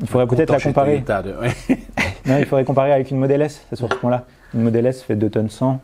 il 0.00 0.06
faudrait 0.06 0.26
peut-être 0.26 0.50
la 0.52 0.60
comparer. 0.60 1.02
Toyota 1.02 1.22
de- 1.22 1.34
ouais. 1.38 1.78
Non, 2.26 2.36
il 2.38 2.44
faudrait 2.46 2.64
comparer 2.64 2.92
avec 2.92 3.10
une 3.10 3.18
Model 3.18 3.40
S, 3.42 3.64
c'est 3.70 3.76
sur 3.76 3.88
ce 3.90 3.96
point-là. 3.98 4.24
Une 4.54 4.62
Model 4.62 4.84
S 4.86 5.02
fait 5.02 5.16
2 5.16 5.30
tonnes 5.30 5.48
100, 5.48 5.80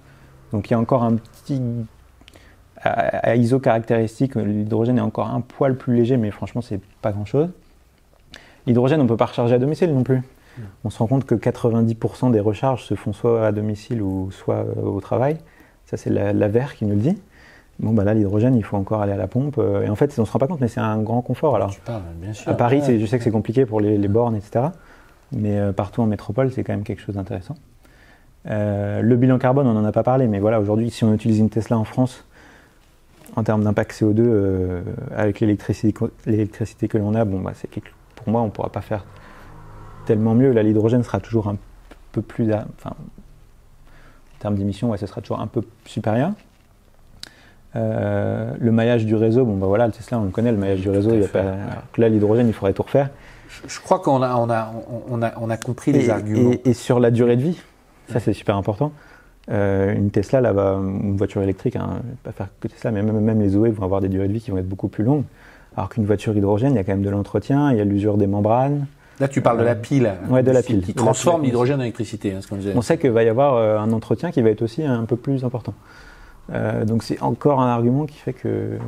donc 0.52 0.68
il 0.68 0.72
y 0.72 0.74
a 0.74 0.78
encore 0.78 1.02
un 1.02 1.14
petit. 1.16 1.60
À, 2.82 2.90
à 3.30 3.34
ISO 3.36 3.58
caractéristique, 3.58 4.34
l'hydrogène 4.34 4.98
est 4.98 5.02
encore 5.02 5.28
un 5.30 5.40
poil 5.40 5.76
plus 5.76 5.94
léger, 5.96 6.16
mais 6.18 6.30
franchement, 6.30 6.60
c'est 6.60 6.80
pas 7.00 7.10
grand-chose. 7.12 7.48
L'hydrogène, 8.66 9.00
on 9.00 9.04
ne 9.04 9.08
peut 9.08 9.16
pas 9.16 9.26
recharger 9.26 9.54
à 9.54 9.58
domicile 9.58 9.92
non 9.94 10.02
plus. 10.02 10.22
On 10.84 10.90
se 10.90 10.98
rend 10.98 11.06
compte 11.06 11.24
que 11.26 11.34
90% 11.34 12.30
des 12.32 12.40
recharges 12.40 12.84
se 12.84 12.94
font 12.94 13.12
soit 13.12 13.46
à 13.46 13.52
domicile 13.52 14.00
ou 14.02 14.30
soit 14.30 14.56
euh, 14.76 14.82
au 14.86 15.00
travail. 15.00 15.36
Ça, 15.84 15.96
c'est 15.98 16.08
la, 16.10 16.32
la 16.32 16.48
VER 16.48 16.74
qui 16.76 16.84
nous 16.86 16.94
le 16.94 17.00
dit. 17.00 17.18
Bon, 17.78 17.92
bah 17.92 18.04
là, 18.04 18.14
l'hydrogène, 18.14 18.54
il 18.56 18.62
faut 18.64 18.76
encore 18.76 19.02
aller 19.02 19.12
à 19.12 19.16
la 19.16 19.26
pompe. 19.26 19.56
euh, 19.58 19.82
Et 19.84 19.90
en 19.90 19.94
fait, 19.96 20.14
on 20.18 20.22
ne 20.22 20.26
se 20.26 20.32
rend 20.32 20.38
pas 20.38 20.46
compte, 20.46 20.60
mais 20.60 20.68
c'est 20.68 20.80
un 20.80 20.98
grand 21.02 21.20
confort. 21.22 21.56
Alors, 21.56 21.70
Tu 21.70 21.80
parles, 21.80 22.02
bien 22.20 22.32
sûr. 22.32 22.50
à 22.50 22.54
Paris, 22.54 22.80
Ouais. 22.86 22.98
je 22.98 23.04
sais 23.06 23.18
que 23.18 23.24
c'est 23.24 23.30
compliqué 23.30 23.66
pour 23.66 23.80
les, 23.80 23.98
les 23.98 24.08
bornes, 24.08 24.34
etc. 24.36 24.66
Mais 25.32 25.58
euh, 25.58 25.72
partout 25.72 26.00
en 26.02 26.06
métropole, 26.06 26.50
c'est 26.52 26.64
quand 26.64 26.72
même 26.72 26.84
quelque 26.84 27.02
chose 27.02 27.16
d'intéressant. 27.16 27.56
Euh, 28.48 29.02
le 29.02 29.16
bilan 29.16 29.38
carbone, 29.38 29.66
on 29.66 29.74
n'en 29.74 29.84
a 29.84 29.92
pas 29.92 30.04
parlé, 30.04 30.26
mais 30.28 30.38
voilà, 30.38 30.60
aujourd'hui, 30.60 30.90
si 30.90 31.04
on 31.04 31.12
utilise 31.12 31.38
une 31.38 31.50
Tesla 31.50 31.76
en 31.76 31.84
France, 31.84 32.24
en 33.34 33.42
termes 33.42 33.64
d'impact 33.64 33.92
CO2, 33.92 34.20
euh, 34.20 34.82
avec 35.14 35.40
l'électricité 35.40 36.88
que 36.88 36.96
l'on 36.98 37.14
a, 37.14 37.24
bon, 37.24 37.40
bah, 37.40 37.52
c'est 37.54 37.68
quelque- 37.68 37.90
pour 38.14 38.28
moi, 38.30 38.40
on 38.40 38.46
ne 38.46 38.50
pourra 38.50 38.70
pas 38.70 38.80
faire 38.82 39.04
tellement 40.06 40.34
mieux. 40.34 40.52
Là, 40.52 40.62
l'hydrogène 40.62 41.02
sera 41.02 41.20
toujours 41.20 41.48
un 41.48 41.56
peu 42.12 42.22
plus. 42.22 42.50
Enfin, 42.52 42.90
en 42.90 44.38
termes 44.38 44.54
d'émissions, 44.54 44.90
ouais, 44.90 44.98
ce 44.98 45.06
sera 45.06 45.20
toujours 45.20 45.40
un 45.40 45.46
peu 45.48 45.62
supérieur. 45.84 46.30
Euh, 47.76 48.52
le 48.58 48.72
maillage 48.72 49.04
du 49.04 49.14
réseau, 49.14 49.44
bon 49.44 49.56
bah 49.56 49.66
voilà, 49.66 49.86
le 49.86 49.92
Tesla 49.92 50.18
on 50.18 50.24
le 50.24 50.30
connaît, 50.30 50.50
le 50.50 50.56
maillage 50.56 50.80
du 50.80 50.88
réseau, 50.88 51.10
il 51.12 51.20
y 51.20 51.24
a 51.24 51.28
pas, 51.28 51.42
ouais. 51.42 51.54
que 51.92 52.00
là 52.00 52.08
l'hydrogène 52.08 52.46
il 52.48 52.52
faudrait 52.54 52.72
tout 52.72 52.82
refaire. 52.82 53.10
Je, 53.48 53.68
je 53.74 53.80
crois 53.80 53.98
qu'on 53.98 54.22
a, 54.22 54.34
on 54.36 54.48
a, 54.50 54.72
on 55.10 55.22
a, 55.22 55.32
on 55.40 55.50
a 55.50 55.56
compris 55.56 55.92
les 55.92 56.06
et, 56.06 56.10
arguments. 56.10 56.52
et- 56.52 56.70
et 56.70 56.72
sur 56.72 56.98
la 57.00 57.10
durée 57.10 57.36
de 57.36 57.42
vie, 57.42 57.58
ça 58.10 58.18
c'est 58.20 58.32
super 58.32 58.56
important. 58.56 58.92
Euh, 59.50 59.94
une 59.94 60.10
Tesla, 60.10 60.40
là, 60.40 60.52
va, 60.52 60.72
une 60.80 61.16
voiture 61.16 61.42
électrique, 61.42 61.76
hein, 61.76 62.00
pas 62.24 62.32
faire 62.32 62.48
que 62.60 62.66
Tesla, 62.66 62.90
mais 62.90 63.02
même, 63.02 63.20
même 63.20 63.40
les 63.40 63.54
OE 63.56 63.70
vont 63.70 63.84
avoir 63.84 64.00
des 64.00 64.08
durées 64.08 64.26
de 64.28 64.32
vie 64.32 64.40
qui 64.40 64.50
vont 64.50 64.58
être 64.58 64.68
beaucoup 64.68 64.88
plus 64.88 65.04
longues. 65.04 65.24
Alors 65.76 65.88
qu'une 65.90 66.06
voiture 66.06 66.36
hydrogène, 66.36 66.72
il 66.72 66.76
y 66.76 66.78
a 66.78 66.84
quand 66.84 66.92
même 66.92 67.02
de 67.04 67.10
l'entretien, 67.10 67.70
il 67.72 67.78
y 67.78 67.80
a 67.80 67.84
l'usure 67.84 68.16
des 68.16 68.26
membranes. 68.26 68.86
Là, 69.20 69.28
tu 69.28 69.40
parles 69.42 69.58
de 69.58 69.64
la 69.64 69.74
pile. 69.76 70.10
Ouais, 70.28 70.42
de 70.42 70.50
la 70.50 70.62
pile. 70.62 70.82
Qui 70.82 70.94
transforme 70.94 71.42
l'hydrogène 71.42 71.78
en 71.78 71.82
électricité, 71.82 72.32
hein, 72.32 72.38
ce 72.40 72.48
qu'on 72.48 72.56
disait. 72.56 72.72
On 72.74 72.82
sait 72.82 72.98
qu'il 72.98 73.10
va 73.12 73.22
y 73.22 73.28
avoir 73.28 73.54
euh, 73.54 73.78
un 73.78 73.92
entretien 73.92 74.30
qui 74.30 74.42
va 74.42 74.50
être 74.50 74.62
aussi 74.62 74.82
un 74.84 75.04
peu 75.04 75.16
plus 75.16 75.44
important. 75.44 75.74
Euh, 76.52 76.84
donc 76.84 77.02
c'est 77.02 77.20
encore 77.22 77.60
un 77.60 77.68
argument 77.68 78.06
qui 78.06 78.16
fait 78.18 78.32
que, 78.32 78.78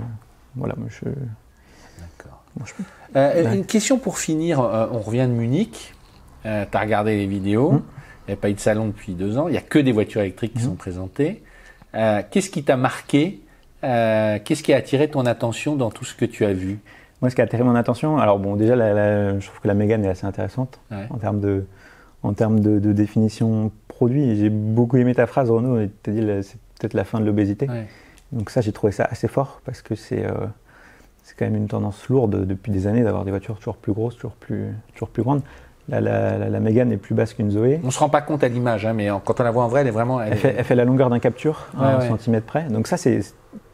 voilà, 0.56 0.74
moi 0.76 0.88
je, 0.90 1.08
D'accord. 2.00 2.42
je- 2.64 2.72
Euh. 3.16 3.54
Une 3.54 3.64
question 3.66 3.98
pour 3.98 4.18
finir. 4.18 4.60
euh, 4.60 4.86
on 4.92 5.00
revient 5.00 5.26
de 5.28 5.32
Munich. 5.32 5.94
tu 6.44 6.48
as 6.48 6.80
regardé 6.80 7.16
les 7.16 7.26
vidéos. 7.26 7.72
Mhm. 7.72 7.82
Il 8.26 8.30
n'y 8.30 8.34
a 8.34 8.36
pas 8.36 8.50
eu 8.50 8.54
de 8.54 8.60
salon 8.60 8.86
depuis 8.88 9.12
deux 9.14 9.38
ans. 9.38 9.48
Il 9.48 9.52
n'y 9.52 9.58
a 9.58 9.62
que 9.62 9.78
des 9.78 9.92
voitures 9.92 10.20
électriques 10.20 10.52
qui 10.54 10.60
Mhm. 10.62 10.64
sont 10.70 10.74
présentées. 10.76 11.42
Qu'est-ce 11.92 12.50
qui 12.50 12.62
t'a 12.62 12.76
marqué? 12.76 13.40
Qu'est-ce 13.82 14.62
qui 14.62 14.72
a 14.72 14.76
attiré 14.76 15.08
ton 15.08 15.26
attention 15.26 15.76
dans 15.76 15.90
tout 15.90 16.04
ce 16.04 16.14
que 16.14 16.24
tu 16.24 16.44
as 16.44 16.52
vu? 16.52 16.78
Moi, 17.20 17.30
ce 17.30 17.34
qui 17.34 17.40
a 17.40 17.44
attiré 17.44 17.64
mon 17.64 17.74
attention, 17.74 18.16
alors 18.18 18.38
bon, 18.38 18.54
déjà, 18.56 18.76
la- 18.76 18.92
la- 18.94 19.38
je 19.40 19.46
trouve 19.46 19.60
que 19.60 19.68
la 19.68 19.74
Mégane 19.74 20.04
est 20.04 20.08
assez 20.08 20.26
intéressante 20.26 20.78
Ouais. 20.90 21.06
en 21.10 21.16
termes 21.18 21.40
de, 21.40 21.66
en 22.22 22.32
termes 22.32 22.60
de, 22.60 22.78
de 22.78 22.92
définition 22.92 23.72
produit. 23.88 24.36
J'ai 24.36 24.50
beaucoup 24.50 24.96
aimé 24.98 25.14
ta 25.14 25.26
phrase, 25.26 25.50
Renaud. 25.50 25.78
Tu 26.02 26.10
as 26.10 26.12
dit 26.12 26.20
la- 26.20 26.40
peut-être 26.78 26.94
la 26.94 27.04
fin 27.04 27.20
de 27.20 27.24
l'obésité. 27.26 27.68
Ouais. 27.68 27.86
Donc 28.32 28.50
ça, 28.50 28.60
j'ai 28.60 28.72
trouvé 28.72 28.92
ça 28.92 29.04
assez 29.10 29.28
fort 29.28 29.60
parce 29.64 29.82
que 29.82 29.94
c'est 29.94 30.24
euh, 30.24 30.32
quand 31.38 31.44
même 31.44 31.56
une 31.56 31.68
tendance 31.68 32.08
lourde 32.08 32.46
depuis 32.46 32.72
des 32.72 32.86
années 32.86 33.02
d'avoir 33.02 33.24
des 33.24 33.30
voitures 33.30 33.56
toujours 33.58 33.76
plus 33.76 33.92
grosses, 33.92 34.16
toujours 34.16 34.32
plus, 34.32 34.66
toujours 34.94 35.08
plus 35.08 35.22
grandes. 35.22 35.42
La, 35.88 36.00
la, 36.02 36.36
la, 36.36 36.50
la 36.50 36.60
Mégane 36.60 36.92
est 36.92 36.98
plus 36.98 37.14
basse 37.14 37.32
qu'une 37.32 37.50
Zoé. 37.50 37.80
On 37.82 37.86
ne 37.86 37.90
se 37.90 37.98
rend 37.98 38.10
pas 38.10 38.20
compte 38.20 38.44
à 38.44 38.48
l'image, 38.48 38.84
hein, 38.84 38.92
mais 38.92 39.08
quand 39.24 39.40
on 39.40 39.42
la 39.42 39.50
voit 39.50 39.64
en 39.64 39.68
vrai, 39.68 39.80
elle 39.80 39.86
est 39.86 39.90
vraiment. 39.92 40.20
elle 40.20 40.36
fait, 40.36 40.54
elle 40.58 40.64
fait 40.64 40.74
la 40.74 40.84
longueur 40.84 41.08
d'un 41.08 41.18
capture, 41.18 41.68
à 41.78 41.80
Ouais, 41.98 42.04
un 42.04 42.08
centimètre 42.08 42.44
près. 42.46 42.64
Donc 42.64 42.86
ça, 42.86 42.98
c'est 42.98 43.20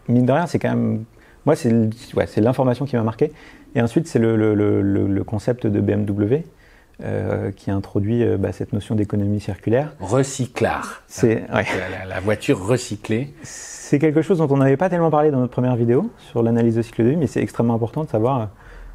mine 0.09 0.25
de 0.25 0.31
rien, 0.33 0.47
c'est 0.47 0.61
quand 0.61 0.69
même. 0.71 1.05
Moi, 1.45 1.57
c'est 1.57 2.41
l'information 2.41 2.85
qui 2.85 2.95
m'a 2.97 3.03
marqué. 3.03 3.33
Et 3.75 3.83
ensuite, 3.83 4.07
c'est 4.07 4.21
le- 4.21 4.37
le- 4.37 4.55
le 5.09 5.25
concept 5.25 5.67
de 5.67 5.81
BMW 5.81 6.45
euh, 7.03 7.51
qui 7.51 7.71
a 7.71 7.75
introduit 7.75 8.23
euh, 8.23 8.37
bah, 8.37 8.53
cette 8.53 8.73
notion 8.73 8.95
d'économie 8.95 9.41
circulaire. 9.41 9.93
Recyclard. 10.01 11.03
C'est 11.09 11.43
ouais. 11.53 11.65
La, 11.91 12.05
la- 12.07 12.21
voiture 12.21 12.65
recyclée. 12.65 13.35
c'est 13.43 13.99
quelque 13.99 14.23
chose 14.23 14.39
dont 14.39 14.49
on 14.51 14.57
n'avait 14.59 14.77
pas 14.77 14.89
tellement 14.89 15.11
parlé 15.11 15.31
dans 15.31 15.41
notre 15.41 15.53
première 15.53 15.77
vidéo 15.77 16.11
sur 16.19 16.43
l'analyse 16.43 16.77
de 16.77 16.83
cycle 16.83 17.03
de 17.05 17.09
vie, 17.11 17.17
mais 17.17 17.27
c'est 17.27 17.41
extrêmement 17.43 17.75
important 17.75 18.05
de 18.05 18.09
savoir 18.09 18.41
euh, 18.41 18.45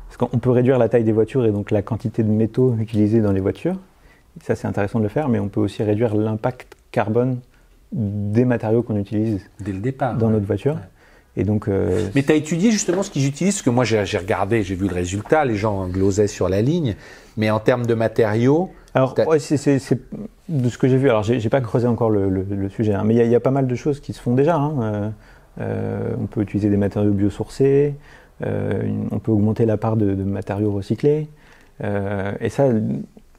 parce 0.08 0.18
qu'on 0.32 0.38
peut 0.40 0.50
réduire 0.50 0.80
la 0.80 0.90
taille 0.90 1.04
des 1.04 1.12
voitures 1.12 1.46
et 1.46 1.52
donc 1.52 1.72
la 1.72 1.82
quantité 1.82 2.24
de 2.24 2.30
métaux 2.30 2.76
utilisés 2.80 3.20
dans 3.22 3.32
les 3.32 3.42
voitures. 3.42 3.76
Ça, 4.44 4.56
c'est 4.56 4.68
intéressant 4.68 5.00
de 5.00 5.04
le 5.04 5.10
faire, 5.10 5.28
mais 5.28 5.40
on 5.40 5.50
peut 5.50 5.60
aussi 5.60 5.84
réduire 5.84 6.16
l'impact 6.16 6.76
carbone 6.92 7.40
des 7.92 8.46
matériaux 8.46 8.82
qu'on 8.84 8.96
utilise 8.96 9.42
Dès 9.60 9.74
le 9.74 9.80
départ. 9.80 10.16
dans 10.16 10.28
ouais. 10.28 10.34
notre 10.34 10.46
voiture. 10.46 10.76
Ouais. 10.76 10.80
Et 11.40 11.46
donc, 11.46 11.70
euh, 11.70 12.10
Mais 12.16 12.24
tu 12.24 12.34
as 12.34 12.36
étudié 12.36 12.70
justement 12.70 13.02
ce 13.02 13.10
qu'ils 13.10 13.26
utilisent, 13.26 13.56
parce 13.56 13.62
que 13.64 13.70
moi 13.70 13.86
j'ai 13.86 14.02
regardé, 14.18 14.62
j'ai 14.62 14.76
vu 14.76 14.90
le 14.90 14.94
résultat, 14.94 15.46
les 15.46 15.56
gens 15.56 15.88
glosaient 15.88 16.28
sur 16.28 16.50
la 16.50 16.62
ligne, 16.62 16.96
mais 17.38 17.50
en 17.50 17.60
termes 17.62 17.86
de 17.86 17.94
matériaux, 17.94 18.72
alors 18.94 19.16
ouais, 19.26 19.40
c'est- 19.40 19.80
de 20.50 20.68
ce 20.70 20.78
que 20.78 20.88
j'ai 20.90 20.98
vu. 20.98 21.10
Alors, 21.10 21.24
j'ai 21.24 21.50
pas 21.50 21.62
creusé 21.62 21.88
encore 21.88 22.10
le, 22.10 22.28
le- 22.30 22.44
le 22.44 22.70
sujet, 22.70 22.94
hein, 22.94 23.04
mais 23.06 23.14
il 23.14 23.18
y, 23.18 23.22
a- 23.22 23.24
il 23.24 23.32
y 23.32 23.36
a 23.36 23.40
pas 23.40 23.52
mal 23.52 23.68
de 23.68 23.76
choses 23.76 24.02
qui 24.02 24.12
se 24.12 24.20
font 24.20 24.34
déjà. 24.36 24.58
hein. 24.58 24.74
Euh, 24.82 25.10
euh, 25.62 26.16
on 26.22 26.26
peut 26.26 26.42
utiliser 26.42 26.70
des 26.70 26.76
matériaux 26.78 27.12
biosourcés, 27.12 27.96
une- 28.44 29.08
on 29.12 29.20
peut 29.20 29.32
augmenter 29.32 29.66
la 29.66 29.78
part 29.78 29.96
de, 29.96 30.14
de 30.16 30.24
matériaux 30.24 30.74
recyclés. 30.74 31.30
Et 31.82 32.50
ça, 32.50 32.66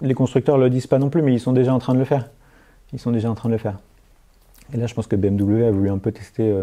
les 0.00 0.14
constructeurs 0.14 0.56
le 0.56 0.70
disent 0.70 0.86
pas 0.86 0.98
non 0.98 1.10
plus, 1.10 1.20
mais 1.20 1.34
ils 1.34 1.40
sont 1.40 1.52
déjà 1.52 1.74
en 1.74 1.78
train 1.78 1.92
de 1.92 1.98
le 1.98 2.04
faire. 2.06 2.30
Ils 2.94 2.98
sont 2.98 3.10
déjà 3.10 3.30
en 3.30 3.34
train 3.34 3.50
de 3.50 3.54
le 3.54 3.58
faire. 3.58 3.78
Et 4.72 4.78
là, 4.78 4.86
je 4.86 4.94
pense 4.94 5.06
que 5.06 5.16
BMW 5.16 5.66
a 5.66 5.70
voulu 5.70 5.90
un 5.90 5.98
peu 5.98 6.12
tester 6.12 6.44
euh, 6.50 6.62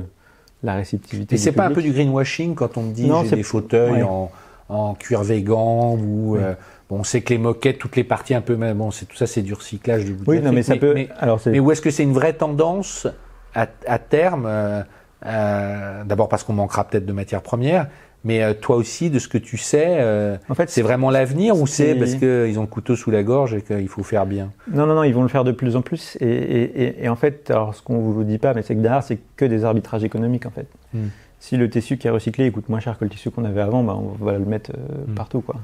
la 0.63 0.75
réceptivité. 0.75 1.35
et 1.35 1.37
c'est 1.37 1.51
pas 1.51 1.65
un 1.65 1.71
peu 1.71 1.81
du 1.81 1.91
greenwashing 1.91 2.55
quand 2.55 2.77
on 2.77 2.83
me 2.83 2.93
dit 2.93 3.05
Non, 3.07 3.23
j'ai 3.23 3.29
c'est- 3.29 3.35
des 3.37 3.43
fauteuils 3.43 3.91
ouais. 3.93 4.03
en, 4.03 4.31
en 4.69 4.93
cuir 4.95 5.21
végan 5.23 5.95
ou 5.97 6.35
euh, 6.35 6.53
bon, 6.89 6.99
on 6.99 7.03
sait 7.03 7.21
que 7.21 7.29
les 7.33 7.37
moquettes, 7.39 7.77
toutes 7.79 7.95
les 7.95 8.03
parties 8.03 8.33
un 8.33 8.41
peu, 8.41 8.55
mais 8.55 8.73
bon, 8.73 8.91
c'est 8.91 9.05
tout 9.05 9.15
ça, 9.15 9.27
c'est 9.27 9.41
du 9.43 9.53
recyclage 9.53 10.03
du 10.05 10.13
bout 10.13 10.23
Oui, 10.31 10.41
non, 10.41 10.51
mais 10.51 10.63
ça 10.63 10.75
peut. 10.75 10.93
Mais, 10.93 11.09
alors, 11.19 11.39
mais 11.45 11.59
où 11.59 11.71
est-ce 11.71 11.81
que 11.81 11.91
c'est 11.91 12.03
une 12.03 12.13
vraie 12.13 12.33
tendance 12.33 13.07
à, 13.55 13.67
à 13.87 13.99
terme 13.99 14.45
euh, 14.47 14.81
Euh, 15.25 16.03
D'abord 16.05 16.29
parce 16.29 16.43
qu'on 16.43 16.53
manquera 16.53 16.83
peut-être 16.83 17.05
de 17.05 17.11
matières 17.13 17.41
premières, 17.41 17.87
mais 18.27 18.43
euh, 18.43 18.53
toi 18.53 18.75
aussi, 18.75 19.09
de 19.09 19.19
ce 19.19 19.27
que 19.29 19.37
tu 19.37 19.57
sais, 19.57 19.85
euh, 19.99 20.35
En 20.49 20.53
fait, 20.53 20.69
c'est 20.69 20.81
vraiment 20.81 21.09
l'avenir 21.09 21.55
ou 21.57 21.65
c'est 21.65 21.95
parce 21.95 22.15
qu'ils 22.15 22.59
ont 22.59 22.61
le 22.61 22.67
couteau 22.67 22.95
sous 22.97 23.09
la 23.09 23.23
gorge 23.23 23.53
et 23.53 23.61
qu'il 23.61 23.87
faut 23.87 24.03
faire 24.03 24.25
bien? 24.25 24.51
Non, 24.71 24.85
non, 24.85 24.95
non, 24.95 25.03
ils 25.03 25.13
vont 25.13 25.21
le 25.23 25.29
faire 25.29 25.43
de 25.45 25.51
plus 25.53 25.75
en 25.77 25.81
plus. 25.81 26.17
Et, 26.19 26.27
et- 26.27 26.83
et- 26.83 27.03
et 27.05 27.09
en 27.09 27.15
fait, 27.15 27.49
alors 27.49 27.73
ce 27.73 27.81
qu'on 27.81 27.97
vous 27.99 28.23
dit 28.25 28.37
pas, 28.37 28.53
mais 28.53 28.61
c'est 28.63 28.75
que 28.75 28.81
derrière, 28.81 29.01
c'est 29.03 29.19
que 29.37 29.45
des 29.45 29.63
arbitrages 29.63 30.03
économiques 30.03 30.45
en 30.45 30.51
fait. 30.51 30.67
Mm. 30.93 30.99
Si 31.39 31.55
le 31.55 31.69
tissu 31.69 31.97
qui 31.97 32.07
est 32.07 32.11
recyclé 32.11 32.51
coûte 32.51 32.67
moins 32.69 32.79
cher 32.81 32.97
que 32.97 33.05
le 33.05 33.09
tissu 33.09 33.31
qu'on 33.31 33.45
avait 33.45 33.61
avant, 33.61 33.83
bah, 33.83 33.95
on 33.97 34.23
va 34.23 34.33
le 34.33 34.45
mettre 34.45 34.71
euh, 34.71 35.05
Mm. 35.11 35.13
partout. 35.15 35.41
Quoi. 35.41 35.55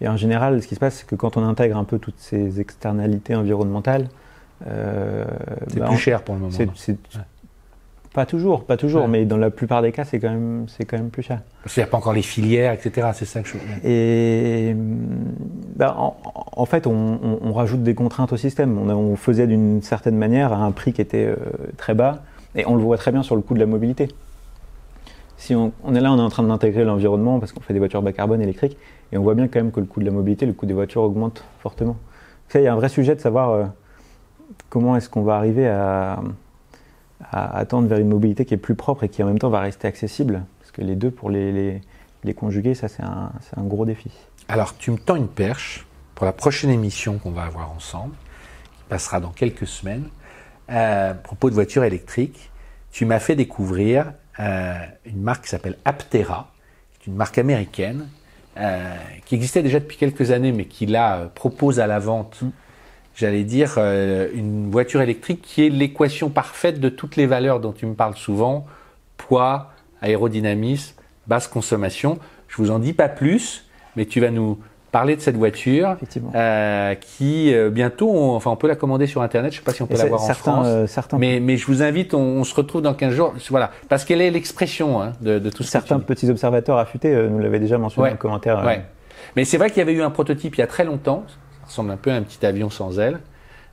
Et 0.00 0.06
en 0.08 0.16
général, 0.16 0.62
ce 0.62 0.68
qui 0.68 0.74
se 0.76 0.80
passe, 0.80 0.94
c'est 0.96 1.06
que 1.06 1.16
quand 1.16 1.36
on 1.36 1.44
intègre 1.44 1.76
un 1.76 1.84
peu 1.84 1.98
toutes 1.98 2.18
ces 2.18 2.60
externalités 2.60 3.34
environnementales, 3.34 4.06
euh, 4.66 5.24
C'est 5.68 5.78
bah, 5.80 5.86
plus 5.86 5.94
on- 5.94 5.98
cher 5.98 6.22
pour 6.22 6.34
le 6.36 6.40
moment. 6.42 6.52
c'est- 6.52 6.92
Ouais. 6.92 7.20
Pas 8.14 8.26
toujours, 8.26 8.64
pas 8.64 8.76
toujours, 8.76 9.02
Ouais. 9.02 9.08
mais 9.08 9.24
dans 9.24 9.36
la 9.36 9.50
plupart 9.50 9.82
des 9.82 9.90
cas, 9.90 10.04
c'est 10.04 10.20
quand 10.20 10.30
même, 10.30 10.66
c'est 10.68 10.84
quand 10.84 10.96
même 10.96 11.10
plus 11.10 11.22
cher. 11.24 11.40
Parce 11.64 11.74
qu'il 11.74 11.82
n'y 11.82 11.88
a 11.88 11.90
pas 11.90 11.96
encore 11.98 12.12
les 12.12 12.22
filières, 12.22 12.72
etc. 12.72 13.08
C'est 13.12 13.24
ça 13.24 13.42
que 13.42 13.48
je. 13.48 13.56
Et 13.86 14.74
bah, 15.74 15.96
en, 15.98 16.16
en 16.56 16.64
fait, 16.64 16.86
on, 16.86 16.92
on- 16.92 17.38
on 17.42 17.52
rajoute 17.52 17.82
des 17.82 17.96
contraintes 17.96 18.32
au 18.32 18.36
système. 18.36 18.78
On, 18.78 19.16
faisait 19.16 19.48
d'une 19.48 19.82
certaine 19.82 20.16
manière 20.16 20.52
à 20.52 20.58
un 20.58 20.70
prix 20.70 20.92
qui 20.92 21.00
était 21.00 21.26
euh, 21.26 21.36
très 21.76 21.94
bas, 21.94 22.22
et 22.54 22.64
on 22.68 22.76
le 22.76 22.82
voit 22.82 22.96
très 22.98 23.10
bien 23.10 23.24
sur 23.24 23.34
le 23.34 23.42
coût 23.42 23.54
de 23.54 23.58
la 23.60 23.66
mobilité. 23.66 24.06
Si 25.36 25.56
on, 25.56 25.72
on 25.82 25.94
est 25.96 26.00
là, 26.00 26.12
on 26.12 26.18
est 26.18 26.22
en 26.22 26.30
train 26.30 26.44
d'intégrer 26.44 26.84
l'environnement 26.84 27.40
parce 27.40 27.50
qu'on 27.52 27.60
fait 27.62 27.72
des 27.72 27.80
voitures 27.80 28.00
bas 28.00 28.12
carbone 28.12 28.40
électriques, 28.40 28.76
et 29.12 29.18
on 29.18 29.22
voit 29.24 29.34
bien 29.34 29.48
quand 29.48 29.58
même 29.58 29.72
que 29.72 29.80
le 29.80 29.86
coût 29.86 29.98
de 29.98 30.04
la 30.04 30.12
mobilité, 30.12 30.46
le 30.46 30.52
coût 30.52 30.66
des 30.66 30.74
voitures 30.74 31.02
augmente 31.02 31.42
fortement. 31.58 31.96
Ça, 32.48 32.60
il 32.60 32.62
y 32.64 32.68
a 32.68 32.72
un 32.72 32.76
vrai 32.76 32.88
sujet 32.88 33.16
de 33.16 33.20
savoir 33.20 33.50
euh, 33.50 33.64
comment 34.70 34.94
est-ce 34.96 35.08
qu'on 35.08 35.22
va 35.22 35.34
arriver 35.34 35.66
à, 35.66 36.20
à, 37.30 37.56
à 37.56 37.64
tendre 37.64 37.88
vers 37.88 37.98
une 37.98 38.08
mobilité 38.08 38.44
qui 38.44 38.54
est 38.54 38.58
plus 38.58 38.74
propre 38.74 39.04
et 39.04 39.08
qui 39.08 39.22
en 39.22 39.26
même 39.26 39.38
temps 39.38 39.50
va 39.50 39.60
rester 39.60 39.88
accessible, 39.88 40.44
parce 40.60 40.72
que 40.72 40.82
les 40.82 40.96
deux, 40.96 41.10
pour 41.10 41.30
les, 41.30 41.52
les, 41.52 41.80
les 42.24 42.34
conjuguer, 42.34 42.74
ça 42.74 42.88
c'est 42.88 43.02
un, 43.02 43.32
c'est 43.40 43.58
un 43.58 43.64
gros 43.64 43.86
défi. 43.86 44.10
Alors, 44.48 44.76
tu 44.76 44.90
me 44.90 44.98
tends 44.98 45.16
une 45.16 45.28
perche 45.28 45.86
pour 46.14 46.26
la 46.26 46.32
prochaine 46.32 46.70
émission 46.70 47.18
qu'on 47.18 47.30
va 47.30 47.44
avoir 47.44 47.70
ensemble, 47.72 48.14
qui 48.76 48.84
passera 48.88 49.20
dans 49.20 49.30
quelques 49.30 49.66
semaines, 49.66 50.08
euh, 50.70 51.10
à 51.10 51.14
propos 51.14 51.50
de 51.50 51.54
voitures 51.54 51.84
électriques. 51.84 52.50
Tu 52.92 53.06
m'as 53.06 53.18
fait 53.18 53.36
découvrir 53.36 54.12
euh, 54.38 54.74
une 55.06 55.22
marque 55.22 55.44
qui 55.44 55.50
s'appelle 55.50 55.76
Aptera, 55.84 56.52
qui 56.92 57.10
est 57.10 57.12
une 57.12 57.16
marque 57.16 57.38
américaine, 57.38 58.08
euh, 58.56 58.94
qui 59.24 59.34
existait 59.34 59.62
déjà 59.62 59.80
depuis 59.80 59.96
quelques 59.96 60.30
années, 60.30 60.52
mais 60.52 60.66
qui 60.66 60.86
là 60.86 61.30
propose 61.34 61.80
à 61.80 61.86
la 61.86 61.98
vente, 61.98 62.44
j'allais 63.14 63.44
dire, 63.44 63.74
euh, 63.78 64.28
une 64.34 64.70
voiture 64.70 65.00
électrique 65.00 65.40
qui 65.42 65.64
est 65.66 65.68
l'équation 65.68 66.28
parfaite 66.30 66.80
de 66.80 66.88
toutes 66.88 67.16
les 67.16 67.26
valeurs 67.26 67.60
dont 67.60 67.72
tu 67.72 67.86
me 67.86 67.94
parles 67.94 68.16
souvent, 68.16 68.66
poids, 69.16 69.70
aérodynamisme, 70.02 70.94
basse 71.26 71.48
consommation. 71.48 72.18
Je 72.48 72.56
vous 72.58 72.70
en 72.70 72.78
dis 72.78 72.92
pas 72.92 73.08
plus, 73.08 73.66
mais 73.96 74.06
tu 74.06 74.20
vas 74.20 74.30
nous 74.30 74.58
parler 74.92 75.16
de 75.16 75.20
cette 75.20 75.36
voiture 75.36 75.96
euh, 76.36 76.94
qui 76.94 77.52
euh, 77.52 77.68
bientôt, 77.68 78.08
on, 78.12 78.36
enfin 78.36 78.52
on 78.52 78.56
peut 78.56 78.68
la 78.68 78.76
commander 78.76 79.08
sur 79.08 79.22
internet. 79.22 79.52
Je 79.52 79.58
sais 79.58 79.64
pas 79.64 79.72
si 79.72 79.82
on 79.82 79.86
peut 79.86 79.94
Et 79.94 79.96
c'est- 79.96 80.02
l'avoir 80.04 80.22
en 80.22 80.34
France. 80.34 80.66
euh, 80.68 80.86
certains, 80.86 81.18
Mais, 81.18 81.40
mais 81.40 81.56
je 81.56 81.66
vous 81.66 81.82
invite, 81.82 82.14
on, 82.14 82.20
on 82.20 82.44
se 82.44 82.54
retrouve 82.54 82.80
dans 82.82 82.94
15 82.94 83.12
jours. 83.12 83.34
Voilà, 83.50 83.72
parce 83.88 84.04
qu'elle 84.04 84.20
est 84.20 84.30
l'expression 84.30 85.02
hein, 85.02 85.12
de, 85.20 85.40
de 85.40 85.50
tout 85.50 85.64
que 85.64 85.68
certains 85.68 85.98
petits 85.98 86.30
observateurs 86.30 86.78
affûtés 86.78 87.12
euh, 87.12 87.28
nous 87.28 87.40
l'avaient 87.40 87.58
déjà 87.58 87.76
mentionné 87.76 88.04
Ouais. 88.04 88.10
dans 88.10 88.14
le 88.14 88.18
commentaire. 88.18 88.60
euh, 88.60 88.66
Ouais. 88.66 88.82
Mais 89.34 89.44
c'est 89.44 89.56
vrai 89.56 89.68
qu'il 89.70 89.78
y 89.78 89.82
avait 89.82 89.94
eu 89.94 90.02
un 90.02 90.10
prototype 90.10 90.54
il 90.54 90.58
y 90.60 90.62
a 90.62 90.68
très 90.68 90.84
longtemps. 90.84 91.24
Ça 91.64 91.70
ressemble 91.70 91.90
un 91.90 91.96
peu 91.96 92.10
à 92.10 92.14
un 92.14 92.22
petit 92.22 92.44
avion 92.44 92.70
sans 92.70 92.98
aile. 93.00 93.20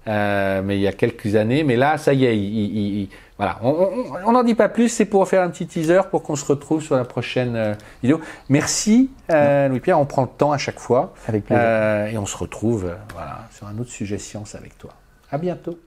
Euh, 0.07 0.61
mais 0.63 0.77
il 0.77 0.81
y 0.81 0.87
a 0.87 0.93
quelques 0.93 1.35
années. 1.35 1.63
Mais 1.63 1.75
là, 1.75 1.97
ça 1.97 2.13
y 2.13 2.25
est, 2.25 2.35
il- 2.35 2.43
il- 2.43 3.01
il- 3.01 3.09
voilà. 3.37 3.59
On 3.63 4.31
n'en 4.31 4.43
dit 4.43 4.55
pas 4.55 4.67
plus. 4.69 4.89
C'est 4.89 5.05
pour 5.05 5.27
faire 5.27 5.43
un 5.43 5.49
petit 5.49 5.67
teaser 5.67 6.01
pour 6.09 6.23
qu'on 6.23 6.35
se 6.35 6.45
retrouve 6.45 6.81
sur 6.81 6.95
la 6.95 7.03
prochaine 7.05 7.55
euh, 7.55 7.73
vidéo. 8.01 8.19
Merci, 8.49 9.11
euh, 9.31 9.67
Louis-Pierre. 9.67 9.99
On 9.99 10.05
prend 10.05 10.23
le 10.23 10.27
temps 10.27 10.51
à 10.51 10.57
chaque 10.57 10.79
fois. 10.79 11.13
Avec 11.27 11.45
plaisir. 11.45 11.63
Et 12.11 12.17
on 12.17 12.25
se 12.25 12.37
retrouve 12.37 12.95
voilà, 13.13 13.47
sur 13.55 13.67
un 13.67 13.77
autre 13.77 13.91
sujet 13.91 14.17
science 14.17 14.55
avec 14.55 14.77
toi. 14.77 14.91
À 15.31 15.37
bientôt. 15.37 15.77